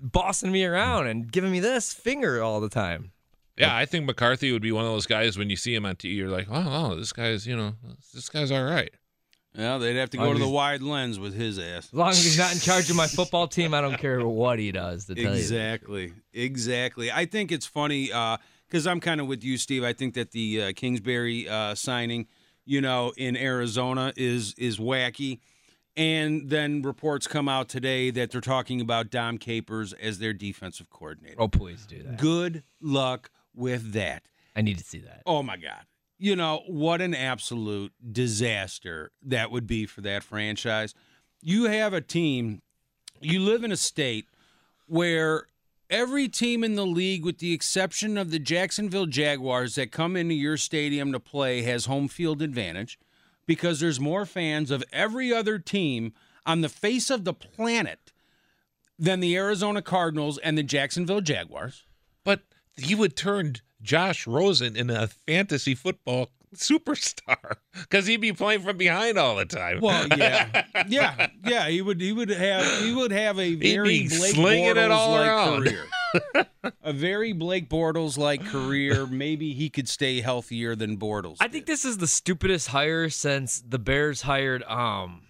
bossing 0.00 0.52
me 0.52 0.64
around 0.64 1.06
and 1.06 1.30
giving 1.30 1.50
me 1.52 1.60
this 1.60 1.92
finger 1.92 2.42
all 2.42 2.60
the 2.60 2.68
time. 2.68 3.12
yeah, 3.56 3.76
I 3.76 3.84
think 3.86 4.06
McCarthy 4.06 4.50
would 4.52 4.62
be 4.62 4.72
one 4.72 4.84
of 4.84 4.90
those 4.92 5.06
guys 5.06 5.36
when 5.38 5.50
you 5.50 5.56
see 5.56 5.74
him 5.74 5.84
on 5.86 5.96
TV, 5.96 6.16
you're 6.16 6.28
like, 6.28 6.46
oh, 6.50 6.90
oh 6.92 6.94
this 6.96 7.12
guy's, 7.12 7.46
you 7.46 7.56
know, 7.56 7.74
this 8.14 8.28
guy's 8.28 8.50
all 8.50 8.64
right. 8.64 8.92
Well, 9.56 9.78
they'd 9.78 9.96
have 9.96 10.10
to 10.10 10.16
go 10.16 10.32
to 10.32 10.38
the 10.38 10.48
wide 10.48 10.80
lens 10.80 11.18
with 11.18 11.34
his 11.34 11.58
ass. 11.58 11.86
As 11.86 11.92
long 11.92 12.10
as 12.10 12.24
he's 12.24 12.38
not 12.38 12.54
in 12.54 12.58
charge 12.60 12.88
of 12.88 12.96
my 12.96 13.06
football 13.06 13.46
team, 13.46 13.74
I 13.74 13.80
don't 13.82 13.98
care 13.98 14.26
what 14.26 14.58
he 14.58 14.72
does. 14.72 15.04
To 15.06 15.14
tell 15.14 15.24
you. 15.24 15.30
Exactly. 15.30 16.12
Exactly. 16.32 17.12
I 17.12 17.26
think 17.26 17.52
it's 17.52 17.66
funny 17.66 18.06
because 18.06 18.86
I'm 18.86 19.00
kind 19.00 19.20
of 19.20 19.26
with 19.26 19.44
you, 19.44 19.58
Steve. 19.58 19.84
I 19.84 19.92
think 19.92 20.14
that 20.14 20.30
the 20.30 20.62
uh, 20.62 20.72
Kingsbury 20.74 21.48
uh, 21.48 21.74
signing, 21.74 22.28
you 22.64 22.80
know, 22.80 23.12
in 23.18 23.36
Arizona 23.36 24.12
is 24.16 24.54
is 24.56 24.78
wacky. 24.78 25.40
And 25.94 26.48
then 26.48 26.80
reports 26.80 27.26
come 27.26 27.50
out 27.50 27.68
today 27.68 28.10
that 28.12 28.30
they're 28.30 28.40
talking 28.40 28.80
about 28.80 29.10
Dom 29.10 29.36
Capers 29.36 29.92
as 29.92 30.18
their 30.18 30.32
defensive 30.32 30.88
coordinator. 30.88 31.36
oh 31.38 31.48
please 31.48 31.84
do 31.84 32.02
that. 32.04 32.16
Good 32.16 32.62
luck 32.80 33.30
with 33.54 33.92
that. 33.92 34.22
I 34.56 34.62
need 34.62 34.78
to 34.78 34.84
see 34.84 35.00
that. 35.00 35.22
Oh 35.26 35.42
my 35.42 35.58
God. 35.58 35.84
You 36.22 36.36
know, 36.36 36.62
what 36.68 37.00
an 37.00 37.16
absolute 37.16 37.92
disaster 38.12 39.10
that 39.24 39.50
would 39.50 39.66
be 39.66 39.86
for 39.86 40.02
that 40.02 40.22
franchise. 40.22 40.94
You 41.40 41.64
have 41.64 41.92
a 41.92 42.00
team, 42.00 42.62
you 43.20 43.40
live 43.40 43.64
in 43.64 43.72
a 43.72 43.76
state 43.76 44.26
where 44.86 45.48
every 45.90 46.28
team 46.28 46.62
in 46.62 46.76
the 46.76 46.86
league, 46.86 47.24
with 47.24 47.38
the 47.38 47.52
exception 47.52 48.16
of 48.16 48.30
the 48.30 48.38
Jacksonville 48.38 49.06
Jaguars 49.06 49.74
that 49.74 49.90
come 49.90 50.14
into 50.14 50.34
your 50.34 50.56
stadium 50.56 51.10
to 51.10 51.18
play, 51.18 51.62
has 51.62 51.86
home 51.86 52.06
field 52.06 52.40
advantage 52.40 53.00
because 53.44 53.80
there's 53.80 53.98
more 53.98 54.24
fans 54.24 54.70
of 54.70 54.84
every 54.92 55.34
other 55.34 55.58
team 55.58 56.12
on 56.46 56.60
the 56.60 56.68
face 56.68 57.10
of 57.10 57.24
the 57.24 57.34
planet 57.34 58.12
than 58.96 59.18
the 59.18 59.36
Arizona 59.36 59.82
Cardinals 59.82 60.38
and 60.38 60.56
the 60.56 60.62
Jacksonville 60.62 61.20
Jaguars. 61.20 61.84
But 62.22 62.42
he 62.76 62.94
would 62.94 63.16
turn 63.16 63.56
Josh 63.82 64.26
Rosen 64.26 64.76
in 64.76 64.90
a 64.90 65.08
fantasy 65.08 65.74
football 65.74 66.30
superstar 66.54 67.56
because 67.72 68.06
he'd 68.06 68.20
be 68.20 68.32
playing 68.32 68.60
from 68.60 68.76
behind 68.76 69.18
all 69.18 69.36
the 69.36 69.44
time. 69.44 69.80
Well, 69.80 70.06
yeah, 70.16 70.64
yeah, 70.88 71.28
yeah. 71.44 71.68
He 71.68 71.82
would, 71.82 72.00
he 72.00 72.12
would 72.12 72.28
have, 72.28 72.82
he 72.82 72.94
would 72.94 73.10
have 73.12 73.38
a 73.38 73.54
very 73.54 74.08
Blake 74.08 74.36
Bortles 74.36 75.08
like 75.08 75.64
career. 75.64 75.84
a 76.82 76.92
very 76.92 77.32
Blake 77.32 77.68
Bortles 77.68 78.18
like 78.18 78.44
career. 78.44 79.06
Maybe 79.06 79.52
he 79.54 79.70
could 79.70 79.88
stay 79.88 80.20
healthier 80.20 80.76
than 80.76 80.96
Bortles. 80.96 81.38
I 81.40 81.48
think 81.48 81.66
this 81.66 81.84
is 81.84 81.98
the 81.98 82.06
stupidest 82.06 82.68
hire 82.68 83.08
since 83.08 83.62
the 83.66 83.78
Bears 83.78 84.22
hired 84.22 84.62
um 84.64 85.22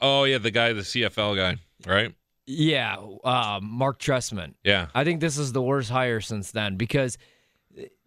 oh, 0.00 0.24
yeah, 0.24 0.38
the 0.38 0.50
guy, 0.50 0.72
the 0.72 0.80
CFL 0.80 1.36
guy, 1.36 1.56
right? 1.86 2.14
yeah, 2.46 2.96
uh, 3.22 3.60
Marc 3.62 4.00
Trestman. 4.00 4.54
Yeah. 4.64 4.88
I 4.94 5.04
think 5.04 5.20
this 5.20 5.38
is 5.38 5.52
the 5.52 5.62
worst 5.62 5.90
hire 5.90 6.20
since 6.20 6.50
then 6.50 6.76
because 6.76 7.16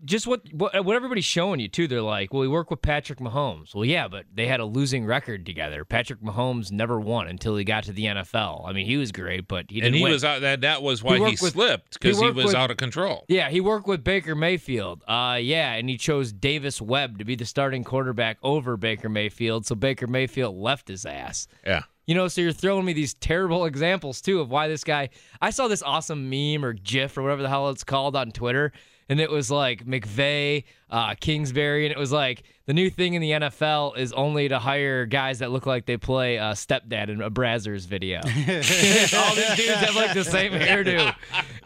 just 0.06 0.28
what, 0.28 0.42
what 0.54 0.84
what 0.86 0.96
everybody's 0.96 1.26
showing 1.26 1.60
you 1.60 1.68
too. 1.68 1.88
They're 1.88 2.02
like, 2.02 2.34
well, 2.34 2.42
we 2.42 2.48
work 2.48 2.70
with 2.70 2.82
Patrick 2.82 3.20
Mahomes. 3.20 3.74
Well, 3.74 3.86
yeah, 3.86 4.08
but 4.08 4.26
they 4.34 4.48
had 4.48 4.60
a 4.60 4.66
losing 4.66 5.06
record 5.06 5.46
together. 5.46 5.86
Patrick 5.86 6.22
Mahomes 6.22 6.72
never 6.72 7.00
won 7.00 7.28
until 7.28 7.56
he 7.56 7.64
got 7.64 7.86
to 7.86 7.94
the 7.94 8.06
NFL. 8.06 8.68
I 8.68 8.74
mean, 8.74 8.86
he 8.86 8.98
was 8.98 9.12
great, 9.12 9.48
but 9.48 9.66
he 9.70 9.76
didn't 9.76 9.88
and 9.88 9.96
he 9.96 10.04
win. 10.04 10.12
was 10.12 10.24
out 10.26 10.42
that 10.42 10.62
that 10.62 10.82
was 10.82 11.02
why 11.02 11.16
he, 11.16 11.22
worked 11.22 11.42
with- 11.42 11.54
slipped 11.54 11.94
because 12.00 12.18
he, 12.20 12.26
worked 12.26 12.36
was 12.36 12.46
with- 12.48 12.56
out 12.56 12.72
of 12.72 12.78
control. 12.78 13.26
Yeah, 13.28 13.50
he 13.50 13.62
worked 13.62 13.88
with 13.88 14.04
Baker 14.04 14.36
Mayfield. 14.36 15.04
Uh, 15.08 15.38
yeah, 15.42 15.74
and 15.74 15.88
he 15.90 15.98
chose 15.98 16.34
Davis 16.34 16.82
Webb 16.82 17.20
to 17.20 17.26
be 17.26 17.36
the 17.36 17.46
starting 17.46 17.84
quarterback 17.84 18.38
over 18.44 18.76
Baker 18.78 19.10
Mayfield. 19.10 19.66
So 19.66 19.76
Baker 19.76 20.08
Mayfield 20.08 20.56
left 20.58 20.88
his 20.88 21.06
ass. 21.06 21.48
Yeah. 21.66 21.84
You 22.06 22.16
know, 22.16 22.28
so 22.28 22.42
you're 22.42 22.52
throwing 22.52 22.84
me 22.84 22.92
these 22.92 23.14
terrible 23.14 23.64
examples 23.74 24.20
too 24.20 24.42
of 24.42 24.50
why 24.52 24.68
this 24.68 24.84
guy. 24.84 25.10
I 25.42 25.52
saw 25.52 25.70
this 25.70 25.82
awesome 25.82 26.30
meme 26.30 26.66
or 26.66 26.74
GIF 26.74 27.18
or 27.18 27.22
whatever 27.24 27.42
the 27.42 27.48
hell 27.48 27.70
it's 27.70 27.86
called 27.86 28.18
on 28.18 28.32
Twitter, 28.32 28.74
and 29.10 29.20
it 29.20 29.30
was 29.30 29.52
like 29.52 29.86
McVay, 29.86 30.64
uh, 30.90 31.16
Kingsbury, 31.20 31.86
and 31.86 31.92
it 31.92 31.98
was 31.98 32.12
like 32.12 32.44
the 32.66 32.74
new 32.74 32.90
thing 32.90 33.14
in 33.14 33.22
the 33.22 33.32
NFL 33.32 33.98
is 33.98 34.14
only 34.14 34.48
to 34.48 34.60
hire 34.60 35.06
guys 35.06 35.40
that 35.40 35.52
look 35.52 35.66
like 35.66 35.86
they 35.86 35.98
play 35.98 36.38
uh, 36.38 36.54
stepdad 36.54 37.10
in 37.10 37.22
a 37.22 37.30
Brazzers 37.30 37.88
video. 37.88 38.18
All 38.24 39.36
these 39.36 39.56
dudes 39.56 39.80
have 39.80 39.96
like 39.96 40.14
the 40.14 40.24
same 40.24 40.54
hairdo, 40.54 41.14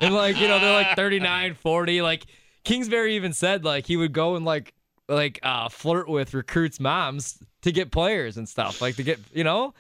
and 0.02 0.14
like 0.14 0.38
you 0.38 0.48
know 0.48 0.60
they're 0.60 0.74
like 0.74 0.96
39, 0.96 1.56
40. 1.56 2.02
Like 2.02 2.26
Kingsbury 2.64 3.16
even 3.16 3.34
said 3.34 3.64
like 3.64 3.86
he 3.86 3.98
would 3.98 4.14
go 4.14 4.36
and 4.36 4.46
like 4.46 4.74
like 5.08 5.40
uh, 5.44 5.70
flirt 5.70 6.10
with 6.10 6.34
recruits' 6.34 6.80
moms 6.80 7.40
to 7.62 7.72
get 7.72 7.92
players 7.92 8.38
and 8.38 8.48
stuff, 8.48 8.82
like 8.82 8.96
to 8.96 9.04
get 9.04 9.20
you 9.34 9.44
know. 9.44 9.74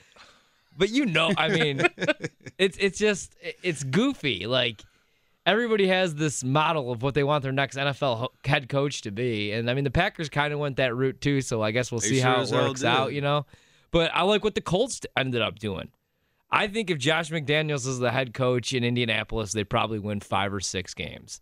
But 0.77 0.89
you 0.89 1.05
know, 1.05 1.31
I 1.37 1.49
mean, 1.49 1.81
it's 2.57 2.77
it's 2.79 2.99
just 2.99 3.35
it's 3.63 3.83
goofy. 3.83 4.45
Like, 4.45 4.83
everybody 5.47 5.87
has 5.87 6.13
this 6.13 6.43
model 6.43 6.91
of 6.91 7.01
what 7.01 7.15
they 7.15 7.23
want 7.23 7.41
their 7.41 7.51
next 7.51 7.77
NFL 7.77 8.17
ho- 8.17 8.31
head 8.45 8.69
coach 8.69 9.01
to 9.03 9.11
be, 9.11 9.51
and 9.53 9.67
I 9.69 9.73
mean 9.73 9.85
the 9.85 9.89
Packers 9.89 10.29
kind 10.29 10.53
of 10.53 10.59
went 10.59 10.75
that 10.75 10.93
route 10.93 11.21
too. 11.21 11.41
So 11.41 11.63
I 11.63 11.71
guess 11.71 11.91
we'll 11.91 12.01
They 12.01 12.09
see 12.09 12.19
sure 12.19 12.25
how 12.29 12.41
it 12.41 12.51
works 12.51 12.83
out, 12.83 13.13
you 13.13 13.21
know. 13.21 13.47
But 13.89 14.11
I 14.13 14.21
like 14.23 14.43
what 14.43 14.53
the 14.53 14.61
Colts 14.61 15.01
ended 15.15 15.41
up 15.41 15.57
doing. 15.57 15.89
I 16.51 16.67
think 16.67 16.89
if 16.89 16.97
Josh 16.97 17.31
McDaniels 17.31 17.87
is 17.87 17.99
the 17.99 18.11
head 18.11 18.33
coach 18.33 18.73
in 18.73 18.83
Indianapolis, 18.83 19.53
they 19.53 19.63
probably 19.63 19.99
win 19.99 20.19
five 20.19 20.53
or 20.53 20.59
six 20.59 20.93
games. 20.93 21.41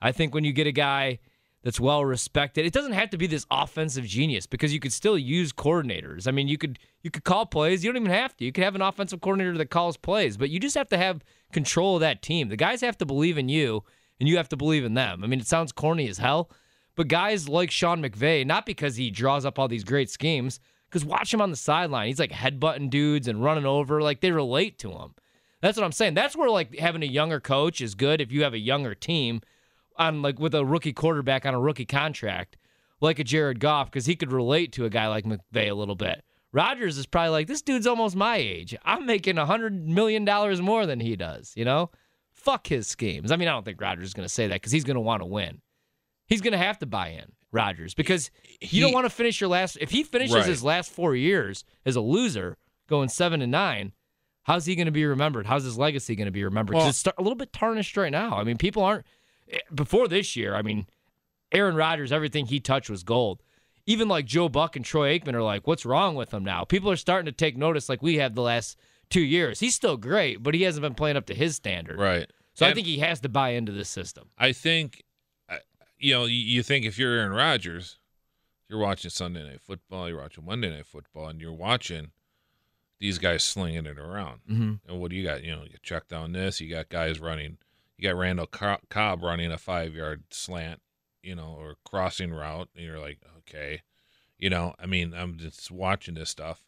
I 0.00 0.12
think 0.12 0.34
when 0.34 0.44
you 0.44 0.52
get 0.52 0.66
a 0.66 0.72
guy 0.72 1.18
that's 1.62 1.80
well 1.80 2.04
respected, 2.04 2.64
it 2.64 2.72
doesn't 2.72 2.92
have 2.92 3.10
to 3.10 3.18
be 3.18 3.26
this 3.26 3.46
offensive 3.50 4.04
genius 4.04 4.46
because 4.46 4.72
you 4.72 4.80
could 4.80 4.92
still 4.92 5.18
use 5.18 5.52
coordinators. 5.52 6.28
I 6.28 6.30
mean, 6.30 6.48
you 6.48 6.58
could 6.58 6.78
you 7.02 7.10
could 7.10 7.24
call 7.24 7.46
plays. 7.46 7.84
You 7.84 7.92
don't 7.92 8.02
even 8.02 8.12
have 8.12 8.36
to. 8.36 8.44
You 8.44 8.52
could 8.52 8.64
have 8.64 8.74
an 8.74 8.82
offensive 8.82 9.20
coordinator 9.20 9.56
that 9.58 9.70
calls 9.70 9.96
plays, 9.96 10.36
but 10.36 10.50
you 10.50 10.60
just 10.60 10.76
have 10.76 10.88
to 10.90 10.98
have 10.98 11.24
control 11.52 11.96
of 11.96 12.00
that 12.00 12.22
team. 12.22 12.48
The 12.48 12.56
guys 12.56 12.80
have 12.80 12.98
to 12.98 13.06
believe 13.06 13.38
in 13.38 13.48
you, 13.48 13.84
and 14.20 14.28
you 14.28 14.36
have 14.36 14.48
to 14.50 14.56
believe 14.56 14.84
in 14.84 14.94
them. 14.94 15.24
I 15.24 15.26
mean, 15.26 15.40
it 15.40 15.46
sounds 15.46 15.72
corny 15.72 16.08
as 16.08 16.18
hell, 16.18 16.50
but 16.94 17.08
guys 17.08 17.48
like 17.48 17.70
Sean 17.70 18.02
McVay, 18.02 18.46
not 18.46 18.66
because 18.66 18.96
he 18.96 19.10
draws 19.10 19.44
up 19.44 19.58
all 19.58 19.68
these 19.68 19.84
great 19.84 20.10
schemes, 20.10 20.60
because 20.88 21.04
watch 21.04 21.34
him 21.34 21.40
on 21.40 21.50
the 21.50 21.56
sideline. 21.56 22.08
He's 22.08 22.20
like 22.20 22.32
headbutting 22.32 22.90
dudes 22.90 23.28
and 23.28 23.42
running 23.42 23.66
over. 23.66 24.00
Like 24.00 24.20
they 24.20 24.30
relate 24.30 24.78
to 24.80 24.92
him. 24.92 25.14
That's 25.60 25.76
what 25.76 25.84
I'm 25.84 25.92
saying. 25.92 26.14
That's 26.14 26.36
where 26.36 26.50
like 26.50 26.78
having 26.78 27.02
a 27.02 27.06
younger 27.06 27.40
coach 27.40 27.80
is 27.80 27.94
good 27.94 28.20
if 28.20 28.30
you 28.30 28.44
have 28.44 28.54
a 28.54 28.58
younger 28.58 28.94
team 28.94 29.40
on 29.98 30.22
like 30.22 30.38
with 30.38 30.54
a 30.54 30.64
rookie 30.64 30.92
quarterback 30.92 31.44
on 31.46 31.54
a 31.54 31.60
rookie 31.60 31.84
contract, 31.86 32.56
like 33.00 33.18
a 33.18 33.24
Jared 33.24 33.60
Goff, 33.60 33.90
because 33.90 34.06
he 34.06 34.16
could 34.16 34.32
relate 34.32 34.72
to 34.72 34.84
a 34.84 34.90
guy 34.90 35.08
like 35.08 35.24
McVay 35.24 35.70
a 35.70 35.74
little 35.74 35.94
bit. 35.96 36.24
Rodgers 36.52 36.96
is 36.96 37.06
probably 37.06 37.30
like, 37.30 37.46
this 37.46 37.60
dude's 37.62 37.86
almost 37.86 38.16
my 38.16 38.36
age. 38.36 38.74
I'm 38.84 39.04
making 39.06 39.36
a 39.38 39.44
hundred 39.46 39.86
million 39.86 40.24
dollars 40.24 40.62
more 40.62 40.86
than 40.86 40.98
he 41.00 41.14
does. 41.14 41.52
You 41.56 41.64
know, 41.66 41.90
fuck 42.32 42.66
his 42.66 42.86
schemes. 42.86 43.30
I 43.30 43.36
mean, 43.36 43.48
I 43.48 43.52
don't 43.52 43.64
think 43.64 43.80
Rodgers 43.80 44.06
is 44.08 44.14
going 44.14 44.26
to 44.26 44.32
say 44.32 44.46
that 44.46 44.54
because 44.54 44.72
he's 44.72 44.84
going 44.84 44.94
to 44.94 45.00
want 45.00 45.20
to 45.20 45.26
win. 45.26 45.60
He's 46.26 46.40
going 46.40 46.52
to 46.52 46.58
have 46.58 46.78
to 46.78 46.86
buy 46.86 47.08
in 47.08 47.32
Rodgers 47.52 47.94
because 47.94 48.30
you 48.60 48.80
don't 48.82 48.92
want 48.92 49.04
to 49.06 49.10
finish 49.10 49.40
your 49.40 49.48
last. 49.48 49.76
If 49.80 49.90
he 49.90 50.02
finishes 50.04 50.34
Right. 50.36 50.46
his 50.46 50.62
last 50.62 50.90
four 50.90 51.14
years 51.14 51.64
as 51.84 51.96
a 51.96 52.00
loser, 52.00 52.56
going 52.88 53.08
seven 53.10 53.42
and 53.42 53.52
nine, 53.52 53.92
how's 54.44 54.64
he 54.66 54.74
going 54.74 54.86
to 54.86 54.92
be 54.92 55.04
remembered? 55.06 55.46
How's 55.46 55.64
his 55.64 55.76
legacy 55.78 56.16
going 56.16 56.26
to 56.26 56.32
be 56.32 56.44
remembered? 56.44 56.74
'Cause 56.74 56.80
Well- 56.82 56.88
it's 56.88 57.06
a 57.18 57.22
little 57.22 57.36
bit 57.36 57.52
tarnished 57.52 57.96
right 57.96 58.12
now. 58.12 58.38
I 58.38 58.44
mean, 58.44 58.56
people 58.58 58.82
aren't 58.82 59.04
before 59.74 60.08
this 60.08 60.36
year. 60.36 60.54
I 60.54 60.62
mean, 60.62 60.86
Aaron 61.52 61.74
Rodgers, 61.76 62.12
everything 62.12 62.46
he 62.46 62.60
touched 62.60 62.90
was 62.90 63.02
gold. 63.02 63.42
Even 63.86 64.06
like 64.08 64.26
Joe 64.26 64.48
Buck 64.48 64.76
and 64.76 64.84
Troy 64.84 65.18
Aikman 65.18 65.34
are 65.34 65.42
like, 65.42 65.66
what's 65.66 65.86
wrong 65.86 66.14
with 66.14 66.32
him 66.34 66.44
now? 66.44 66.64
People 66.64 66.90
are 66.90 66.96
starting 66.96 67.26
to 67.26 67.32
take 67.32 67.56
notice, 67.56 67.88
like 67.88 68.02
we 68.02 68.16
have 68.16 68.34
the 68.34 68.42
last 68.42 68.76
two 69.08 69.22
years. 69.22 69.60
He's 69.60 69.74
still 69.74 69.96
great, 69.96 70.42
but 70.42 70.52
he 70.54 70.62
hasn't 70.62 70.82
been 70.82 70.94
playing 70.94 71.16
up 71.16 71.24
to 71.26 71.34
his 71.34 71.56
standard. 71.56 71.98
Right. 71.98 72.30
So 72.52 72.66
I 72.66 72.74
think 72.74 72.86
he 72.86 72.98
has 72.98 73.20
to 73.20 73.28
buy 73.30 73.50
into 73.50 73.72
this 73.72 73.88
system. 73.88 74.28
I 74.36 74.52
think, 74.52 75.02
you 75.98 76.12
know, 76.12 76.26
you- 76.26 76.34
you 76.34 76.62
think 76.62 76.84
if 76.84 76.98
you're 76.98 77.14
Aaron 77.14 77.32
Rodgers, 77.32 77.98
you're 78.68 78.78
watching 78.80 79.10
Sunday 79.10 79.42
Night 79.48 79.62
Football, 79.62 80.08
you're 80.10 80.20
watching 80.20 80.44
Monday 80.44 80.68
Night 80.70 80.84
Football, 80.86 81.28
and 81.28 81.40
you're 81.40 81.52
watching 81.54 82.10
these 83.00 83.18
guys 83.18 83.42
slinging 83.44 83.86
it 83.86 83.98
around. 83.98 84.40
Mm-hmm. 84.50 84.72
And 84.90 85.00
what 85.00 85.10
do 85.10 85.16
you 85.16 85.22
got? 85.24 85.42
You 85.44 85.52
know, 85.56 85.62
you 85.62 85.76
check 85.82 86.08
down 86.08 86.32
this. 86.32 86.60
You 86.60 86.68
got 86.68 86.88
guys 86.90 87.20
running. 87.20 87.56
You 87.98 88.08
got 88.08 88.16
Randall 88.16 88.46
Cobb 88.46 89.22
running 89.22 89.50
a 89.52 89.58
five 89.58 89.94
yard 89.94 90.22
slant, 90.30 90.80
you 91.22 91.34
know, 91.34 91.56
or 91.58 91.76
crossing 91.84 92.32
route. 92.32 92.68
And 92.76 92.84
you're 92.84 93.00
like, 93.00 93.18
okay, 93.38 93.82
you 94.38 94.48
know, 94.48 94.74
I 94.78 94.86
mean, 94.86 95.12
I'm 95.14 95.36
just 95.36 95.70
watching 95.70 96.14
this 96.14 96.30
stuff. 96.30 96.62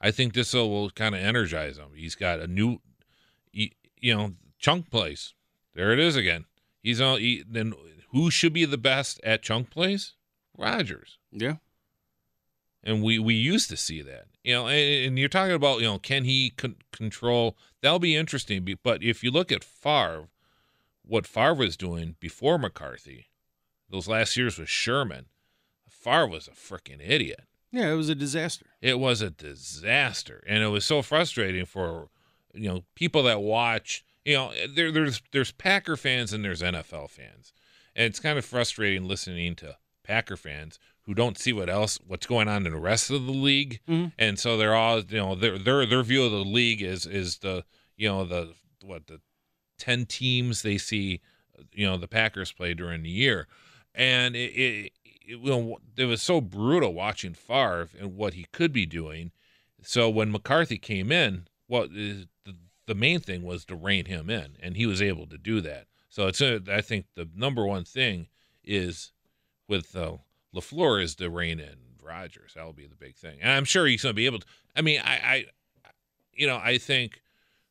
I 0.00 0.10
think 0.10 0.34
this 0.34 0.52
will, 0.52 0.90
kind 0.90 1.14
of 1.14 1.20
energize 1.22 1.78
him. 1.78 1.90
He's 1.94 2.16
got 2.16 2.40
a 2.40 2.46
new, 2.48 2.80
you, 3.52 3.68
you 3.98 4.14
know, 4.14 4.32
chunk 4.58 4.90
plays. 4.90 5.32
There 5.74 5.92
it 5.92 5.98
is 6.00 6.16
again. 6.16 6.44
He's 6.82 7.00
on. 7.00 7.20
He, 7.20 7.44
then 7.48 7.72
who 8.10 8.30
should 8.30 8.52
be 8.52 8.64
the 8.64 8.76
best 8.76 9.20
at 9.24 9.42
chunk 9.42 9.70
plays? 9.70 10.14
Rodgers 10.56 11.18
Yeah. 11.32 11.56
and 12.82 13.02
we 13.02 13.18
we 13.18 13.34
used 13.34 13.68
to 13.70 13.76
see 13.76 14.02
that 14.02 14.26
you 14.44 14.54
know 14.54 14.68
and, 14.68 15.06
and 15.06 15.18
you're 15.18 15.28
talking 15.28 15.54
about 15.54 15.80
you 15.80 15.86
know 15.86 15.98
can 15.98 16.22
he 16.22 16.50
con- 16.50 16.76
control 16.92 17.56
that'll 17.82 17.98
be 17.98 18.14
interesting 18.14 18.64
but 18.84 19.02
if 19.02 19.24
you 19.24 19.32
look 19.32 19.50
at 19.50 19.64
Favre 19.64 20.28
what 21.06 21.26
Favre 21.26 21.54
was 21.54 21.76
doing 21.76 22.16
before 22.20 22.58
McCarthy 22.58 23.26
those 23.90 24.08
last 24.08 24.36
years 24.36 24.58
with 24.58 24.68
Sherman 24.68 25.26
Favre 25.88 26.26
was 26.26 26.48
a 26.48 26.52
freaking 26.52 27.00
idiot 27.06 27.44
Yeah, 27.70 27.90
it 27.92 27.96
was 27.96 28.08
a 28.08 28.14
disaster. 28.14 28.66
it 28.80 28.98
was 28.98 29.20
a 29.22 29.30
disaster 29.30 30.42
and 30.46 30.62
it 30.62 30.68
was 30.68 30.84
so 30.84 31.02
frustrating 31.02 31.64
for 31.66 32.08
you 32.54 32.68
know 32.68 32.84
people 32.94 33.22
that 33.24 33.40
watch 33.40 34.04
you 34.24 34.34
know 34.34 34.52
there, 34.74 34.90
there's 34.92 35.20
there's 35.32 35.52
packer 35.52 35.96
fans 35.96 36.32
and 36.32 36.44
there's 36.44 36.62
nfl 36.62 37.08
fans 37.10 37.52
and 37.96 38.06
it's 38.06 38.20
kind 38.20 38.38
of 38.38 38.44
frustrating 38.44 39.06
listening 39.06 39.54
to 39.56 39.76
packer 40.04 40.36
fans 40.36 40.78
who 41.02 41.14
don't 41.14 41.38
see 41.38 41.52
what 41.52 41.68
else 41.68 41.98
what's 42.06 42.26
going 42.26 42.48
on 42.48 42.64
in 42.66 42.72
the 42.72 42.78
rest 42.78 43.10
of 43.10 43.26
the 43.26 43.32
league 43.32 43.80
Mhm. 43.88 44.12
and 44.18 44.38
so 44.38 44.56
they're 44.56 44.74
all 44.74 45.00
you 45.00 45.18
know 45.18 45.34
their 45.34 45.58
their 45.58 45.84
their 45.86 46.02
view 46.02 46.24
of 46.24 46.30
the 46.32 46.38
league 46.44 46.82
is 46.82 47.06
is 47.06 47.38
the 47.38 47.64
you 47.96 48.08
know 48.08 48.24
the 48.24 48.54
what 48.82 49.06
the 49.06 49.20
10 49.84 50.06
teams 50.06 50.62
they 50.62 50.78
see 50.78 51.20
you 51.72 51.86
know 51.86 51.96
the 51.96 52.08
packers 52.08 52.52
play 52.52 52.72
during 52.74 53.02
the 53.02 53.10
year 53.10 53.46
and 53.94 54.34
it, 54.34 54.50
it, 54.52 54.92
it, 55.04 55.38
you 55.38 55.38
know, 55.38 55.78
it 55.96 56.04
was 56.04 56.22
so 56.22 56.40
brutal 56.40 56.92
watching 56.92 57.34
Favre 57.34 57.88
and 57.98 58.16
what 58.16 58.34
he 58.34 58.46
could 58.52 58.72
be 58.72 58.86
doing. 58.86 59.30
So 59.82 60.08
when 60.10 60.32
McCarthy 60.32 60.78
came 60.78 61.12
in, 61.12 61.46
what 61.66 61.90
is 61.92 62.26
the, 62.44 62.56
the 62.86 62.94
main 62.94 63.20
thing 63.20 63.42
was 63.42 63.64
to 63.66 63.76
rein 63.76 64.06
him 64.06 64.28
in, 64.28 64.56
and 64.60 64.76
he 64.76 64.86
was 64.86 65.00
able 65.00 65.26
to 65.28 65.38
do 65.38 65.60
that. 65.62 65.86
So 66.08 66.26
it's 66.26 66.40
a, 66.40 66.60
I 66.68 66.80
think 66.80 67.06
the 67.14 67.28
number 67.34 67.64
one 67.64 67.84
thing 67.84 68.28
is 68.62 69.12
with 69.68 69.96
uh, 69.96 70.16
LaFleur 70.54 71.02
is 71.02 71.14
to 71.16 71.30
rein 71.30 71.60
in 71.60 71.76
Rodgers. 72.02 72.52
That'll 72.54 72.72
be 72.72 72.86
the 72.86 72.96
big 72.96 73.16
thing, 73.16 73.38
and 73.40 73.50
I'm 73.50 73.64
sure 73.64 73.86
he's 73.86 74.02
going 74.02 74.12
to 74.12 74.16
be 74.16 74.26
able 74.26 74.40
to. 74.40 74.46
I 74.76 74.82
mean, 74.82 75.00
I, 75.02 75.12
I, 75.14 75.44
you 76.34 76.46
know, 76.46 76.56
I 76.56 76.78
think, 76.78 77.22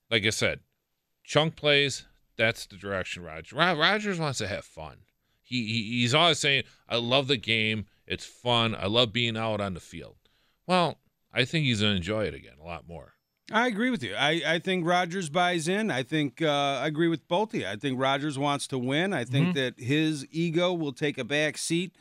like 0.10 0.26
I 0.26 0.32
said, 0.32 0.60
chunk 1.24 1.56
plays. 1.56 2.06
That's 2.38 2.66
the 2.66 2.76
direction 2.78 3.24
Rodgers. 3.24 3.54
Rod- 3.54 3.78
Rodgers 3.78 4.20
wants 4.20 4.40
to 4.40 4.48
have 4.48 4.66
fun. 4.66 4.98
He, 5.42 5.66
he 5.66 5.84
he's 6.02 6.14
always 6.14 6.40
saying, 6.40 6.64
"I 6.90 6.98
love 6.98 7.28
the 7.28 7.38
game. 7.38 7.86
It's 8.08 8.26
fun. 8.26 8.76
I 8.76 8.88
love 8.88 9.14
being 9.14 9.38
out 9.38 9.62
on 9.62 9.74
the 9.74 9.80
field." 9.80 10.16
Well, 10.66 10.98
I 11.34 11.46
think 11.46 11.66
he's 11.66 11.82
gonna 11.82 11.96
enjoy 11.96 12.26
it 12.26 12.34
again 12.34 12.56
a 12.62 12.66
lot 12.66 12.88
more. 12.88 13.14
I 13.52 13.68
agree 13.68 13.90
with 13.90 14.02
you. 14.02 14.16
I, 14.16 14.42
I 14.48 14.60
think 14.60 14.86
Rodgers 14.86 15.30
buys 15.30 15.68
in. 15.68 15.92
I 15.92 16.02
think 16.04 16.42
uh, 16.42 16.80
I 16.82 16.88
agree 16.88 17.10
with 17.10 17.28
both 17.28 17.54
of 17.54 17.60
you. 17.60 17.68
I 17.68 17.76
think 17.76 18.00
Rodgers 18.00 18.40
wants 18.40 18.68
to 18.68 18.78
win. 18.78 19.14
I 19.14 19.26
think 19.26 19.54
that 19.56 19.78
his 19.78 20.26
ego 20.32 20.72
will 20.74 20.94
take 20.94 21.18
a 21.18 21.26
back 21.26 21.58
seat 21.58 21.94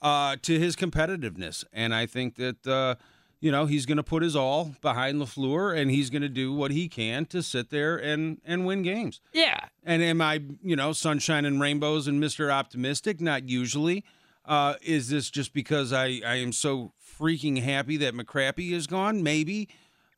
uh, 0.00 0.36
to 0.42 0.58
his 0.58 0.76
competitiveness, 0.76 1.62
and 1.72 1.94
I 1.94 2.06
think 2.06 2.36
that 2.36 2.66
uh, 2.66 2.94
you 3.40 3.52
know 3.52 3.66
he's 3.66 3.86
going 3.86 3.96
to 3.96 4.02
put 4.02 4.22
his 4.22 4.34
all 4.34 4.72
behind 4.80 5.20
LaFleur, 5.20 5.76
and 5.76 5.90
he's 5.90 6.10
going 6.10 6.22
to 6.22 6.28
do 6.28 6.52
what 6.52 6.70
he 6.70 6.88
can 6.88 7.24
to 7.26 7.42
sit 7.42 7.70
there 7.70 7.96
and 7.96 8.40
and 8.44 8.66
win 8.66 8.82
games. 8.82 9.20
Yeah. 9.32 9.66
And 9.84 10.02
am 10.02 10.20
I, 10.20 10.42
you 10.62 10.76
know, 10.76 10.92
sunshine 10.92 11.44
and 11.44 11.60
rainbows 11.60 12.06
and 12.08 12.22
Mr. 12.22 12.50
Optimistic? 12.52 13.20
Not 13.20 13.48
usually. 13.48 14.04
Uh, 14.44 14.74
is 14.82 15.08
this 15.10 15.30
just 15.30 15.52
because 15.52 15.92
I, 15.92 16.20
I 16.26 16.36
am 16.36 16.52
so 16.52 16.92
freaking 17.18 17.62
happy 17.62 17.98
that 17.98 18.14
McCrappy 18.14 18.72
is 18.72 18.86
gone? 18.86 19.22
Maybe. 19.22 19.68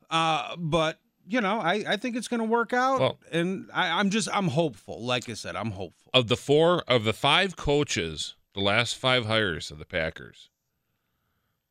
Uh, 0.09 0.55
but, 0.57 1.01
you 1.27 1.41
know, 1.41 1.61
I, 1.61 1.85
I 1.89 1.97
think 1.97 2.17
it's 2.17 2.29
going 2.29 2.41
to 2.41 2.47
work 2.47 2.73
out. 2.73 3.01
Well- 3.01 3.19
and 3.33 3.69
I, 3.75 3.91
I'm 3.99 4.11
just, 4.11 4.29
I'm 4.33 4.49
hopeful. 4.49 5.05
Like 5.05 5.29
I 5.29 5.35
said, 5.35 5.57
I'm 5.57 5.73
hopeful. 5.73 6.11
Of 6.15 6.29
the 6.29 6.37
four 6.37 6.83
of 6.89 7.05
the 7.05 7.13
five 7.13 7.57
coaches, 7.57 8.35
the 8.55 8.61
last 8.61 8.97
five 8.97 9.27
hires 9.27 9.71
of 9.71 9.79
the 9.79 9.85
Packers, 9.85 10.51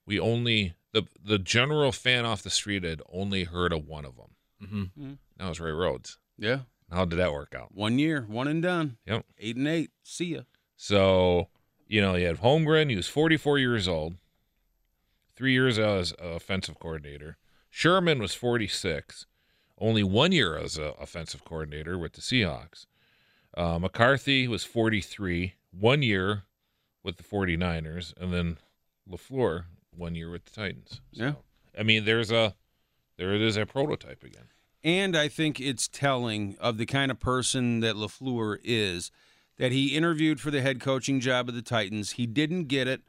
we 0.06 0.20
only 0.20 0.74
the 0.94 1.04
the 1.24 1.40
general 1.40 1.92
fan 1.92 2.26
off 2.26 2.44
the 2.44 2.50
street 2.50 2.84
had 2.84 3.02
only 3.12 3.44
heard 3.44 3.74
of 3.74 3.88
one 3.88 4.06
of 4.06 4.16
them. 4.16 4.36
Mm-hmm. 4.62 5.14
That 5.38 5.50
was 5.50 5.60
Ray 5.60 5.72
Rhodes. 5.72 6.18
Yeah. 6.38 6.60
How 6.92 7.06
did 7.06 7.20
that 7.20 7.32
work 7.34 7.54
out? 7.56 7.74
One 7.74 8.00
year, 8.00 8.26
one 8.28 8.48
and 8.48 8.64
done. 8.64 8.98
Yep. 9.06 9.26
Eight 9.38 9.56
and 9.56 9.68
eight. 9.68 9.92
See 10.04 10.36
ya. 10.36 10.42
So, 10.76 11.50
you 11.88 12.02
know, 12.02 12.16
you 12.16 12.26
had 12.26 12.40
Holmgren. 12.42 12.90
He 12.90 12.96
was 12.96 13.08
44 13.08 13.60
years 13.60 13.88
old, 13.88 14.16
three 15.36 15.52
years 15.52 15.78
as 15.78 16.14
a 16.20 16.30
offensive 16.30 16.80
coordinator. 16.80 17.38
Sherman 17.70 18.20
was 18.20 18.34
46, 18.34 19.28
only 19.78 20.04
one 20.04 20.32
year 20.32 20.58
as 20.58 20.78
an 20.78 20.94
offensive 21.00 21.46
coordinator 21.46 21.98
with 21.98 22.14
the 22.14 22.22
Seahawks. 22.22 22.88
Uh, 23.56 23.78
McCarthy 23.78 24.48
was 24.48 24.64
43, 24.64 25.54
one 25.72 26.02
year 26.02 26.44
with 27.04 27.18
the 27.18 27.24
49ers, 27.24 28.14
and 28.20 28.34
then 28.34 28.58
LaFleur, 29.10 29.66
one 29.96 30.16
year 30.16 30.30
with 30.30 30.46
the 30.46 30.52
Titans. 30.52 31.02
So, 31.14 31.24
Yeah. 31.24 31.34
I 31.78 31.84
mean, 31.84 32.06
there's 32.06 32.32
a, 32.32 32.56
there 33.18 33.34
it 33.34 33.42
is, 33.42 33.58
a 33.58 33.66
prototype 33.66 34.24
again. 34.24 34.46
And 34.84 35.16
I 35.16 35.28
think 35.28 35.60
it's 35.60 35.88
telling 35.88 36.56
of 36.60 36.78
the 36.78 36.86
kind 36.86 37.12
of 37.12 37.20
person 37.20 37.82
that 37.82 37.96
LaFleur 37.96 38.58
is 38.64 39.12
that 39.58 39.72
he 39.72 39.96
interviewed 39.96 40.40
for 40.40 40.52
the 40.52 40.62
head 40.62 40.80
coaching 40.80 41.20
job 41.20 41.50
of 41.50 41.56
the 41.56 41.62
Titans. 41.62 42.12
He 42.12 42.26
didn't 42.26 42.66
get 42.66 42.88
it, 42.88 43.02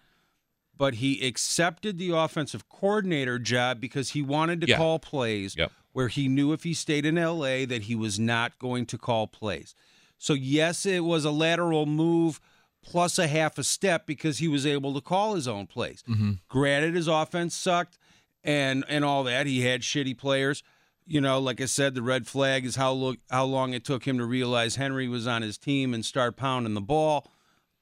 but 0.76 0.94
he 0.94 1.24
accepted 1.26 1.96
the 1.98 2.10
offensive 2.10 2.68
coordinator 2.68 3.38
job 3.38 3.80
because 3.80 4.10
he 4.10 4.22
wanted 4.22 4.60
to 4.62 4.66
Yeah. 4.68 4.76
call 4.78 4.98
plays 4.98 5.54
Yep. 5.56 5.70
where 5.92 6.08
he 6.08 6.26
knew 6.28 6.52
if 6.52 6.64
he 6.64 6.74
stayed 6.74 7.06
in 7.06 7.16
LA 7.16 7.64
that 7.66 7.82
he 7.82 7.94
was 7.94 8.18
not 8.18 8.58
going 8.58 8.84
to 8.86 8.98
call 8.98 9.26
plays. 9.28 9.74
So 10.18 10.34
yes, 10.34 10.84
it 10.84 11.04
was 11.04 11.24
a 11.24 11.30
lateral 11.30 11.86
move 11.86 12.40
plus 12.82 13.18
a 13.18 13.26
half 13.26 13.58
a 13.58 13.64
step 13.64 14.06
because 14.06 14.38
he 14.38 14.48
was 14.48 14.64
able 14.66 14.94
to 14.94 15.00
call 15.00 15.34
his 15.34 15.46
own 15.46 15.66
plays. 15.66 16.02
Granted, 16.48 16.94
his 16.94 17.08
offense 17.08 17.54
sucked 17.54 17.98
and 18.42 18.84
and 18.88 19.04
all 19.04 19.24
that. 19.24 19.46
He 19.46 19.62
had 19.62 19.82
shitty 19.82 20.16
players. 20.16 20.62
You 21.06 21.20
know, 21.20 21.40
like 21.40 21.60
I 21.60 21.64
said, 21.66 21.94
the 21.94 22.02
red 22.02 22.26
flag 22.26 22.64
is 22.64 22.76
how 22.76 22.92
look 22.92 23.18
how 23.30 23.44
long 23.44 23.74
it 23.74 23.84
took 23.84 24.06
him 24.06 24.18
to 24.18 24.24
realize 24.24 24.76
Henry 24.76 25.08
was 25.08 25.26
on 25.26 25.42
his 25.42 25.58
team 25.58 25.92
and 25.92 26.04
start 26.04 26.36
pounding 26.36 26.74
the 26.74 26.80
ball. 26.80 27.30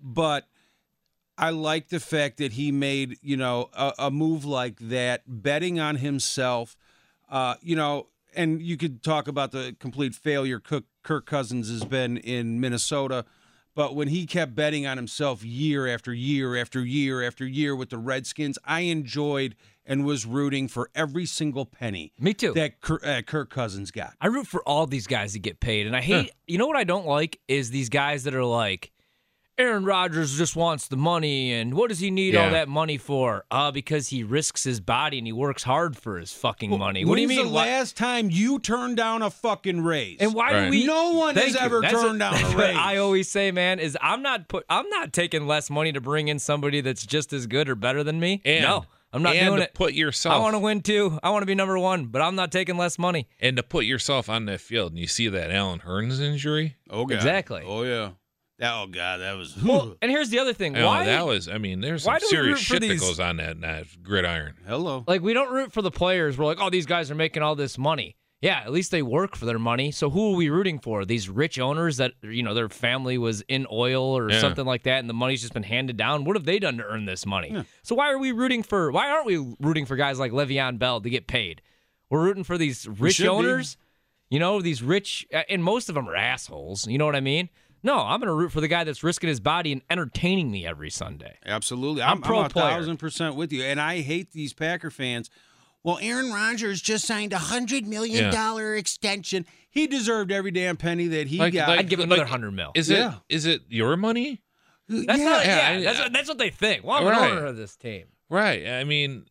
But 0.01 0.49
I 1.37 1.51
like 1.51 1.89
the 1.89 2.01
fact 2.01 2.39
that 2.39 2.53
he 2.53 2.73
made, 2.73 3.19
you 3.23 3.37
know, 3.37 3.71
a, 3.73 3.93
a 3.99 4.11
move 4.11 4.45
like 4.45 4.79
that, 4.81 5.23
betting 5.27 5.79
on 5.79 5.97
himself. 5.97 6.77
Uh, 7.31 7.55
you 7.61 7.77
know, 7.77 8.09
and 8.35 8.61
you 8.61 8.77
could 8.77 9.03
talk 9.03 9.29
about 9.29 9.53
the 9.53 9.77
complete 9.79 10.15
failure 10.15 10.61
Kirk 10.61 11.27
Cousins 11.27 11.71
has 11.71 11.85
been 11.85 12.17
in 12.17 12.61
Minnesota, 12.61 13.25
but 13.79 13.95
when 13.95 14.09
he 14.09 14.27
kept 14.27 14.57
betting 14.57 14.89
on 14.89 14.97
himself 14.97 15.45
year 15.45 15.87
after 15.87 16.13
year 16.13 16.57
after 16.57 16.85
year 16.85 17.23
after 17.23 17.47
year 17.47 17.77
with 17.77 17.91
the 17.91 17.97
Redskins, 17.97 18.59
I 18.65 18.81
enjoyed 18.81 19.55
and 19.87 20.05
was 20.05 20.27
rooting 20.27 20.67
for 20.67 20.91
every 20.97 21.27
single 21.27 21.65
penny 21.65 22.13
Me 22.19 22.35
too. 22.35 22.53
that 22.55 22.81
Kirk, 22.81 23.07
uh, 23.07 23.23
Kirk 23.23 23.51
Cousins 23.51 23.93
got. 23.93 24.15
I 24.21 24.27
root 24.27 24.49
for 24.49 24.65
all 24.65 24.89
these 24.89 25.07
guys 25.07 25.35
to 25.35 25.39
get 25.39 25.61
paid, 25.61 25.87
and 25.87 25.95
I 25.95 26.01
hate. 26.01 26.33
You 26.49 26.59
know 26.59 26.67
what 26.67 26.77
I 26.77 26.83
don't 26.83 27.07
like 27.07 27.39
is 27.47 27.71
these 27.71 27.89
guys 27.89 28.25
that 28.25 28.35
are 28.35 28.45
like, 28.45 28.91
Aaron 29.59 29.85
Rodgers 29.85 30.39
just 30.39 30.55
wants 30.55 30.87
the 30.87 30.97
money, 30.97 31.53
and 31.53 31.75
what 31.75 31.89
does 31.89 31.99
he 31.99 32.11
need 32.11 32.37
all 32.37 32.51
that 32.51 32.69
money 32.69 32.97
for? 32.97 33.45
Uh, 33.51 33.71
because 33.73 34.09
he 34.09 34.23
risks 34.23 34.63
his 34.63 34.81
body 34.81 35.19
and 35.19 35.27
he 35.27 35.33
works 35.33 35.65
hard 35.65 35.97
for 35.97 36.17
his 36.19 36.33
fucking 36.33 36.79
money. 36.79 37.05
What 37.05 37.17
do 37.17 37.23
you 37.23 37.29
mean? 37.29 37.45
The 37.47 37.53
Why- 37.53 37.67
last 37.67 37.97
time 37.97 38.31
you 38.31 38.61
turned 38.61 38.97
down 38.97 39.23
a 39.23 39.31
fucking 39.31 39.83
raise? 39.83 40.19
and 40.21 40.33
why 40.33 40.53
Right. 40.53 40.65
do 40.67 40.71
we? 40.71 40.87
No 40.87 41.13
one 41.15 41.35
has 41.37 41.55
you. 41.55 41.61
ever 41.61 41.81
That's 41.81 41.93
turned 41.93 42.21
down 42.21 42.35
a 42.35 42.49
raise. 42.57 42.77
I 42.77 42.97
always 42.99 43.29
say, 43.29 43.51
man, 43.51 43.81
is 43.81 43.99
I'm 44.01 44.23
not 44.23 44.47
put. 44.49 44.65
I'm 44.71 44.89
not 44.91 45.13
taking 45.13 45.47
less 45.47 45.71
money 45.71 45.93
to 45.93 46.01
bring 46.01 46.29
in 46.29 46.39
somebody 46.39 46.81
that's 46.81 47.05
just 47.05 47.33
as 47.33 47.47
good 47.49 47.69
or 47.69 47.75
better 47.75 48.05
than 48.05 48.21
me. 48.21 48.41
And, 48.45 48.63
no, 48.63 48.85
I'm 49.13 49.23
not 49.25 49.35
and 49.35 49.47
doing 49.47 49.57
to 49.59 49.65
it. 49.65 49.75
put 49.75 49.93
yourself 49.95 50.35
I 50.35 50.39
want 50.39 50.55
to 50.55 50.61
win 50.61 50.83
too. 50.83 51.19
I 51.23 51.31
want 51.31 51.43
to 51.43 51.47
be 51.47 51.55
number 51.57 51.79
one, 51.79 52.07
but 52.07 52.23
I'm 52.23 52.37
not 52.37 52.53
taking 52.53 52.77
less 52.77 52.97
money. 52.99 53.27
and 53.41 53.57
to 53.57 53.63
put 53.65 53.87
yourself 53.87 54.29
on 54.29 54.45
that 54.47 54.61
field 54.61 54.93
and 54.93 55.01
you 55.01 55.09
see 55.09 55.27
that 55.29 55.51
Alan 55.51 55.81
Hearns 55.81 56.21
injury. 56.21 56.77
oh, 56.91 57.07
God. 57.07 57.17
Exactly. 57.17 57.65
Oh, 57.67 57.83
yeah. 57.83 58.11
That, 58.59 58.73
oh, 58.75 58.87
God, 58.89 59.19
that 59.21 59.37
was. 59.37 59.57
Well, 59.63 59.97
and 60.03 60.11
here's 60.11 60.31
the 60.31 60.41
other 60.41 60.53
thing. 60.53 60.75
You 60.75 60.81
know, 60.81 60.87
Why? 60.89 61.05
that 61.07 61.25
was 61.27 61.49
I 61.49 61.59
mean, 61.59 61.81
there's 61.81 62.05
why 62.05 62.19
some 62.19 62.29
serious 62.29 62.59
shit 62.59 62.81
these- 62.81 63.01
that 63.01 63.07
goes 63.07 63.21
on 63.21 63.37
that, 63.37 63.61
that 63.61 63.87
gridiron. 64.03 64.55
Hello. 64.67 65.05
like 65.07 65.23
we 65.23 65.33
don't 65.33 65.53
root 65.53 65.73
for 65.73 65.83
the 65.83 65.91
players. 65.93 66.37
We're 66.37 66.47
like, 66.47 66.59
oh, 66.61 66.69
these 66.71 66.87
guys 66.87 67.11
are 67.11 67.15
making 67.15 67.43
all 67.43 67.55
this 67.55 67.79
money. 67.79 68.17
Yeah, 68.41 68.59
at 68.65 68.71
least 68.71 68.93
they 68.93 69.03
work 69.03 69.35
for 69.35 69.47
their 69.47 69.59
money. 69.59 69.91
So 69.91 70.11
who 70.11 70.33
are 70.33 70.37
we 70.37 70.49
rooting 70.49 70.79
for? 70.79 71.05
These 71.05 71.29
rich 71.29 71.59
owners 71.59 71.97
that 71.97 72.13
you 72.23 72.45
know 72.45 72.55
their 72.55 72.69
family 72.69 73.19
was 73.19 73.43
in 73.49 73.67
oil 73.71 74.17
or 74.17 74.31
Yeah. 74.31 74.41
something 74.41 74.65
like 74.65 74.85
that, 74.85 75.01
and 75.01 75.09
the 75.11 75.15
money's 75.15 75.41
just 75.41 75.55
been 75.55 75.65
handed 75.65 75.97
down. 75.97 76.25
What 76.25 76.37
have 76.37 76.45
they 76.45 76.61
done 76.61 76.77
to 76.79 76.85
earn 76.85 77.05
this 77.05 77.27
money? 77.27 77.65
So 77.83 77.97
why 77.97 78.11
are 78.13 78.19
we 78.19 78.31
rooting 78.31 78.63
for? 78.63 78.93
Why 78.93 79.09
aren't 79.11 79.27
we 79.27 79.57
rooting 79.61 79.87
for 79.87 79.97
guys 79.97 80.21
like 80.21 80.31
Le'Veon 80.31 80.79
Bell 80.79 81.01
to 81.01 81.11
get 81.11 81.27
paid? 81.27 81.63
We're 82.11 82.23
rooting 82.23 82.45
for 82.45 82.57
these 82.57 82.87
rich 82.87 83.17
should 83.17 83.25
be. 83.25 83.29
owners. 83.29 83.77
You 84.31 84.39
know, 84.39 84.61
these 84.61 84.83
rich, 84.85 85.27
uh, 85.35 85.43
and 85.49 85.65
most 85.65 85.89
of 85.89 85.95
them 85.97 86.09
are 86.09 86.15
assholes. 86.15 86.87
You 86.87 86.99
know 86.99 87.07
what 87.07 87.17
I 87.17 87.21
mean? 87.21 87.49
No, 87.83 87.99
I'm 88.01 88.21
going 88.21 88.29
to 88.29 88.35
root 88.35 88.51
for 88.53 88.61
the 88.61 88.69
guy 88.69 88.85
that's 88.85 89.03
risking 89.05 89.29
his 89.29 89.41
body 89.41 89.73
and 89.73 89.83
entertaining 89.89 90.51
me 90.51 90.67
every 90.67 90.91
Sunday. 90.91 91.37
Absolutely. 91.47 92.03
I'm 92.03 92.17
I'm, 92.17 92.23
pro 92.23 92.41
I'm 92.41 92.47
a 92.47 92.49
player. 92.49 92.71
thousand 92.71 92.97
percent 92.99 93.37
with 93.37 93.53
you. 93.53 93.63
And 93.63 93.81
I 93.81 94.01
hate 94.01 94.33
these 94.33 94.53
Packer 94.53 94.91
fans. 94.91 95.31
Well, 95.85 95.99
Aaron 96.03 96.33
Rodgers 96.33 96.83
just 96.83 97.07
signed 97.07 97.33
a 97.33 97.39
hundred 97.39 97.87
million 97.87 98.33
dollar 98.33 98.75
extension. 98.75 99.47
He 99.71 99.87
deserved 99.87 100.33
every 100.33 100.51
damn 100.51 100.77
penny 100.77 101.07
that 101.09 101.29
he 101.29 101.39
Like- 101.39 101.55
got. 101.55 101.69
like- 101.69 101.79
I'd 101.81 101.89
give 101.89 102.01
him 102.01 102.11
another 102.11 102.27
hundred 102.27 102.51
mil. 102.51 102.73
Is 102.75 102.91
Yeah. 102.91 103.15
it 103.29 103.35
is 103.37 103.47
it 103.47 103.63
your 103.69 103.97
money? 103.97 104.43
That's 104.89 105.19
yeah, 105.21 105.25
not, 105.25 105.45
yeah, 105.47 105.71
yeah, 105.73 105.79
I- 105.79 105.83
that's, 105.85 105.99
what, 106.01 106.13
that's 106.15 106.29
what 106.29 106.39
they 106.39 106.51
think. 106.51 106.83
Well, 106.85 106.97
I'm 106.99 107.07
Right. 107.07 107.31
owner 107.31 107.47
of 107.47 107.57
this 107.57 107.77
team. 107.77 108.07
Right. 108.29 108.67
I 108.67 108.85
mean, 108.85 109.27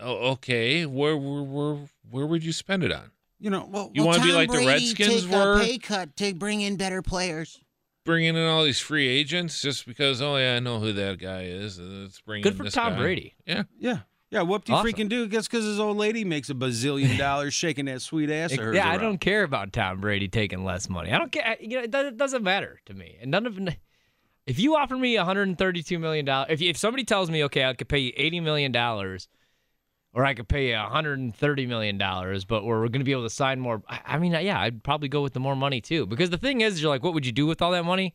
okay, 0.00 0.84
where 0.86 1.16
where 1.16 1.42
where, 1.42 1.78
where 2.10 2.26
would 2.26 2.44
you 2.44 2.52
spend 2.52 2.84
it 2.84 2.92
on? 2.92 3.10
you 3.38 3.50
know, 3.50 3.68
well, 3.70 3.90
You 3.94 4.00
Will 4.02 4.08
want 4.08 4.18
to 4.20 4.24
be 4.24 4.30
Tom 4.30 4.36
like 4.38 4.50
the 4.50 4.66
Redskins 4.66 5.24
take 5.24 5.30
were, 5.32 5.58
a 5.58 5.60
pay 5.60 5.76
cut 5.78 6.16
to 6.16 6.32
bring 6.34 6.62
in 6.62 6.76
better 6.76 7.02
players. 7.02 7.60
Bringing 8.06 8.36
in 8.36 8.46
all 8.46 8.64
these 8.64 8.80
free 8.80 9.06
agents 9.06 9.60
just 9.60 9.84
because? 9.86 10.22
Oh 10.22 10.36
yeah, 10.36 10.56
I 10.56 10.60
know 10.60 10.78
who 10.80 10.92
that 10.94 11.18
guy 11.18 11.42
is. 11.42 11.78
Let's 11.78 12.20
bring 12.22 12.42
Good 12.42 12.52
in 12.52 12.56
for 12.58 12.64
this 12.64 12.72
Tom 12.74 12.94
guy. 12.94 12.98
Brady. 13.00 13.34
Yeah. 13.46 13.64
yeah, 13.78 13.98
yeah. 14.30 14.42
What 14.42 14.64
do 14.64 14.72
you 14.72 14.78
Awesome. 14.78 14.90
freaking 14.90 15.08
do? 15.10 15.26
Guess 15.28 15.48
because 15.48 15.64
his 15.64 15.78
old 15.78 15.96
lady 15.98 16.24
makes 16.24 16.48
a 16.48 16.54
bazillion 16.54 17.18
dollars 17.18 17.52
shaking 17.52 17.84
that 17.86 18.00
sweet 18.00 18.30
ass 18.30 18.52
of 18.52 18.58
hers. 18.58 18.74
yeah, 18.76 18.88
I 18.88 18.96
don't 18.96 19.18
care 19.18 19.42
about 19.42 19.72
Tom 19.74 20.00
Brady 20.00 20.28
taking 20.28 20.64
less 20.64 20.88
money. 20.88 21.12
I 21.12 21.18
don't 21.18 21.30
care. 21.32 21.56
You 21.60 21.76
know, 21.78 21.82
it 21.82 21.90
doesn't, 21.90 22.14
it 22.14 22.16
doesn't 22.16 22.42
matter 22.42 22.80
to 22.86 22.94
me. 22.94 23.18
And 23.20 23.30
none 23.30 23.44
of 23.46 23.58
if 24.46 24.58
you 24.60 24.76
offer 24.76 24.96
me 24.96 25.16
132 25.16 25.98
million 25.98 26.24
dollars, 26.24 26.46
if 26.50 26.60
you- 26.60 26.70
if 26.70 26.76
somebody 26.76 27.04
tells 27.04 27.30
me, 27.30 27.42
okay, 27.44 27.64
I 27.64 27.74
could 27.74 27.88
pay 27.88 27.98
you 27.98 28.12
80 28.16 28.40
million 28.40 28.72
dollars, 28.72 29.28
or 30.16 30.24
I 30.24 30.32
could 30.32 30.48
pay 30.48 30.70
you 30.70 30.74
130 30.76 31.66
million 31.66 31.98
dollars, 31.98 32.46
but 32.46 32.64
we're 32.64 32.78
going 32.88 32.92
to 33.00 33.04
be 33.04 33.12
able 33.12 33.24
to 33.24 33.30
sign 33.30 33.60
more. 33.60 33.82
I, 33.86 34.00
I 34.06 34.18
mean, 34.18 34.32
yeah, 34.32 34.58
I'd 34.58 34.82
probably 34.82 35.08
go 35.08 35.22
with 35.22 35.34
the 35.34 35.40
more 35.40 35.54
money 35.54 35.80
too. 35.82 36.06
Because 36.06 36.30
the 36.30 36.38
thing 36.38 36.62
is, 36.62 36.80
you're 36.80 36.90
like, 36.90 37.02
what 37.02 37.12
would 37.12 37.26
you 37.26 37.32
do 37.32 37.46
with 37.46 37.60
all 37.60 37.70
that 37.72 37.84
money? 37.84 38.14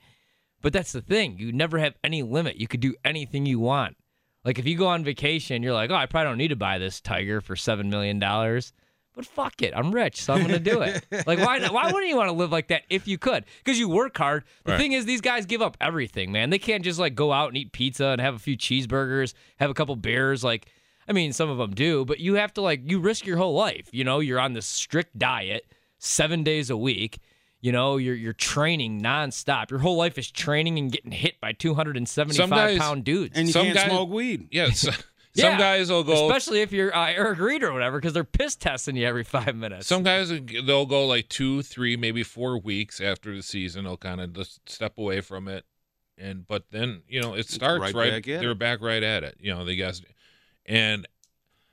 But 0.62 0.74
that's 0.74 0.92
the 0.92 1.02
thing. 1.02 1.38
You 1.38 1.52
never 1.52 1.78
have 1.78 1.94
any 2.04 2.24
limit. 2.24 2.56
You 2.58 2.68
could 2.68 2.80
do 2.80 2.96
anything 3.06 3.46
you 3.46 3.60
want. 3.60 3.98
Like 4.44 4.58
if 4.58 4.66
you 4.66 4.76
go 4.78 4.88
on 4.88 5.04
vacation, 5.04 5.62
you're 5.62 5.74
like, 5.74 5.92
oh, 5.92 5.96
I 5.96 6.08
probably 6.08 6.30
don't 6.30 6.38
need 6.40 6.48
to 6.48 6.56
buy 6.56 6.80
this 6.80 7.00
tiger 7.02 7.40
for 7.40 7.56
seven 7.56 7.90
million 7.92 8.18
dollars. 8.18 8.74
But 9.14 9.26
fuck 9.26 9.62
it, 9.62 9.74
I'm 9.76 9.92
rich, 9.92 10.22
so 10.24 10.34
I'm 10.34 10.42
gonna 10.42 10.58
do 10.58 10.82
it. 10.82 11.06
like 11.28 11.38
why? 11.38 11.60
Why 11.68 11.92
wouldn't 11.92 12.08
you 12.08 12.16
want 12.16 12.30
to 12.30 12.34
live 12.36 12.52
like 12.52 12.70
that 12.70 12.84
if 12.90 13.08
you 13.08 13.18
could? 13.18 13.44
Because 13.64 13.78
you 13.78 13.90
work 13.90 14.18
hard. 14.18 14.46
The 14.64 14.72
Right. 14.72 14.78
thing 14.80 14.94
is, 14.94 15.06
these 15.06 15.20
guys 15.22 15.46
give 15.46 15.62
up 15.62 15.76
everything, 15.82 16.32
man. 16.32 16.50
They 16.50 16.58
can't 16.60 16.82
just 16.84 16.98
like 16.98 17.14
go 17.14 17.32
out 17.34 17.50
and 17.50 17.58
eat 17.58 17.74
pizza 17.74 18.06
and 18.08 18.22
have 18.22 18.34
a 18.36 18.40
few 18.40 18.56
cheeseburgers, 18.58 19.34
have 19.58 19.70
a 19.70 19.74
couple 19.74 19.96
beers. 19.98 20.44
Like, 20.46 20.68
I 21.12 21.14
mean, 21.14 21.34
some 21.34 21.50
of 21.50 21.58
them 21.58 21.72
do, 21.76 22.06
but 22.06 22.22
you 22.22 22.36
have 22.36 22.54
to 22.54 22.62
like 22.62 22.90
you 22.90 23.00
risk 23.00 23.26
your 23.26 23.36
whole 23.36 23.54
life. 23.54 23.90
You 23.92 24.06
know, 24.06 24.22
you're 24.22 24.40
on 24.40 24.54
this 24.54 24.66
strict 24.66 25.20
diet, 25.20 25.66
seven 25.98 26.42
days 26.42 26.70
a 26.70 26.78
week. 26.78 27.20
You 27.60 27.74
know, 27.74 27.98
you're 27.98 28.16
you're 28.16 28.32
training 28.32 29.02
nonstop. 29.02 29.70
Your 29.72 29.82
whole 29.82 29.98
life 29.98 30.18
is 30.18 30.32
training 30.32 30.80
and 30.80 30.90
getting 30.90 31.12
hit 31.12 31.42
by 31.42 31.52
275 31.52 32.36
Some 32.36 32.50
guys- 32.50 32.80
pound 32.80 33.04
dudes. 33.04 33.38
And 33.38 33.48
you 33.48 33.52
Some 33.52 33.66
can't 33.66 33.76
guys- 33.76 33.90
smoke 33.90 34.10
weed. 34.10 34.48
Yes. 34.52 34.86
Yeah. 34.86 34.96
Some 35.34 35.58
guys 35.58 35.90
will 35.92 36.04
go. 36.04 36.28
Especially 36.28 36.62
if 36.62 36.72
you're 36.72 36.96
uh, 36.96 37.10
Eric 37.12 37.40
Reid 37.40 37.64
or 37.64 37.74
whatever, 37.74 37.98
because 38.00 38.14
they're 38.14 38.24
piss 38.24 38.56
testing 38.56 38.96
you 38.96 39.06
every 39.06 39.24
five 39.26 39.56
minutes. 39.56 39.88
Some 39.88 40.04
guys 40.04 40.30
they'll 40.30 40.86
go 40.86 41.06
like 41.06 41.28
two, 41.28 41.62
three, 41.62 41.98
maybe 41.98 42.24
four 42.24 42.58
weeks 42.58 43.02
after 43.02 43.36
the 43.36 43.44
season. 43.44 43.84
They'll 43.84 43.98
kind 43.98 44.22
of 44.22 44.34
just 44.34 44.70
step 44.70 44.98
away 44.98 45.20
from 45.22 45.48
it, 45.48 45.66
and 46.18 46.48
but 46.48 46.66
then 46.72 47.04
you 47.08 47.22
know 47.22 47.34
it 47.34 47.48
starts 47.50 47.82
right 47.82 47.94
right. 47.94 48.12
back 48.12 48.28
at 48.28 48.40
they're 48.42 48.52
it. 48.52 48.60
back 48.60 48.82
right 48.82 49.04
at 49.04 49.24
it. 49.24 49.36
You 49.40 49.54
know 49.54 49.64
they 49.66 49.76
guys, 49.78 50.02
and 50.72 51.06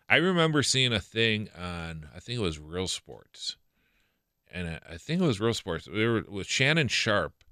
I 0.08 0.16
remember 0.16 0.64
seeing 0.64 0.92
a 0.92 1.00
thing 1.00 1.48
on 1.56 2.08
I 2.14 2.18
think 2.18 2.40
it 2.40 2.42
was 2.42 2.58
Real 2.58 2.88
Sports, 2.88 3.56
and 4.50 4.80
I- 4.88 4.96
think 4.96 5.22
it 5.22 5.26
was 5.26 5.38
Real 5.40 5.54
Sports. 5.54 5.86
With 5.86 6.46
Shannon 6.48 6.88
Sharpe, 6.88 7.44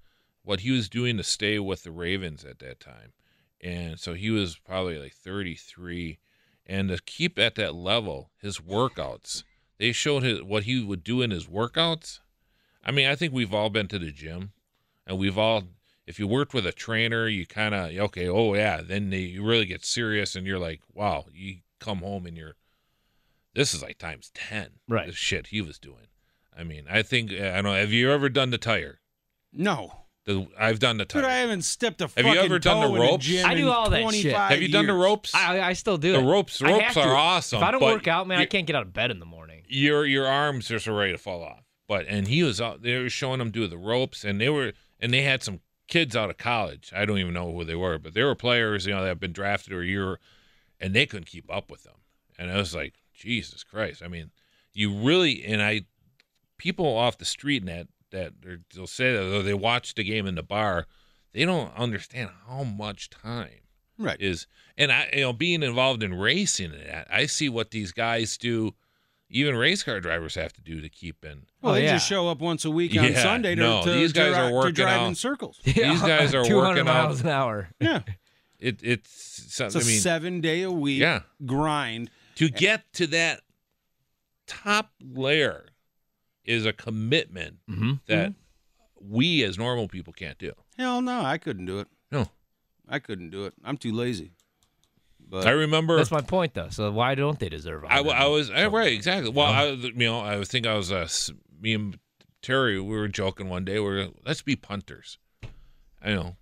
what 0.42 0.60
he 0.60 0.72
was 0.72 0.88
doing 0.88 1.16
to 1.18 1.22
stay 1.22 1.58
with 1.60 1.84
the 1.84 1.92
Ravens 1.92 2.44
at 2.44 2.58
that 2.58 2.80
time, 2.80 3.12
and 3.60 4.00
so 4.00 4.14
he 4.14 4.30
was 4.30 4.58
probably 4.58 4.98
like 4.98 5.14
thirty 5.14 5.54
three, 5.54 6.18
and 6.66 6.88
to 6.88 6.98
keep 7.00 7.38
at 7.38 7.54
that 7.54 7.74
level, 7.74 8.32
his 8.40 8.58
workouts 8.58 9.44
they 9.78 9.92
showed 9.92 10.22
his 10.22 10.42
what 10.42 10.64
he 10.64 10.82
would 10.82 11.04
do 11.04 11.22
in 11.22 11.30
his 11.30 11.46
workouts. 11.46 12.20
I 12.82 12.90
mean, 12.90 13.06
I 13.06 13.14
think 13.14 13.32
we've 13.32 13.54
all 13.54 13.70
been 13.70 13.88
to 13.88 13.98
the 13.98 14.10
gym, 14.10 14.52
and 15.06 15.16
we've 15.18 15.38
all. 15.38 15.64
If 16.06 16.18
you 16.20 16.28
worked 16.28 16.54
with 16.54 16.66
a 16.66 16.72
trainer, 16.72 17.26
you 17.26 17.46
kind 17.46 17.74
of 17.74 17.90
okay. 17.90 18.28
Oh 18.28 18.54
yeah, 18.54 18.80
then 18.80 19.10
they, 19.10 19.18
you 19.20 19.44
really 19.44 19.66
get 19.66 19.84
serious, 19.84 20.36
and 20.36 20.46
you're 20.46 20.58
like, 20.58 20.80
wow. 20.92 21.24
You 21.32 21.56
come 21.80 21.98
home 21.98 22.26
and 22.26 22.36
you're. 22.36 22.54
This 23.54 23.74
is 23.74 23.82
like 23.82 23.98
times 23.98 24.30
ten. 24.34 24.68
Right. 24.88 25.06
The 25.06 25.12
shit 25.12 25.48
he 25.48 25.60
was 25.60 25.78
doing. 25.78 26.06
I 26.56 26.62
mean, 26.62 26.84
I 26.90 27.02
think 27.02 27.32
uh, 27.32 27.48
I 27.48 27.54
don't 27.56 27.64
know. 27.64 27.74
Have 27.74 27.92
you 27.92 28.10
ever 28.12 28.28
done 28.28 28.50
the 28.50 28.58
tire? 28.58 29.00
No. 29.52 30.02
The, 30.26 30.48
I've 30.58 30.80
done 30.80 30.96
the 30.96 31.04
tire. 31.04 31.22
Dude, 31.22 31.30
I 31.30 31.36
haven't 31.36 31.62
stepped 31.62 32.00
a 32.00 32.08
Have 32.08 32.18
you 32.18 32.24
fucking 32.24 32.38
ever 32.44 32.58
done 32.58 32.80
the 32.80 32.86
toe 32.88 32.94
in 32.96 33.00
a 33.00 33.04
ropes? 33.04 33.44
I 33.44 33.54
do 33.54 33.70
all 33.70 33.90
that 33.90 34.00
shit. 34.12 34.32
25 34.32 34.50
Have 34.50 34.62
you 34.62 34.68
done 34.68 34.86
the 34.86 34.92
ropes? 34.92 35.34
I, 35.34 35.60
I 35.60 35.72
still 35.74 35.98
do 35.98 36.12
the 36.12 36.18
it. 36.18 36.24
ropes, 36.24 36.60
ropes 36.60 36.96
are 36.96 37.14
awesome. 37.14 37.58
If 37.58 37.62
I 37.62 37.70
don't 37.70 37.80
but 37.80 37.94
work 37.94 38.08
out, 38.08 38.26
man, 38.26 38.38
I 38.38 38.46
can't 38.46 38.66
get 38.66 38.74
out 38.74 38.82
of 38.82 38.92
bed 38.92 39.10
in 39.12 39.20
the 39.20 39.26
morning. 39.26 39.62
your 39.68 40.04
your 40.04 40.26
arms 40.26 40.68
just 40.68 40.88
are 40.88 40.94
ready 40.94 41.12
to 41.12 41.18
fall 41.18 41.42
off. 41.42 41.62
But 41.88 42.06
and 42.08 42.26
he 42.26 42.42
was 42.42 42.60
out 42.60 42.82
they 42.82 42.98
were 42.98 43.08
showing 43.08 43.40
him 43.40 43.50
do 43.50 43.66
the 43.68 43.78
ropes 43.78 44.24
and 44.24 44.40
they 44.40 44.48
were 44.48 44.72
and 44.98 45.12
they 45.12 45.22
had 45.22 45.44
some 45.44 45.60
kids 45.88 46.16
out 46.16 46.30
of 46.30 46.36
college. 46.38 46.92
I 46.94 47.04
don't 47.04 47.18
even 47.18 47.34
know 47.34 47.52
who 47.52 47.64
they 47.64 47.74
were, 47.74 47.98
but 47.98 48.14
they 48.14 48.22
were 48.22 48.34
players, 48.34 48.86
you 48.86 48.92
know, 48.94 49.02
that 49.02 49.08
have 49.08 49.20
been 49.20 49.32
drafted 49.32 49.72
or 49.72 49.82
a 49.82 49.86
year 49.86 50.18
and 50.80 50.94
they 50.94 51.06
couldn't 51.06 51.26
keep 51.26 51.52
up 51.52 51.70
with 51.70 51.84
them. 51.84 51.94
And 52.38 52.50
I 52.50 52.56
was 52.56 52.74
like, 52.74 52.94
Jesus 53.14 53.62
Christ. 53.64 54.02
I 54.02 54.08
mean, 54.08 54.30
you 54.72 54.94
really 54.94 55.44
and 55.44 55.62
I 55.62 55.82
people 56.58 56.86
off 56.86 57.18
the 57.18 57.24
street 57.24 57.62
and 57.62 57.68
that 57.68 57.88
that 58.10 58.32
they'll 58.74 58.86
say 58.86 59.12
that 59.12 59.42
they 59.44 59.54
watch 59.54 59.94
the 59.94 60.04
game 60.04 60.26
in 60.26 60.34
the 60.34 60.42
bar, 60.42 60.86
they 61.32 61.44
don't 61.44 61.74
understand 61.76 62.30
how 62.46 62.64
much 62.64 63.10
time 63.10 63.60
Right. 63.98 64.20
is 64.20 64.46
and 64.76 64.92
I 64.92 65.08
you 65.14 65.22
know 65.22 65.32
being 65.32 65.62
involved 65.62 66.02
in 66.02 66.14
racing 66.14 66.72
and 66.72 66.86
that 66.86 67.08
I 67.10 67.26
see 67.26 67.48
what 67.48 67.70
these 67.70 67.92
guys 67.92 68.36
do 68.36 68.74
even 69.28 69.56
race 69.56 69.82
car 69.82 70.00
drivers 70.00 70.34
have 70.36 70.52
to 70.54 70.60
do 70.60 70.80
to 70.80 70.88
keep 70.88 71.24
in. 71.24 71.46
Well, 71.60 71.72
Oh, 71.72 71.74
they 71.74 71.84
yeah. 71.84 71.94
just 71.94 72.06
show 72.08 72.28
up 72.28 72.38
once 72.40 72.64
a 72.64 72.70
week 72.70 72.96
on 72.96 73.04
Yeah, 73.12 73.22
Sunday 73.22 73.54
to, 73.54 73.60
no, 73.60 73.84
to, 73.84 73.90
these 73.90 74.12
guys 74.12 74.34
dri- 74.34 74.44
are 74.44 74.48
to 74.50 74.54
working 74.54 74.74
drive 74.74 75.00
in 75.02 75.10
out. 75.10 75.16
circles. 75.16 75.60
These 75.64 75.74
guys 76.00 76.34
are 76.34 76.44
200 76.44 76.56
working 76.56 76.84
miles 76.84 77.20
out. 77.20 77.24
an 77.24 77.30
hour. 77.30 77.68
Yeah, 77.80 78.02
It 78.58 78.80
it's 78.82 79.38
it's 79.44 79.54
something. 79.56 79.80
a 79.82 79.84
I 79.84 79.86
mean, 79.88 80.00
seven 80.00 80.40
day 80.40 80.62
a 80.62 80.70
week 80.70 81.00
Yeah. 81.00 81.20
grind. 81.44 82.10
to 82.36 82.48
get 82.48 82.92
to 82.94 83.06
that 83.08 83.40
top 84.46 84.90
layer 85.02 85.66
is 86.44 86.64
a 86.66 86.72
commitment 86.72 87.56
Mm-hmm. 87.68 87.92
that 88.06 88.32
we 89.00 89.42
as 89.42 89.58
normal 89.58 89.88
people 89.88 90.12
can't 90.12 90.38
do. 90.38 90.52
Hell 90.78 91.02
no, 91.02 91.20
I 91.22 91.38
couldn't 91.38 91.66
do 91.66 91.80
it. 91.80 91.88
No. 92.10 92.28
I 92.88 92.98
couldn't 93.00 93.30
do 93.30 93.44
it. 93.46 93.54
I'm 93.64 93.76
too 93.76 93.92
lazy. 93.92 94.32
But 95.28 95.46
I 95.46 95.50
remember 95.50 95.96
That's 95.96 96.10
my 96.12 96.20
point, 96.20 96.54
though. 96.54 96.68
So 96.70 96.90
why 96.92 97.14
don't 97.14 97.38
they 97.38 97.48
deserve? 97.48 97.84
I 97.88 98.00
was 98.00 98.48
So- 98.48 98.70
right 98.70 98.92
exactly. 98.92 99.30
Well, 99.30 99.46
I 99.46 99.70
you 99.70 99.92
know 99.94 100.20
I 100.20 100.42
think 100.44 100.66
I 100.66 100.74
was 100.74 100.92
uh, 100.92 101.08
me 101.60 101.74
and 101.74 101.98
Terry 102.42 102.80
we 102.80 102.96
were 102.96 103.08
joking 103.08 103.48
one 103.48 103.64
day. 103.64 103.80
We 103.80 103.86
are 104.02 104.08
let's 104.24 104.42
be 104.42 104.54
punters. 104.56 105.18
I 106.02 106.10
know. 106.14 106.36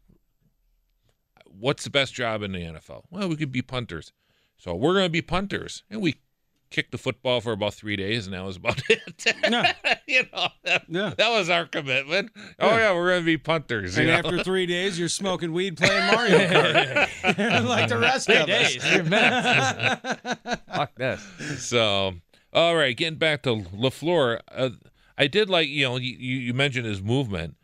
What's 1.47 1.85
the 1.85 1.91
best 1.91 2.15
job 2.15 2.43
in 2.43 2.53
the 2.53 2.59
NFL? 2.59 3.05
Well, 3.11 3.29
we 3.29 3.37
could 3.37 3.53
be 3.53 3.63
punters. 3.63 4.13
So 4.57 4.75
we're 4.75 4.95
going 4.95 5.07
to 5.07 5.11
be 5.11 5.23
punters, 5.23 5.83
and 5.91 6.01
we 6.03 6.17
kicked 6.75 6.91
the 6.91 6.99
football 6.99 7.41
for 7.41 7.53
about 7.53 7.73
three 7.73 7.95
days, 7.97 8.27
and 8.27 8.35
that 8.35 8.43
was 8.45 8.57
about 8.57 8.83
it. 8.91 9.01
Yeah. 9.49 9.73
you 10.09 10.23
know, 10.33 10.49
that, 10.65 10.83
Yeah. 10.89 11.15
that 11.17 11.31
was 11.31 11.49
our 11.49 11.67
commitment. 11.67 12.31
Oh 12.59 12.71
Yeah. 12.71 12.77
yeah, 12.79 12.95
we're 12.95 13.11
going 13.11 13.21
to 13.23 13.27
be 13.27 13.39
punters. 13.39 13.97
and 13.97 14.07
you 14.07 14.13
know? 14.13 14.19
after 14.19 14.43
three 14.45 14.67
days, 14.67 14.99
you're 14.99 15.09
smoking 15.09 15.53
weed, 15.53 15.77
playing 15.77 16.07
Mario 16.13 16.39
Kart, 16.39 17.65
like 17.67 17.89
the 17.89 17.99
rest 17.99 18.27
Three 18.27 18.37
of 18.39 18.47
days, 18.47 18.77
us. 18.79 18.85
three 18.93 19.03
minutes. 19.03 20.61
Fuck 20.75 20.95
this. 20.97 21.25
So, 21.59 22.15
all 22.53 22.75
right, 22.75 22.97
getting 22.97 23.19
back 23.19 23.43
to 23.45 23.51
LaFleur, 23.57 24.41
uh, 24.51 24.71
I 25.17 25.29
did 25.29 25.49
like 25.49 25.69
you 25.69 25.85
know 25.85 25.97
you, 25.97 26.17
you 26.17 26.55
mentioned 26.55 26.87
his 26.87 27.01
movement. 27.01 27.57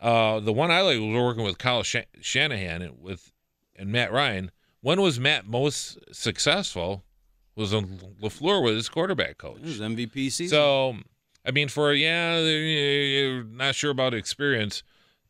Uh, 0.00 0.40
the 0.40 0.52
one 0.52 0.70
I 0.72 0.80
like 0.80 0.98
was 0.98 1.14
working 1.14 1.44
with 1.44 1.58
Kyle 1.58 1.82
Shan- 1.84 2.04
Shanahan 2.20 2.82
and 2.82 3.00
with 3.00 3.32
and 3.76 3.90
Matt 3.92 4.12
Ryan. 4.12 4.50
When 4.80 5.00
was 5.00 5.18
Matt 5.20 5.46
most 5.46 5.98
successful? 6.12 7.04
Was 7.58 7.74
when 7.74 7.98
LaFleur 8.22 8.62
was 8.62 8.74
his 8.74 8.88
quarterback 8.88 9.38
coach. 9.38 9.58
It 9.58 9.64
was 9.64 9.80
MVP 9.80 10.30
season. 10.30 10.48
So, 10.48 10.96
I 11.44 11.50
mean, 11.50 11.68
for 11.68 11.92
yeah, 11.92 12.38
you're 12.40 13.44
not 13.44 13.74
sure 13.74 13.90
about 13.90 14.14
experience. 14.14 14.82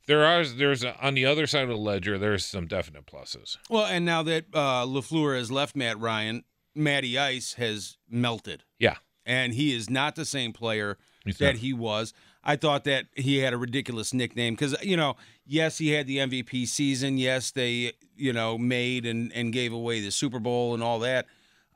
There 0.07 0.25
are 0.25 0.45
there's 0.45 0.85
on 0.85 1.15
the 1.15 1.25
other 1.27 1.47
side 1.47 1.63
of 1.63 1.69
the 1.69 1.77
ledger. 1.77 2.19
There's 2.19 2.45
some 2.45 2.67
definite 2.67 3.07
pluses. 3.07 3.57
well, 3.71 3.87
and 3.87 4.05
now 4.05 4.23
that 4.23 4.45
uh, 4.55 4.85
LaFleur 4.87 5.37
has 5.37 5.51
left 5.51 5.75
Matt 5.77 5.99
Ryan, 5.99 6.45
Matty 6.75 7.19
Ice 7.19 7.55
has 7.55 7.97
melted, 8.09 8.65
Yeah, 8.79 8.97
and 9.27 9.55
he 9.55 9.75
is 9.75 9.89
not 9.91 10.15
the 10.15 10.25
same 10.25 10.53
player 10.53 10.99
that 11.39 11.57
he 11.57 11.73
was. 11.73 12.15
I 12.45 12.57
thought 12.57 12.85
that 12.85 13.07
he 13.15 13.39
had 13.39 13.53
a 13.53 13.59
ridiculous 13.59 14.15
nickname 14.15 14.55
because 14.55 14.77
you 14.83 14.97
know, 14.97 15.17
yes, 15.47 15.77
he 15.79 15.91
had 15.91 16.07
the 16.07 16.19
MVP 16.19 16.67
season. 16.69 17.19
Yes, 17.19 17.51
they 17.51 17.93
you 18.17 18.33
know 18.33 18.57
made 18.57 19.05
and 19.07 19.31
and 19.35 19.53
gave 19.53 19.73
away 19.73 20.01
the 20.01 20.11
Super 20.11 20.39
Bowl 20.39 20.73
and 20.75 20.83
all 20.83 20.99
that. 21.01 21.27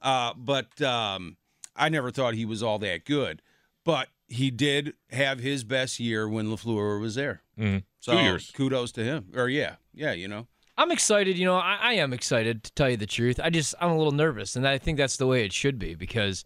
Uh, 0.02 0.34
but 0.36 0.80
um, 0.82 1.36
I 1.76 1.88
never 1.88 2.10
thought 2.10 2.34
he 2.34 2.44
was 2.44 2.62
all 2.62 2.78
that 2.80 3.04
good. 3.04 3.40
But 3.84 4.08
he 4.28 4.50
did 4.50 4.94
have 5.10 5.38
his 5.40 5.64
best 5.64 5.98
year 6.00 6.28
when 6.28 6.46
LaFleur 6.46 7.00
was 7.00 7.14
there. 7.14 7.42
Mhm. 7.58 7.82
So 8.00 8.12
Two 8.12 8.18
years. 8.22 8.50
kudos 8.52 8.92
to 8.92 9.04
him. 9.04 9.26
Or 9.34 9.48
yeah, 9.48 9.76
yeah, 9.94 10.12
you 10.12 10.26
know. 10.28 10.46
I'm 10.78 10.90
excited. 10.90 11.36
You 11.38 11.44
know, 11.44 11.56
I, 11.56 11.78
I 11.80 11.92
am 11.94 12.12
excited 12.12 12.64
to 12.64 12.72
tell 12.72 12.88
you 12.90 12.96
the 12.96 13.06
truth. 13.06 13.38
I 13.42 13.50
just 13.50 13.74
I'm 13.80 13.90
a 13.90 13.96
little 13.96 14.12
nervous, 14.12 14.56
and 14.56 14.66
I 14.66 14.78
think 14.78 14.98
that's 14.98 15.16
the 15.18 15.26
way 15.26 15.44
it 15.44 15.52
should 15.52 15.78
be 15.78 15.94
because, 15.94 16.44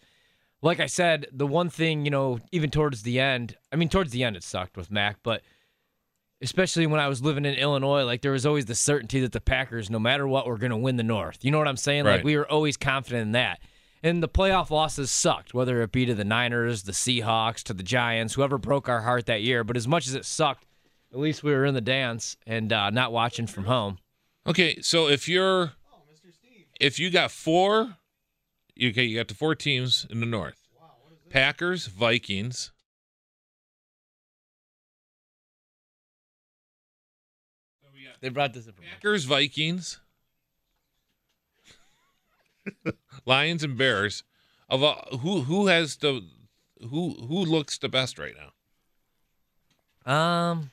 like 0.63 0.81
I 0.81 0.87
said, 0.87 1.27
the 1.33 1.47
one 1.47 1.71
thing 1.71 2.05
you 2.05 2.11
know, 2.11 2.41
even 2.53 2.71
towards 2.71 3.03
the 3.03 3.21
end, 3.21 3.57
I 3.73 3.77
mean, 3.77 3.89
towards 3.89 4.11
the 4.13 4.25
end 4.25 4.37
it 4.37 4.43
sucked 4.43 4.77
with 4.77 4.91
Mac, 4.91 5.19
but 5.23 5.43
especially 6.43 6.87
when 6.87 7.01
I 7.01 7.09
was 7.09 7.23
living 7.23 7.45
in 7.45 7.55
Illinois, 7.55 8.05
like 8.05 8.23
there 8.23 8.33
was 8.33 8.47
always 8.47 8.67
the 8.67 8.75
certainty 8.75 9.21
that 9.21 9.33
the 9.33 9.41
Packers, 9.41 9.91
no 9.91 9.99
matter 9.99 10.27
what, 10.29 10.47
were 10.47 10.59
going 10.59 10.71
to 10.71 10.77
win 10.77 10.97
the 10.97 11.03
North. 11.03 11.45
You 11.45 11.51
know 11.51 11.59
what 11.59 11.69
I'm 11.69 11.77
saying? 11.77 12.05
Like 12.17 12.25
we 12.25 12.37
were 12.37 12.51
always 12.51 12.77
confident 12.77 13.23
in 13.23 13.33
that. 13.33 13.61
And 14.03 14.23
the 14.23 14.29
playoff 14.29 14.71
losses 14.71 15.11
sucked, 15.11 15.55
whether 15.55 15.83
it 15.83 15.91
be 15.91 16.07
to 16.07 16.15
the 16.15 16.25
Niners, 16.25 16.83
the 16.85 16.93
Seahawks, 16.93 17.63
to 17.65 17.75
the 17.75 17.83
Giants, 17.83 18.35
whoever 18.35 18.59
broke 18.59 18.89
our 18.89 19.01
heart 19.01 19.27
that 19.27 19.43
year. 19.43 19.65
But 19.65 19.77
as 19.77 19.89
much 19.89 20.07
as 20.07 20.15
it 20.15 20.25
sucked, 20.25 20.65
at 21.13 21.19
least 21.19 21.43
we 21.43 21.53
were 21.53 21.65
in 21.65 21.75
the 21.75 21.81
dance 21.81 22.37
and 22.47 22.73
uh, 22.73 22.91
not 22.91 23.11
watching 23.11 23.47
from 23.47 23.65
home. 23.65 23.99
Okay, 24.47 24.81
so 24.81 25.09
if 25.09 25.29
you're 25.29 25.73
if 26.79 26.99
you 26.99 27.11
got 27.11 27.31
four, 27.31 27.97
okay, 28.81 29.05
you 29.05 29.17
got 29.17 29.29
the 29.29 29.35
four 29.35 29.55
teams 29.55 30.07
in 30.11 30.21
the 30.21 30.27
north. 30.27 30.69
Packers, 31.31 31.87
Vikings. 31.87 32.73
They 38.21 38.29
brought 38.29 38.53
this 38.55 38.67
in 38.67 38.73
from 38.73 38.85
Packers, 38.93 39.25
Vikings, 39.25 40.01
Lions, 43.27 43.63
and 43.63 43.77
Bears. 43.77 44.23
Of 44.69 44.83
all, 44.83 45.19
who 45.21 45.43
who 45.43 45.69
has 45.69 45.97
the 45.97 46.23
who 46.81 47.11
who 47.11 47.45
looks 47.45 47.79
the 47.79 47.89
best 47.89 48.19
right 48.19 48.35
now? 50.07 50.13
Um. 50.13 50.71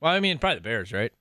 Well, 0.00 0.12
I 0.12 0.20
mean, 0.20 0.38
probably 0.38 0.56
the 0.56 0.62
Bears, 0.62 0.92
right? 0.92 1.12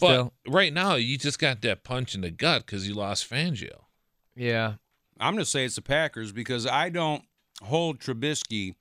But 0.00 0.06
Still, 0.06 0.32
right 0.46 0.72
now, 0.72 0.94
you 0.94 1.18
just 1.18 1.40
got 1.40 1.60
that 1.62 1.82
punch 1.82 2.14
in 2.14 2.20
the 2.20 2.30
gut 2.30 2.66
because 2.66 2.86
you 2.86 2.94
lost 2.94 3.28
Fangio. 3.28 3.80
yeah. 4.36 4.74
I'm 5.20 5.34
going 5.34 5.44
to 5.44 5.50
say 5.50 5.64
it's 5.64 5.74
the 5.74 5.82
Packers 5.82 6.30
because 6.30 6.64
I 6.64 6.90
don't 6.90 7.24
hold 7.60 7.98
Trubisky. 7.98 8.76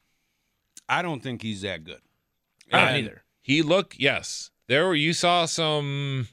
I 0.88 1.02
don't 1.02 1.24
think 1.24 1.42
he's 1.42 1.64
that 1.64 1.84
good. 1.84 2.02
I 2.72 2.86
don't 2.86 2.96
either. 2.98 3.24
He 3.42 3.64
look 3.64 3.96
yes. 3.98 4.52
There 4.68 4.86
were 4.86 4.96
you 4.96 5.14
saw 5.14 5.46
some 5.46 6.28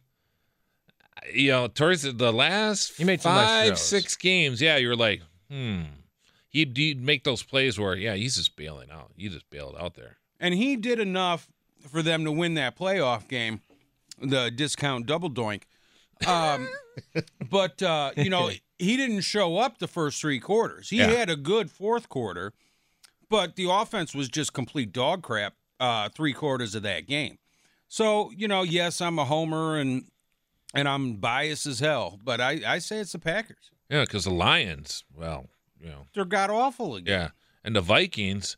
you 1.33 1.51
know, 1.51 1.69
towards 1.69 2.03
the- 2.03 2.13
the 2.13 2.33
last 2.33 2.97
He 2.97 3.05
made 3.05 3.21
some 3.23 3.35
nice 3.35 3.69
five, 3.71 3.79
six 3.79 4.15
games, 4.17 4.61
yeah, 4.61 4.77
you're 4.77 4.97
like, 4.97 5.23
hmm. 5.49 5.83
He'd, 6.51 6.77
he'd 6.77 7.03
make 7.03 7.25
those 7.25 7.43
plays 7.43 7.79
where, 7.81 7.97
yeah, 7.97 8.15
he's 8.15 8.37
just 8.37 8.55
bailing 8.57 8.91
out. 8.91 9.11
He 9.17 9.29
just 9.29 9.49
bailed 9.51 9.75
out 9.79 9.95
there. 9.95 10.19
And 10.39 10.55
he 10.55 10.77
did 10.77 11.01
enough 11.01 11.49
for 11.91 12.01
them 12.03 12.25
to 12.25 12.31
win 12.31 12.55
that 12.55 12.77
playoff 12.79 13.27
game, 13.27 13.61
the 14.21 14.51
discount 14.51 15.07
double 15.07 15.31
doink. 15.31 15.63
Um, 16.27 16.69
but, 17.51 17.83
uh, 17.83 18.13
you 18.17 18.31
know, 18.31 18.51
he 18.79 18.97
didn't 18.97 19.23
show 19.23 19.57
up 19.59 19.79
the 19.79 19.89
first 19.89 20.21
three 20.21 20.39
quarters. 20.39 20.91
He 20.91 20.99
Yeah. 20.99 21.07
had 21.09 21.29
a 21.31 21.37
good 21.37 21.71
fourth 21.73 22.09
quarter, 22.09 22.53
but 23.29 23.57
the 23.57 23.69
offense 23.69 24.15
was 24.15 24.29
just 24.29 24.53
complete 24.53 24.93
dog 24.93 25.23
crap 25.23 25.55
uh, 25.81 26.09
three 26.11 26.33
quarters 26.35 26.75
of 26.77 26.83
that 26.85 27.07
game. 27.09 27.39
So, 27.95 28.33
you 28.37 28.49
know, 28.49 28.65
yes, 28.65 29.01
I'm 29.01 29.21
a 29.21 29.25
homer 29.25 29.77
and 29.79 30.07
and 30.75 30.89
I'm 30.89 31.15
biased 31.19 31.65
as 31.67 31.79
hell, 31.79 32.19
but 32.25 32.41
I, 32.41 32.61
I 32.67 32.79
say 32.81 32.97
it's 32.99 33.13
the 33.13 33.21
Packers. 33.21 33.71
Yeah, 33.89 34.01
because 34.01 34.25
the 34.25 34.33
Lions, 34.33 35.05
well, 35.17 35.47
you 35.81 35.87
know, 35.91 36.07
They're 36.13 36.25
god 36.25 36.51
awful 36.51 36.97
again. 36.97 37.21
yeah. 37.21 37.29
And 37.63 37.77
the 37.77 37.81
Vikings, 37.81 38.57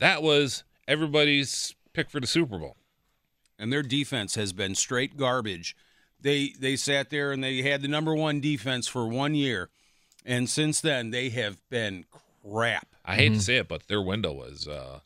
that 0.00 0.20
was 0.20 0.64
everybody's 0.88 1.76
pick 1.92 2.10
for 2.10 2.18
the 2.18 2.26
Super 2.26 2.58
Bowl. 2.58 2.76
and 3.56 3.72
their 3.72 3.84
defense 3.84 4.34
has 4.34 4.52
been 4.52 4.74
straight 4.74 5.16
garbage. 5.16 5.76
They 6.20 6.52
they 6.58 6.74
sat 6.74 7.08
there 7.10 7.30
and 7.30 7.44
they 7.44 7.62
had 7.62 7.82
the 7.82 7.88
number 7.88 8.16
one 8.16 8.40
defense 8.40 8.88
for 8.88 9.06
one 9.06 9.36
year, 9.36 9.70
and 10.26 10.50
since 10.50 10.80
then 10.80 11.12
they 11.12 11.28
have 11.28 11.56
been 11.70 12.04
crap. 12.42 12.88
I 13.04 13.14
hate 13.14 13.34
to 13.34 13.40
say 13.40 13.58
it, 13.58 13.68
but 13.68 13.86
their 13.86 14.02
window 14.02 14.32
was 14.32 14.66
uh 14.66 14.98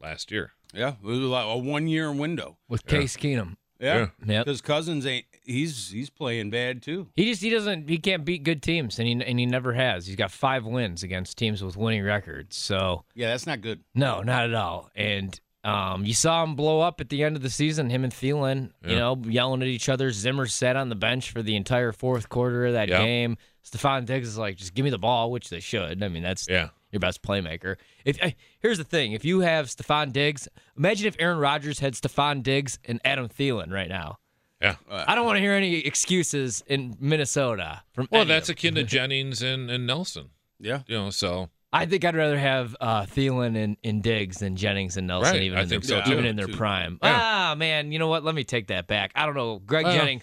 last 0.00 0.32
year. 0.32 0.50
Yeah, 0.72 0.90
it 1.02 1.04
was 1.04 1.18
like 1.18 1.44
a 1.46 1.56
one 1.58 1.86
year 1.86 2.10
window. 2.12 2.56
With 2.68 2.86
Case 2.86 3.16
Keenum. 3.16 3.56
Yeah, 3.80 4.10
Yep. 4.24 4.44
because 4.44 4.60
Cousins 4.60 5.04
ain't 5.06 5.26
he's 5.44 5.90
he's 5.90 6.08
playing 6.08 6.50
bad 6.50 6.82
too. 6.82 7.08
He 7.16 7.24
just 7.30 7.42
he 7.42 7.50
doesn't 7.50 7.88
he 7.88 7.98
can't 7.98 8.24
beat 8.24 8.44
good 8.44 8.62
teams 8.62 8.98
and 9.00 9.08
he 9.08 9.14
and 9.14 9.38
he 9.40 9.44
never 9.46 9.72
has. 9.72 10.06
He's 10.06 10.14
got 10.16 10.30
five 10.30 10.64
wins 10.64 11.02
against 11.02 11.36
teams 11.36 11.62
with 11.64 11.76
winning 11.76 12.04
records. 12.04 12.56
So 12.56 13.04
Yeah, 13.14 13.28
that's 13.30 13.46
not 13.46 13.60
good. 13.60 13.80
no, 13.94 14.22
not 14.22 14.44
at 14.44 14.54
all. 14.54 14.88
And 14.94 15.38
um, 15.64 16.04
you 16.04 16.14
saw 16.14 16.42
him 16.44 16.54
blow 16.56 16.80
up 16.80 17.00
at 17.00 17.08
the 17.08 17.22
end 17.24 17.34
of 17.36 17.42
the 17.42 17.50
season. 17.50 17.88
Him 17.90 18.02
and 18.04 18.12
Thielen, 18.12 18.70
you 18.84 18.96
know, 18.96 19.20
yelling 19.26 19.62
at 19.62 19.68
each 19.68 19.88
other. 19.88 20.10
Zimmer 20.12 20.46
sat 20.46 20.74
on 20.76 20.88
the 20.88 20.96
bench 20.96 21.30
for 21.32 21.40
the 21.42 21.54
entire 21.56 21.92
fourth 21.92 22.28
quarter 22.28 22.66
of 22.66 22.72
that 22.74 22.88
Yeah. 22.88 22.98
game. 23.04 23.36
Stefon 23.64 24.04
Diggs 24.04 24.26
is 24.28 24.36
like, 24.38 24.56
just 24.56 24.74
give 24.74 24.82
me 24.84 24.90
the 24.90 24.98
ball, 24.98 25.30
which 25.30 25.50
they 25.50 25.60
should. 25.60 26.02
I 26.02 26.08
mean, 26.08 26.22
that's 26.24 26.48
Yeah. 26.48 26.70
Your 26.92 27.00
best 27.00 27.22
playmaker. 27.22 27.76
If 28.04 28.22
I, 28.22 28.36
here's 28.60 28.78
the 28.78 28.84
thing, 28.84 29.12
if 29.12 29.24
you 29.24 29.40
have 29.40 29.66
Stefon 29.66 30.12
Diggs, 30.12 30.46
imagine 30.76 31.06
if 31.08 31.16
Aaron 31.18 31.38
Rodgers 31.38 31.78
had 31.80 31.94
Stefon 31.94 32.42
Diggs 32.42 32.78
and 32.84 33.00
Adam 33.04 33.28
Thielen 33.28 33.72
right 33.72 33.88
now. 33.88 34.18
Yeah. 34.60 34.76
I 34.88 35.14
don't 35.16 35.24
want 35.26 35.36
to 35.36 35.40
hear 35.40 35.54
any 35.54 35.78
excuses 35.78 36.62
in 36.68 36.96
Minnesota 37.00 37.82
from. 37.92 38.06
Well, 38.12 38.24
that's 38.26 38.48
akin 38.48 38.74
to 38.76 38.84
Jennings 38.84 39.42
and, 39.42 39.70
and 39.70 39.86
Nelson. 39.86 40.30
Yeah, 40.60 40.82
You 40.86 40.96
know, 40.96 41.10
so 41.10 41.48
I 41.72 41.86
think 41.86 42.04
I'd 42.04 42.14
rather 42.14 42.38
have 42.38 42.76
uh, 42.80 43.02
Thielen 43.06 43.56
and, 43.56 43.76
and 43.82 44.00
Diggs 44.02 44.38
than 44.38 44.54
Jennings 44.54 44.96
and 44.96 45.08
Nelson, 45.08 45.32
Right, 45.32 45.42
even 45.42 45.58
I 45.58 45.62
in 45.62 45.68
think 45.68 45.84
their, 45.84 46.04
so, 46.04 46.10
even 46.12 46.22
too. 46.24 46.30
in 46.30 46.36
their 46.36 46.46
Too. 46.46 46.56
prime. 46.56 46.98
Yeah. 47.02 47.18
Ah, 47.20 47.54
man, 47.56 47.90
you 47.90 47.98
know 47.98 48.06
what? 48.06 48.22
Let 48.22 48.36
me 48.36 48.44
take 48.44 48.68
that 48.68 48.86
back. 48.86 49.10
I 49.16 49.26
don't 49.26 49.34
know, 49.34 49.58
Greg 49.58 49.86
Well. 49.86 49.96
Jennings. 49.96 50.22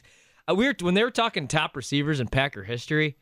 Uh, 0.50 0.56
we 0.56 0.68
were 0.68 0.76
when 0.80 0.94
they 0.94 1.04
were 1.04 1.12
talking 1.12 1.48
top 1.50 1.76
receivers 1.76 2.20
in 2.22 2.28
Packer 2.28 2.64
history. 2.64 3.18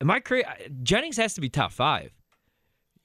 Am 0.00 0.10
I 0.10 0.20
crazy? 0.20 0.46
Jennings 0.82 1.16
has 1.16 1.34
to 1.34 1.40
be 1.40 1.48
top 1.48 1.72
five. 1.72 2.12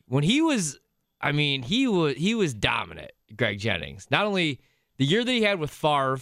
When 0.07 0.23
he 0.23 0.41
was, 0.41 0.79
I 1.21 1.31
mean, 1.31 1.63
he 1.63 1.87
was 1.87 2.15
he 2.15 2.35
was 2.35 2.53
dominant. 2.53 3.11
Greg 3.35 3.59
Jennings. 3.59 4.07
Not 4.09 4.25
only 4.25 4.59
the 4.97 5.05
year 5.05 5.23
that 5.23 5.31
he 5.31 5.43
had 5.43 5.59
with 5.59 5.71
Favre, 5.71 6.19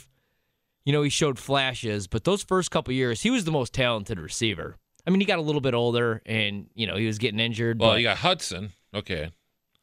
you 0.85 0.93
know, 0.93 1.01
he 1.01 1.09
showed 1.09 1.39
flashes, 1.39 2.07
but 2.07 2.23
those 2.23 2.43
first 2.43 2.71
couple 2.71 2.93
years, 2.93 3.21
he 3.21 3.31
was 3.31 3.45
the 3.45 3.51
most 3.51 3.73
talented 3.73 4.19
receiver. 4.19 4.77
I 5.05 5.09
mean, 5.09 5.21
he 5.21 5.25
got 5.25 5.39
a 5.39 5.41
little 5.41 5.61
bit 5.61 5.73
older, 5.73 6.21
and 6.25 6.67
you 6.75 6.85
know, 6.85 6.97
he 6.97 7.07
was 7.07 7.17
getting 7.17 7.39
injured. 7.39 7.79
Well, 7.79 7.91
but, 7.91 7.99
you 7.99 8.03
got 8.03 8.17
Hudson, 8.17 8.71
okay, 8.93 9.31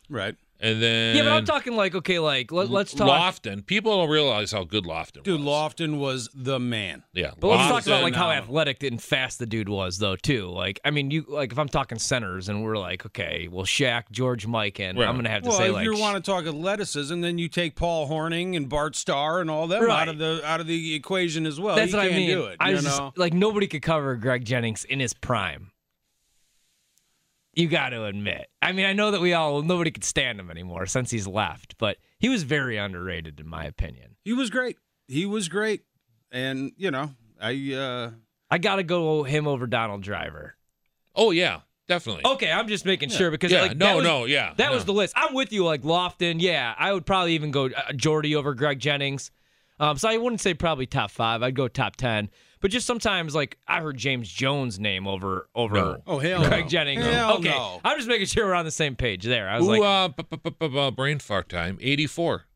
Right. 0.09 0.37
And 0.61 0.80
then 0.80 1.16
yeah, 1.16 1.24
but 1.24 1.32
I'm 1.32 1.44
talking 1.44 1.74
like 1.76 1.94
okay, 1.94 2.18
like 2.18 2.50
let, 2.52 2.70
us 2.70 2.92
talk. 2.94 3.09
Lofton. 3.09 3.66
People 3.66 3.98
don't 3.98 4.09
realize 4.09 4.52
how 4.52 4.64
good 4.64 4.84
Lofton 4.84 5.22
Dude, 5.24 5.40
was. 5.42 5.46
Lofton 5.74 5.98
was 5.98 6.30
the 6.34 6.59
man. 6.61 7.02
Yeah, 7.12 7.32
But 7.38 7.48
let's 7.48 7.68
talk 7.68 7.86
about 7.86 8.02
like 8.02 8.14
how 8.14 8.30
um, 8.30 8.36
athletic 8.38 8.82
and 8.82 9.02
fast 9.02 9.38
the 9.40 9.46
dude 9.46 9.68
was, 9.68 9.98
though, 9.98 10.16
too. 10.16 10.46
Like, 10.48 10.80
I 10.84 10.90
mean, 10.90 11.11
you 11.11 11.24
like 11.28 11.52
if 11.52 11.59
I'm 11.59 11.68
talking 11.68 11.98
centers 11.98 12.48
and 12.48 12.62
we're 12.62 12.78
like, 12.78 13.05
okay, 13.05 13.48
well, 13.50 13.64
Shaq, 13.66 14.05
George, 14.11 14.46
Mike, 14.46 14.78
and 14.80 14.98
Right. 14.98 15.09
I'm 15.09 15.16
gonna 15.16 15.28
have 15.28 15.42
to 15.42 15.48
Well, 15.50 15.59
say 15.59 15.66
if 15.68 15.72
like, 15.74 15.84
you 15.84 15.98
want 15.98 16.16
to 16.24 16.30
talk 16.30 16.46
athleticism, 16.46 17.20
then 17.20 17.36
you 17.36 17.48
take 17.48 17.74
Paul 17.74 18.09
Hornung 18.09 18.57
and 18.57 18.68
Bart 18.68 18.96
Starr 18.96 19.40
and 19.40 19.50
all 19.50 19.66
them 19.66 19.84
Right. 19.84 20.02
out 20.02 20.09
of 20.09 20.18
the 20.18 20.40
out 20.44 20.61
of 20.61 20.66
the 20.66 20.94
equation 20.94 21.46
as 21.46 21.61
well. 21.61 21.76
that's 21.76 21.92
you 21.92 21.98
what 21.98 22.05
can't 22.05 22.14
I 22.14 22.18
mean. 22.18 22.30
do 22.30 22.44
it. 22.46 22.57
I 22.61 22.68
you 22.70 22.76
was 22.76 22.84
just 22.84 22.98
know? 22.98 23.12
like 23.16 23.34
nobody 23.34 23.66
could 23.66 23.82
cover 23.82 24.14
Greg 24.16 24.44
Jennings 24.44 24.84
in 24.84 25.00
his 25.00 25.12
prime. 25.14 25.72
You 27.57 27.68
got 27.68 27.90
to 27.90 28.05
admit. 28.05 28.48
I 28.62 28.72
mean, 28.72 28.86
I 28.86 28.92
know 28.92 29.11
that 29.11 29.20
we 29.20 29.32
all 29.32 29.62
nobody 29.62 29.90
could 29.90 30.05
stand 30.05 30.40
him 30.40 30.50
anymore 30.50 30.86
since 30.86 31.11
he's 31.11 31.26
left, 31.26 31.76
but 31.78 31.98
he 32.18 32.28
was 32.28 32.42
very 32.42 32.76
underrated 32.76 33.40
in 33.40 33.48
my 33.48 33.64
opinion. 33.64 34.16
he 34.24 34.32
was 34.32 34.50
great. 34.50 34.76
He 35.09 35.26
was 35.26 35.48
great, 35.48 35.82
and 36.32 36.72
you 36.76 36.90
know, 36.90 37.11
I 37.40 37.74
uh 37.74 38.11
I 38.50 38.59
got 38.59 38.76
to 38.76 38.82
go 38.82 39.22
him 39.22 39.46
over 39.46 39.66
Donald 39.66 40.02
Driver. 40.02 40.57
Oh 41.14 41.30
yeah, 41.30 41.61
definitely. 41.88 42.22
Okay, 42.24 42.50
I'm 42.50 42.68
just 42.68 42.84
making 42.86 43.11
sure 43.11 43.30
because 43.30 43.52
yeah, 43.52 43.62
like, 43.62 43.76
no, 43.76 43.96
was- 43.96 44.05
no, 44.05 44.24
yeah, 44.24 44.55
That 44.57 44.68
no. 44.70 44.74
was 44.74 44.84
the 44.84 44.92
list. 44.92 45.12
I'm 45.16 45.34
with 45.34 45.52
you, 45.52 45.64
like 45.64 45.82
Lofton. 45.82 46.36
Yeah, 46.40 46.74
I 46.78 46.92
would 46.92 47.05
probably 47.07 47.34
even 47.34 47.50
go 47.50 47.66
uh, 47.66 47.92
Jordy 47.94 48.34
over 48.34 48.55
Greg 48.55 48.78
Jennings. 48.78 49.30
Um, 49.80 49.98
so 49.98 50.09
I 50.09 50.16
wouldn't 50.16 50.40
say 50.40 50.55
probably 50.55 50.86
top 50.86 51.11
five. 51.11 51.42
I'd 51.42 51.55
go 51.55 51.68
top 51.68 51.96
ten. 51.96 52.30
But 52.64 52.70
just 52.70 52.86
sometimes, 52.86 53.34
like 53.34 53.58
I 53.68 53.82
heard 53.82 53.98
James 53.98 54.26
Jones' 54.26 54.80
name 54.80 55.06
over 55.06 55.50
over 55.54 55.74
No. 55.74 56.02
oh 56.06 56.18
hell 56.18 56.48
Greg 56.48 56.64
no. 56.64 56.68
Jennings. 56.70 57.04
Hell 57.04 57.34
okay, 57.36 57.50
no. 57.50 57.78
I'm 57.84 57.98
just 57.98 58.08
making 58.08 58.24
sure 58.24 58.46
we're 58.46 58.54
on 58.54 58.64
the 58.64 58.70
same 58.70 58.96
page 58.96 59.22
there. 59.22 59.50
I 59.50 59.58
was 59.58 59.66
Ooh, 59.68 59.76
like, 59.82 60.72
uh, 60.72 60.90
brain 60.92 61.18
fart 61.18 61.50
time. 61.50 61.76
84. 61.82 62.46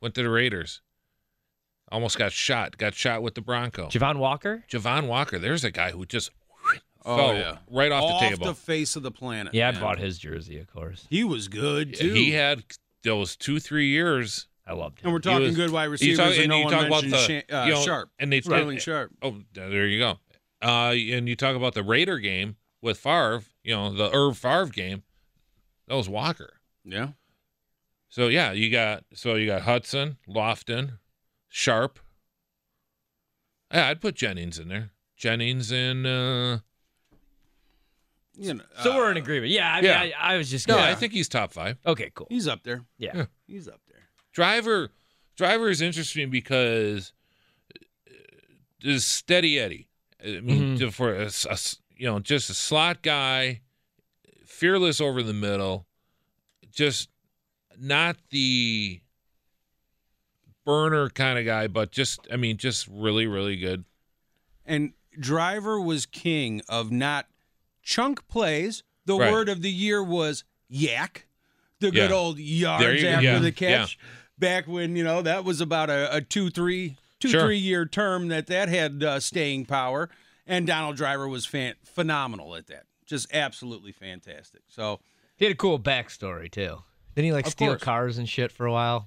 Went 0.00 0.14
to 0.14 0.22
the 0.22 0.30
Raiders. 0.30 0.82
Almost 1.90 2.16
got 2.16 2.30
shot. 2.30 2.78
Got 2.78 2.94
shot 2.94 3.20
with 3.24 3.34
the 3.34 3.40
Bronco. 3.40 3.88
Javon 3.88 4.18
Walker. 4.18 4.62
Javon 4.70 5.08
Walker. 5.08 5.40
There's 5.40 5.64
a 5.64 5.72
guy 5.72 5.90
who 5.90 6.06
just 6.06 6.30
Oh, 7.04 7.16
fell 7.16 7.34
yeah. 7.34 7.56
right 7.72 7.90
off, 7.90 8.04
off 8.04 8.20
the 8.20 8.28
table. 8.28 8.46
the 8.46 8.54
face 8.54 8.94
of 8.94 9.02
the 9.02 9.10
planet. 9.10 9.52
Yeah, 9.52 9.70
I 9.76 9.80
bought 9.80 9.98
his 9.98 10.16
jersey, 10.18 10.60
of 10.60 10.68
course. 10.68 11.08
He 11.10 11.24
was 11.24 11.48
good 11.48 11.94
too. 11.94 12.14
he 12.14 12.30
had 12.30 12.62
those 13.02 13.34
two, 13.34 13.58
three 13.58 13.88
years. 13.88 14.46
I 14.68 14.74
loved 14.74 14.98
it. 14.98 15.04
and 15.04 15.12
we're 15.12 15.18
talking 15.20 15.46
was- 15.46 15.56
good 15.56 15.70
wide 15.70 15.84
You 15.86 15.90
receivers, 15.92 16.18
talk, 16.18 16.26
and 16.32 16.38
and 16.40 16.48
no 16.50 16.58
you 16.58 16.64
one 16.64 16.72
talk 16.74 16.86
about 16.86 17.02
the 17.04 17.16
Sha- 17.48 17.56
uh, 17.56 17.64
you 17.66 17.72
know, 17.72 17.82
Sharpe. 17.84 18.10
and 18.18 18.32
they 18.32 18.40
Sterling 18.42 18.78
Sharpe. 18.78 19.12
Oh, 19.22 19.36
there 19.54 19.86
you 19.86 19.98
go. 19.98 20.18
Uh, 20.62 20.90
and 20.92 21.28
you 21.28 21.34
talk 21.36 21.56
about 21.56 21.72
the 21.74 21.82
Raider 21.82 22.18
game 22.18 22.56
with 22.82 22.98
Favre. 22.98 23.42
You 23.64 23.74
know 23.74 23.92
the 23.94 24.10
Irv 24.14 24.36
Favre 24.36 24.66
game. 24.66 25.02
That 25.86 25.94
was 25.94 26.08
Walker. 26.08 26.54
Yeah. 26.84 27.10
So 28.10 28.28
yeah, 28.28 28.52
you 28.52 28.70
got 28.70 29.04
so 29.14 29.36
you 29.36 29.46
got 29.46 29.62
Hudson, 29.62 30.18
Lofton, 30.28 30.98
Sharpe. 31.48 31.98
Yeah, 33.72 33.88
I'd 33.88 34.00
put 34.00 34.14
Jennings 34.16 34.58
in 34.58 34.68
there. 34.68 34.90
Jennings 35.16 35.70
and 35.72 36.06
uh 36.06 36.58
You 38.36 38.54
know, 38.54 38.64
So 38.82 38.96
we're 38.96 39.08
uh, 39.08 39.10
in 39.12 39.16
agreement. 39.16 39.50
Yeah, 39.52 39.70
I 39.72 39.80
mean, 39.80 39.90
yeah. 39.90 40.00
I, 40.18 40.34
I 40.34 40.36
was 40.38 40.50
just 40.50 40.68
no, 40.68 40.74
gonna- 40.76 40.90
I 40.90 40.94
think 40.94 41.12
he's 41.12 41.28
top 41.28 41.52
five. 41.52 41.76
Okay, 41.86 42.10
cool. 42.14 42.26
He's 42.30 42.46
up 42.48 42.62
there. 42.64 42.82
Yeah. 42.98 43.12
Yeah. 43.14 43.24
He's 43.46 43.66
up 43.68 43.80
there. 43.87 43.87
Driver, 44.32 44.90
driver 45.36 45.68
is 45.68 45.80
interesting 45.80 46.30
because 46.30 47.12
uh, 47.74 48.14
is 48.82 49.04
steady 49.04 49.58
Eddie. 49.58 49.88
I 50.24 50.40
mean, 50.40 50.76
Mhm. 50.76 50.78
to- 50.80 50.90
for 50.92 51.14
a, 51.14 51.26
s- 51.26 51.44
a 51.46 51.52
s- 51.52 51.80
you 51.96 52.06
know, 52.06 52.18
just 52.20 52.50
a 52.50 52.54
slot 52.54 53.02
guy, 53.02 53.60
fearless 54.46 55.00
over 55.00 55.22
the 55.22 55.32
middle, 55.34 55.86
just 56.70 57.08
not 57.78 58.16
the 58.30 59.00
burner 60.64 61.08
kind 61.10 61.38
of 61.38 61.44
guy, 61.44 61.66
but 61.66 61.90
just 61.92 62.26
I 62.32 62.36
mean, 62.36 62.56
just 62.56 62.86
really, 62.88 63.26
really 63.26 63.56
good. 63.56 63.84
And 64.66 64.92
Driver 65.18 65.80
was 65.80 66.04
king 66.06 66.60
of 66.68 66.90
not 66.92 67.26
chunk 67.82 68.28
plays. 68.28 68.82
The 69.06 69.16
Right. 69.16 69.32
word 69.32 69.48
of 69.48 69.62
the 69.62 69.70
year 69.72 70.02
was 70.02 70.44
yak. 70.68 71.26
The 71.80 71.90
good 71.90 72.10
Yeah. 72.10 72.16
old 72.16 72.38
yards 72.38 73.02
you 73.02 73.08
after 73.08 73.24
Yeah, 73.24 73.38
the 73.38 73.52
catch. 73.52 73.98
Back 74.38 74.66
when, 74.66 74.96
you 74.96 75.04
know, 75.04 75.22
that 75.22 75.44
was 75.44 75.60
about 75.60 75.90
a, 75.90 76.14
a 76.16 76.20
two, 76.20 76.50
three, 76.50 76.96
two, 77.20 77.28
Sure. 77.28 77.42
three 77.42 77.58
year 77.58 77.86
term 77.86 78.28
that 78.28 78.46
that 78.48 78.68
had 78.68 79.02
uh, 79.02 79.20
staying 79.20 79.66
power. 79.66 80.08
And 80.46 80.66
Donald 80.66 80.96
Driver 80.96 81.28
was 81.28 81.44
fan- 81.46 81.74
phenomenal 81.84 82.54
at 82.56 82.66
that. 82.68 82.84
Just 83.06 83.32
absolutely 83.34 83.92
fantastic. 83.92 84.62
So, 84.68 85.00
He 85.36 85.44
had 85.44 85.52
a 85.52 85.56
cool 85.56 85.78
backstory 85.78 86.50
too. 86.50 86.82
Didn't 87.14 87.26
he 87.26 87.32
like 87.32 87.46
Of 87.46 87.52
steal 87.52 87.68
course. 87.72 87.82
cars 87.82 88.18
and 88.18 88.28
shit 88.28 88.50
for 88.52 88.64
a 88.66 88.72
while? 88.72 89.06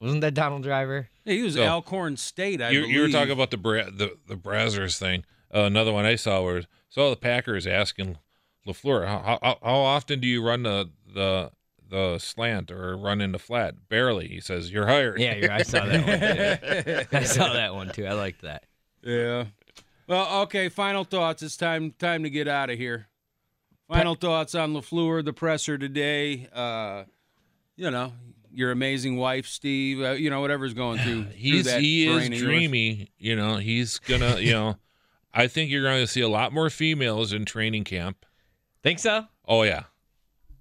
Wasn't 0.00 0.20
that 0.20 0.34
Donald 0.34 0.62
Driver? 0.62 1.08
yeah, 1.24 1.34
he 1.34 1.42
was 1.42 1.54
So, 1.54 1.64
Alcorn 1.66 2.16
State, 2.16 2.62
I 2.62 2.70
you, 2.70 2.80
believe. 2.82 2.94
you 2.94 3.00
were 3.02 3.08
talking 3.08 3.32
about 3.32 3.50
the 3.50 3.56
Bra- 3.56 3.90
the 3.90 4.16
the 4.28 4.36
Brazzers 4.36 4.96
thing. 4.98 5.24
Uh, 5.52 5.60
another 5.62 5.92
one 5.92 6.04
I 6.04 6.14
saw 6.14 6.40
was 6.42 6.66
saw 6.88 7.10
the 7.10 7.16
Packers 7.16 7.66
asking 7.66 8.18
LaFleur, 8.66 9.06
how, 9.08 9.38
how 9.42 9.58
how 9.62 9.76
often 9.80 10.20
do 10.20 10.28
you 10.28 10.42
run 10.46 10.62
the 10.62 10.90
the 11.12 11.50
the 11.88 12.18
slant 12.18 12.70
or 12.70 12.96
run 12.96 13.20
into 13.20 13.38
flat? 13.38 13.88
Barely. 13.88 14.28
He 14.28 14.40
says 14.40 14.70
you're 14.70 14.86
hired. 14.86 15.20
Yeah, 15.20 15.34
you're, 15.36 15.52
I 15.52 15.62
saw 15.62 15.84
that 15.84 16.06
one 16.06 16.84
too. 16.84 17.06
I 17.16 17.22
saw 17.24 17.52
that 17.52 17.74
one 17.74 17.90
too. 17.90 18.06
I 18.06 18.12
liked 18.12 18.42
that. 18.42 18.64
Yeah. 19.02 19.44
Well, 20.06 20.42
okay. 20.42 20.68
Final 20.68 21.04
thoughts. 21.04 21.42
It's 21.42 21.56
time 21.56 21.92
time 21.98 22.22
to 22.22 22.30
get 22.30 22.48
out 22.48 22.70
of 22.70 22.78
here. 22.78 23.08
Final 23.88 24.14
thoughts 24.14 24.54
on 24.54 24.74
LaFleur, 24.74 25.24
the 25.24 25.32
presser 25.32 25.78
today. 25.78 26.46
Uh, 26.52 27.04
you 27.76 27.90
know, 27.90 28.12
your 28.52 28.70
amazing 28.70 29.16
wife, 29.16 29.46
Steve. 29.46 30.00
Uh, 30.00 30.10
you 30.10 30.28
know, 30.30 30.40
whatever's 30.40 30.74
going 30.74 30.98
through. 30.98 31.24
through 31.24 31.32
He's 31.32 31.64
that 31.64 31.80
he 31.80 32.06
is 32.06 32.16
brain 32.16 32.32
yours. 32.32 32.42
dreamy. 32.42 33.08
You 33.18 33.36
know, 33.36 33.56
he's 33.56 33.98
gonna. 33.98 34.40
You 34.40 34.52
know, 34.52 34.76
I 35.32 35.46
think 35.46 35.70
you're 35.70 35.82
going 35.82 36.02
to 36.02 36.06
see 36.06 36.20
a 36.20 36.28
lot 36.28 36.52
more 36.52 36.68
females 36.68 37.32
in 37.32 37.44
training 37.44 37.84
camp. 37.84 38.26
Think 38.82 38.98
so? 38.98 39.26
Oh 39.46 39.62
yeah, 39.62 39.84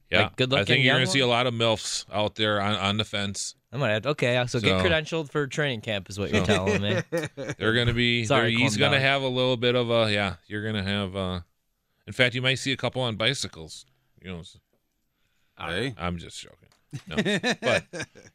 yeah. 0.10 0.24
Like 0.24 0.36
good 0.36 0.54
I 0.54 0.64
think 0.64 0.84
you're 0.84 0.94
going 0.96 1.06
to 1.06 1.12
see 1.12 1.20
a 1.20 1.28
lot 1.28 1.48
of 1.48 1.54
milfs 1.54 2.06
out 2.12 2.36
there 2.36 2.62
on, 2.62 2.76
on 2.76 2.98
the 2.98 3.04
fence. 3.06 3.56
I 3.72 3.78
might 3.78 3.92
have. 3.92 4.06
Okay, 4.06 4.44
so, 4.48 4.60
get 4.62 4.84
credentialed 4.84 5.30
for 5.30 5.46
training 5.46 5.82
camp 5.82 6.10
is 6.10 6.18
what 6.18 6.32
you're 6.32 6.46
telling 6.46 6.82
me. 6.82 7.02
They're 7.36 7.74
going 7.74 7.88
to 7.88 7.94
be. 7.94 8.24
Sorry, 8.26 8.52
they're- 8.52 8.60
he's 8.60 8.78
going 8.78 8.92
to 8.94 8.98
down. 8.98 9.06
have 9.06 9.22
a 9.24 9.28
little 9.28 9.58
bit 9.58 9.76
of 9.76 9.90
a. 9.90 10.12
Yeah, 10.12 10.36
you're 10.48 10.64
going 10.64 10.76
to 10.76 10.84
have. 10.90 11.16
uh 11.16 11.40
In 12.08 12.14
fact, 12.14 12.34
you 12.34 12.42
might 12.42 12.56
see 12.56 12.72
a 12.72 12.78
couple 12.78 13.02
on 13.02 13.18
bicycles. 13.18 13.86
You 14.22 14.32
know, 14.32 14.42
Hey. 15.60 15.94
I'm 15.98 16.18
just 16.18 16.40
joking. 16.42 16.70
No. 17.08 17.54
but 17.62 17.84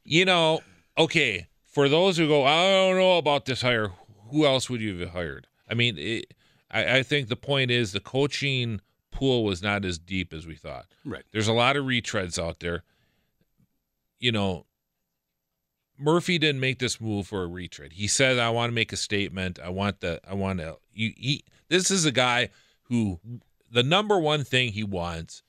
you 0.05 0.25
know, 0.25 0.61
okay, 0.99 1.49
for 1.67 1.89
those 1.89 2.19
who 2.19 2.29
go, 2.29 2.45
I 2.45 2.71
don't 2.71 2.99
know 2.99 3.17
about 3.19 3.47
this 3.47 3.63
hire. 3.63 3.91
Who 4.31 4.45
else 4.45 4.69
would 4.69 4.81
you 4.81 4.99
have 4.99 5.11
hired? 5.11 5.47
I 5.69 5.75
mean, 5.75 5.97
it, 5.99 6.35
I, 6.71 6.99
I 6.99 7.03
think 7.03 7.29
the 7.29 7.37
point 7.37 7.71
is 7.71 7.93
the 7.93 8.01
coaching 8.01 8.81
pool 9.23 9.45
was 9.45 9.63
not 9.63 9.85
as 9.85 9.99
deep 9.99 10.33
as 10.33 10.49
we 10.49 10.57
thought. 10.57 10.87
Right. 11.05 11.23
There's 11.31 11.47
a 11.47 11.53
lot 11.53 11.77
of 11.77 11.85
retreads 11.85 12.43
out 12.43 12.59
there. 12.59 12.83
You 14.19 14.33
know, 14.33 14.67
Murphy 15.97 16.39
didn't 16.39 16.61
make 16.61 16.81
this 16.81 17.01
move 17.01 17.29
for 17.29 17.45
a 17.45 17.47
retread. 17.47 17.93
He 17.93 18.09
said, 18.09 18.41
"I 18.41 18.51
want 18.51 18.71
to 18.71 18.75
make 18.75 18.93
a 18.93 18.97
statement. 18.97 19.61
I 19.63 19.69
want 19.69 20.01
the. 20.01 20.21
I 20.29 20.35
want 20.35 20.59
to." 20.59 20.79
You, 20.93 21.13
he, 21.17 21.45
this 21.69 21.89
is 21.91 22.05
a 22.05 22.11
guy 22.11 22.51
who 22.85 23.21
the 23.71 23.85
number 23.85 24.19
one 24.19 24.43
thing 24.43 24.73
he 24.73 24.83
wants 24.83 25.45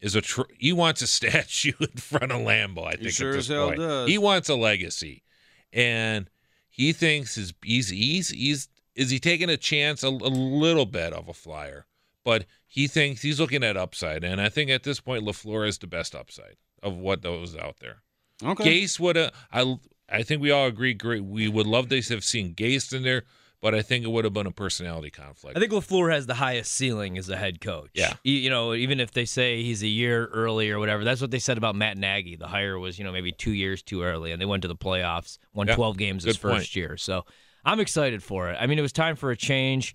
is 0.00 0.14
a. 0.14 0.20
Tr- 0.20 0.42
he 0.56 0.72
wants 0.72 1.02
a 1.02 1.06
statue 1.18 1.72
in 1.80 1.96
front 1.96 2.30
of 2.30 2.40
Lambeau. 2.42 2.86
I 2.86 2.92
think 2.92 3.10
sure 3.10 3.30
at 3.30 3.34
this 3.34 3.46
as 3.46 3.48
hell 3.48 3.68
point. 3.68 3.80
does. 3.80 4.08
He 4.08 4.18
wants 4.18 4.48
a 4.48 4.54
legacy, 4.54 5.24
and 5.72 6.30
he 6.68 6.92
thinks 6.92 7.34
his 7.34 7.52
he's 7.64 7.88
he's 7.88 8.28
he's 8.28 8.68
is 8.94 9.10
he 9.10 9.18
taking 9.18 9.50
a 9.50 9.56
chance 9.56 10.04
a, 10.04 10.08
a 10.08 10.30
little 10.30 10.86
bit 10.86 11.12
of 11.12 11.28
a 11.28 11.34
flyer, 11.34 11.86
but 12.28 12.44
he 12.66 12.86
thinks 12.86 13.22
he's 13.22 13.40
looking 13.40 13.64
at 13.64 13.74
upside, 13.78 14.22
and 14.22 14.38
I 14.38 14.50
think 14.50 14.70
at 14.70 14.82
this 14.82 15.00
point 15.00 15.24
LaFleur 15.24 15.66
is 15.66 15.78
the 15.78 15.86
best 15.86 16.14
upside 16.14 16.56
of 16.82 16.94
what 16.94 17.22
those 17.22 17.56
out 17.56 17.76
there. 17.80 18.02
Okay. 18.44 18.82
Gase 18.82 19.00
would 19.00 19.16
have. 19.16 19.32
I 19.50 19.76
I 20.10 20.22
think 20.24 20.42
we 20.42 20.50
all 20.50 20.66
agree. 20.66 20.92
Great. 20.92 21.24
We 21.24 21.48
would 21.48 21.66
love 21.66 21.88
to 21.88 22.02
have 22.02 22.22
seen 22.22 22.54
Gase 22.54 22.92
in 22.92 23.02
there, 23.02 23.22
but 23.62 23.74
I 23.74 23.80
think 23.80 24.04
it 24.04 24.08
would 24.08 24.24
have 24.24 24.34
been 24.34 24.46
a 24.46 24.50
personality 24.52 25.08
conflict. 25.10 25.56
I 25.56 25.60
think 25.60 25.72
LaFleur 25.72 26.12
has 26.12 26.26
the 26.26 26.34
highest 26.34 26.72
ceiling 26.72 27.16
as 27.16 27.30
a 27.30 27.36
head 27.38 27.62
coach. 27.62 27.92
Yeah. 27.94 28.12
you, 28.24 28.34
you 28.34 28.50
know, 28.50 28.74
even 28.74 29.00
if 29.00 29.12
they 29.12 29.24
say 29.24 29.62
he's 29.62 29.82
a 29.82 29.88
year 29.88 30.26
early 30.26 30.70
or 30.70 30.78
whatever, 30.78 31.04
that's 31.04 31.22
what 31.22 31.30
they 31.30 31.38
said 31.38 31.56
about 31.56 31.76
Matt 31.76 31.96
Nagy. 31.96 32.36
The 32.36 32.46
hire 32.46 32.78
was, 32.78 32.98
you 32.98 33.04
know, 33.04 33.12
maybe 33.12 33.32
two 33.32 33.52
years 33.52 33.82
too 33.82 34.02
early, 34.02 34.32
and 34.32 34.40
they 34.40 34.44
went 34.46 34.60
to 34.62 34.68
the 34.68 34.76
playoffs, 34.76 35.38
won 35.54 35.66
Yeah, 35.66 35.76
12 35.76 35.96
games 35.96 36.24
his 36.24 36.36
good 36.36 36.42
point. 36.48 36.58
first 36.60 36.76
year. 36.76 36.98
So 36.98 37.24
I'm 37.64 37.80
excited 37.80 38.22
for 38.22 38.50
it. 38.50 38.58
I 38.60 38.66
mean, 38.66 38.78
it 38.78 38.82
was 38.82 38.92
time 38.92 39.16
for 39.16 39.30
a 39.30 39.36
change. 39.36 39.94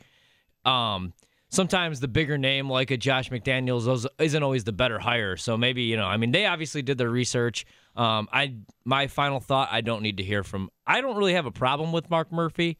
Um, 0.66 1.14
sometimes 1.54 1.99
the 1.99 2.08
bigger 2.08 2.38
name 2.38 2.70
like 2.70 2.91
a 2.91 2.97
Josh 2.97 3.30
McDaniels 3.30 4.06
isn't 4.20 4.43
always 4.43 4.64
the 4.64 4.72
better 4.72 4.99
hire. 4.99 5.38
So 5.38 5.56
maybe 5.58 5.84
you 5.84 5.95
know, 5.97 6.06
I 6.06 6.18
mean, 6.18 6.32
they 6.32 6.45
obviously 6.45 6.82
did 6.82 6.97
their 6.97 7.10
research. 7.10 7.66
Um, 7.95 8.28
I 8.34 8.56
my 8.86 9.08
final 9.08 9.39
thought, 9.39 9.70
I 9.72 9.82
don't 9.82 10.01
need 10.01 10.18
to 10.18 10.24
hear 10.24 10.43
from. 10.43 10.70
I 10.86 11.01
don't 11.01 11.16
really 11.16 11.34
have 11.34 11.45
a 11.45 11.51
problem 11.51 11.91
with 11.91 12.10
Mark 12.10 12.32
Murphy. 12.32 12.78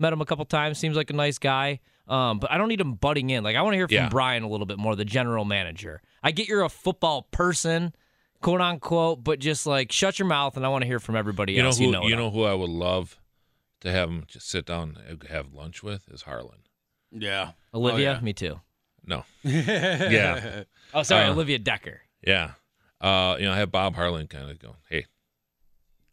Met 0.00 0.12
him 0.12 0.20
a 0.20 0.26
couple 0.26 0.44
times. 0.44 0.78
Seems 0.78 0.96
like 0.96 1.10
a 1.10 1.14
nice 1.14 1.38
guy. 1.38 1.80
Um, 2.06 2.38
but 2.38 2.50
I 2.50 2.56
don't 2.58 2.68
need 2.68 2.80
him 2.80 2.94
butting 2.94 3.30
in. 3.30 3.44
Like 3.44 3.56
I 3.56 3.62
want 3.62 3.74
to 3.74 3.76
hear 3.78 3.88
from 3.88 3.94
Yeah. 3.94 4.08
Brian 4.08 4.42
a 4.42 4.48
little 4.48 4.66
bit 4.66 4.78
more, 4.78 4.96
the 4.96 5.04
general 5.04 5.44
manager. 5.44 6.00
I 6.22 6.30
get 6.30 6.48
you're 6.48 6.62
a 6.62 6.68
football 6.70 7.22
person, 7.30 7.92
quote 8.40 8.60
unquote, 8.60 9.22
but 9.24 9.38
just 9.40 9.66
like 9.66 9.92
shut 9.92 10.18
your 10.18 10.26
mouth 10.26 10.56
and 10.56 10.64
I 10.64 10.68
want 10.70 10.82
to 10.82 10.86
hear 10.86 11.00
from 11.00 11.16
everybody 11.16 11.52
You 11.52 11.62
know 11.62 11.68
else. 11.68 11.78
who 11.78 11.84
you 11.86 11.90
know, 11.92 12.06
you 12.06 12.16
know 12.16 12.30
who 12.30 12.44
I 12.44 12.54
would 12.54 12.70
love 12.70 13.18
to 13.80 13.90
have 13.92 14.08
him 14.08 14.24
just 14.26 14.48
sit 14.48 14.64
down 14.66 14.96
and 15.08 15.22
have 15.24 15.52
lunch 15.52 15.82
with 15.82 16.08
is 16.10 16.22
Harlan. 16.22 16.60
Yeah. 17.12 17.52
Olivia, 17.74 18.18
Oh, 18.20 18.24
me 18.24 18.32
too. 18.32 18.60
No, 19.06 19.24
yeah. 19.42 20.08
Yeah. 20.10 20.62
Oh, 20.92 21.02
sorry, 21.02 21.24
Uh, 21.26 21.32
Olivia 21.32 21.58
Dekker. 21.58 21.98
yeah, 22.22 22.52
uh, 23.00 23.36
you 23.38 23.46
know, 23.46 23.52
I 23.52 23.56
have 23.56 23.70
Bob 23.72 23.94
Harlan 23.94 24.26
kind 24.26 24.50
of 24.50 24.58
going, 24.58 24.76
hey, 24.90 25.06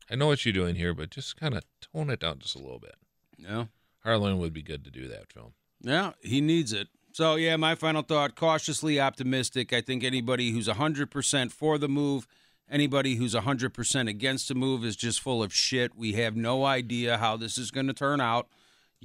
I 0.10 0.16
know 0.16 0.28
what 0.28 0.46
you're 0.46 0.54
doing 0.54 0.76
here, 0.76 0.93
but 0.93 1.10
just 1.10 1.36
kind 1.38 1.56
of 1.56 1.64
tone 1.93 2.10
it 2.10 2.20
down 2.20 2.39
just 2.39 2.56
a 2.56 2.60
little 2.60 2.80
bit. 2.80 2.96
yeah. 3.38 3.66
Harlan 4.04 4.38
would 4.38 4.54
be 4.54 4.62
good 4.62 4.86
to 4.86 4.91
do 4.91 5.08
that 5.08 5.32
film. 5.34 5.54
Yeah, 5.82 6.12
he 6.22 6.39
needs 6.39 6.72
it. 6.74 6.89
So, 7.12 7.36
yeah, 7.36 7.56
my 7.56 7.74
final 7.74 8.04
thought 8.04 8.36
cautiously 8.36 9.00
optimistic. 9.00 9.74
I 9.74 9.82
think 9.82 10.04
anybody 10.04 10.52
who's 10.52 10.68
100% 10.68 11.52
for 11.52 11.78
the 11.80 11.88
move, 11.89 12.28
anybody 12.70 13.16
who's 13.16 13.34
100% 13.34 14.08
against 14.08 14.48
the 14.48 14.54
move 14.56 14.86
is 14.86 14.96
just 14.96 15.22
full 15.22 15.41
of 15.41 15.52
shit. 15.54 15.96
We 15.96 16.14
have 16.14 16.36
no 16.36 16.66
idea 16.66 17.18
how 17.18 17.36
this 17.36 17.58
is 17.58 17.72
going 17.72 17.88
to 17.88 17.93
turn 17.93 18.22
out. 18.22 18.48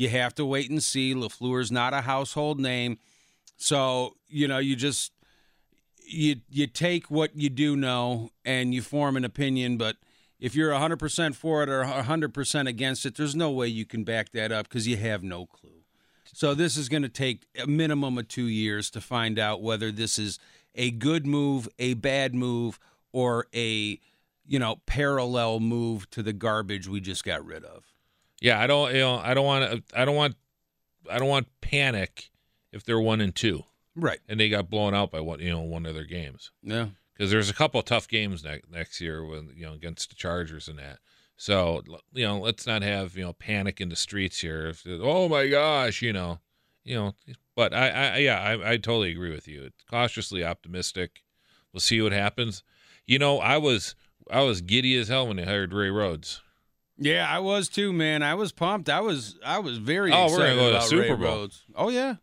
You 0.00 0.08
have 0.08 0.34
to 0.36 0.46
wait 0.46 0.70
and 0.70 0.82
see. 0.82 1.14
LaFleur's 1.14 1.70
not 1.70 1.92
a 1.92 2.00
household 2.00 2.58
name. 2.58 2.98
So, 3.58 4.16
you 4.28 4.48
know, 4.48 4.56
you 4.56 4.74
just 4.74 5.12
you 6.06 6.36
you 6.48 6.66
take 6.68 7.10
what 7.10 7.36
you 7.36 7.50
do 7.50 7.76
know 7.76 8.30
and 8.42 8.72
you 8.72 8.80
form 8.80 9.18
an 9.18 9.26
opinion, 9.26 9.76
but 9.76 9.96
if 10.38 10.54
you're 10.54 10.72
100% 10.72 11.34
for 11.34 11.62
it 11.62 11.68
or 11.68 11.84
100% 11.84 12.66
against 12.66 13.04
it, 13.04 13.14
there's 13.14 13.34
no 13.34 13.50
way 13.50 13.66
you 13.66 13.84
can 13.84 14.02
back 14.02 14.32
that 14.32 14.50
up 14.50 14.70
because 14.70 14.88
you 14.88 14.96
have 14.96 15.22
no 15.22 15.44
clue. 15.44 15.84
So 16.32 16.54
this 16.54 16.78
is 16.78 16.88
going 16.88 17.02
to 17.02 17.10
take 17.10 17.44
a 17.62 17.66
minimum 17.66 18.16
of 18.16 18.26
two 18.26 18.46
years 18.46 18.88
to 18.92 19.02
find 19.02 19.38
out 19.38 19.60
whether 19.60 19.92
this 19.92 20.18
is 20.18 20.38
a 20.74 20.92
good 20.92 21.26
move, 21.26 21.68
a 21.78 21.92
bad 21.92 22.34
move, 22.34 22.80
or 23.12 23.48
a 23.54 24.00
you 24.46 24.58
know 24.58 24.76
parallel 24.86 25.60
move 25.60 26.08
to 26.12 26.22
the 26.22 26.32
garbage 26.32 26.88
we 26.88 27.02
just 27.02 27.22
got 27.22 27.44
rid 27.44 27.66
of. 27.66 27.89
Yeah, 28.40 28.58
I 28.60 28.66
don't, 28.66 28.92
you 28.94 29.00
know, 29.00 29.16
I 29.16 29.34
don't 29.34 29.44
want 29.44 29.84
I 29.94 30.04
don't 30.04 30.16
want, 30.16 30.36
I 31.10 31.18
don't 31.18 31.28
want 31.28 31.48
panic 31.60 32.30
if 32.72 32.84
they're 32.84 33.00
one 33.00 33.20
and 33.20 33.34
two 33.34 33.64
Right. 33.96 34.20
and 34.28 34.38
they 34.40 34.48
got 34.48 34.70
blown 34.70 34.94
out 34.94 35.10
by 35.10 35.20
one, 35.20 35.40
you 35.40 35.50
know, 35.50 35.60
one 35.60 35.84
of 35.86 35.94
their 35.94 36.04
games. 36.06 36.50
Yeah. 36.62 36.88
because 37.12 37.30
there's 37.30 37.50
a 37.50 37.54
couple 37.54 37.80
of 37.80 37.86
tough 37.86 38.08
games 38.08 38.42
next 38.44 38.70
next 38.70 39.00
year 39.00 39.24
with 39.24 39.50
you 39.54 39.66
know 39.66 39.74
against 39.74 40.08
the 40.10 40.14
Chargers 40.16 40.68
and 40.68 40.78
that. 40.78 40.98
So 41.36 41.82
you 42.12 42.26
know, 42.26 42.38
let's 42.38 42.66
not 42.66 42.82
have 42.82 43.16
you 43.16 43.24
know 43.24 43.32
panic 43.32 43.80
in 43.80 43.88
the 43.88 43.96
streets 43.96 44.40
here. 44.40 44.68
If, 44.68 44.84
oh 44.86 45.28
my 45.28 45.48
gosh, 45.48 46.00
you 46.02 46.12
know, 46.12 46.38
you 46.84 46.94
know. 46.96 47.14
But 47.56 47.74
I, 47.74 47.88
I 47.90 48.16
yeah, 48.18 48.40
I, 48.40 48.72
I 48.72 48.76
totally 48.78 49.10
agree 49.10 49.32
with 49.32 49.46
you. 49.48 49.64
It's 49.64 49.84
cautiously 49.84 50.44
optimistic. 50.44 51.22
We'll 51.72 51.80
see 51.80 52.00
what 52.00 52.12
happens. 52.12 52.62
You 53.06 53.18
know, 53.18 53.38
I 53.38 53.56
was 53.58 53.94
I 54.30 54.42
was 54.42 54.60
giddy 54.60 54.96
as 54.98 55.08
hell 55.08 55.26
when 55.26 55.36
they 55.36 55.44
hired 55.44 55.72
Ray 55.74 55.90
Rhodes. 55.90 56.40
Yeah, 57.02 57.26
I 57.28 57.38
was 57.38 57.68
too, 57.70 57.92
man. 57.92 58.22
I 58.22 58.34
was 58.34 58.52
pumped. 58.52 58.88
I 58.90 59.00
was 59.00 59.38
I 59.44 59.58
was 59.58 59.78
very 59.78 60.12
Oh, 60.12 60.26
we're 60.30 60.38
gonna 60.38 60.44
excited 60.44 60.56
go 60.58 60.66
to 60.66 60.72
the 60.74 60.80
Super 60.80 61.02
Ray 61.02 61.08
Bowl. 61.14 61.18
Rhodes. 61.18 61.64
Oh 61.74 61.88
yeah. 61.88 62.16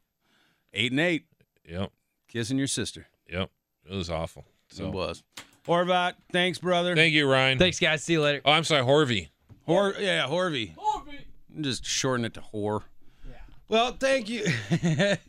Eight 0.73 0.91
and 0.91 1.01
eight. 1.01 1.25
Yep, 1.67 1.91
Kissing 2.27 2.57
your 2.57 2.67
sister. 2.67 3.07
yep. 3.29 3.49
It 3.89 3.95
was 3.95 4.09
awful. 4.09 4.45
it 4.77 4.85
was. 4.85 5.23
Horvat, 5.67 6.13
thanks, 6.31 6.59
brother. 6.59 6.95
thank 6.95 7.13
you, 7.13 7.29
Ryan. 7.29 7.57
Thanks, 7.57 7.79
guys. 7.79 8.03
See 8.03 8.13
you 8.13 8.21
later. 8.21 8.41
Oh, 8.45 8.51
I'm 8.51 8.63
sorry, 8.63 8.83
Horvy. 8.83 9.29
Hor- 9.65 9.95
yeah, 9.99 10.25
Horvy. 10.27 10.75
Horvy. 10.75 11.19
Just 11.59 11.85
shorten 11.85 12.23
it 12.25 12.33
to 12.35 12.41
whore. 12.53 12.83
Yeah. 13.27 13.33
Well, 13.67 13.91
thank 13.99 14.29
you. 14.29 14.45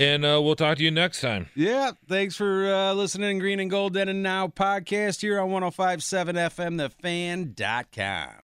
And 0.00 0.24
uh, 0.24 0.40
we'll 0.42 0.56
talk 0.56 0.78
to 0.78 0.84
you 0.84 0.90
next 0.90 1.20
time. 1.20 1.48
yeah, 1.54 1.90
thanks 2.08 2.34
for 2.34 2.66
uh, 2.72 2.92
listening 2.94 3.36
to 3.38 3.40
Green 3.40 3.60
and 3.60 3.70
Gold 3.70 3.92
Then 3.94 4.08
and 4.08 4.22
Now 4.22 4.48
podcast 4.48 5.20
here 5.20 5.38
on 5.38 5.50
1057 5.50 6.34
FM, 6.36 6.76
the 6.78 6.88
thefan.com. 6.90 8.30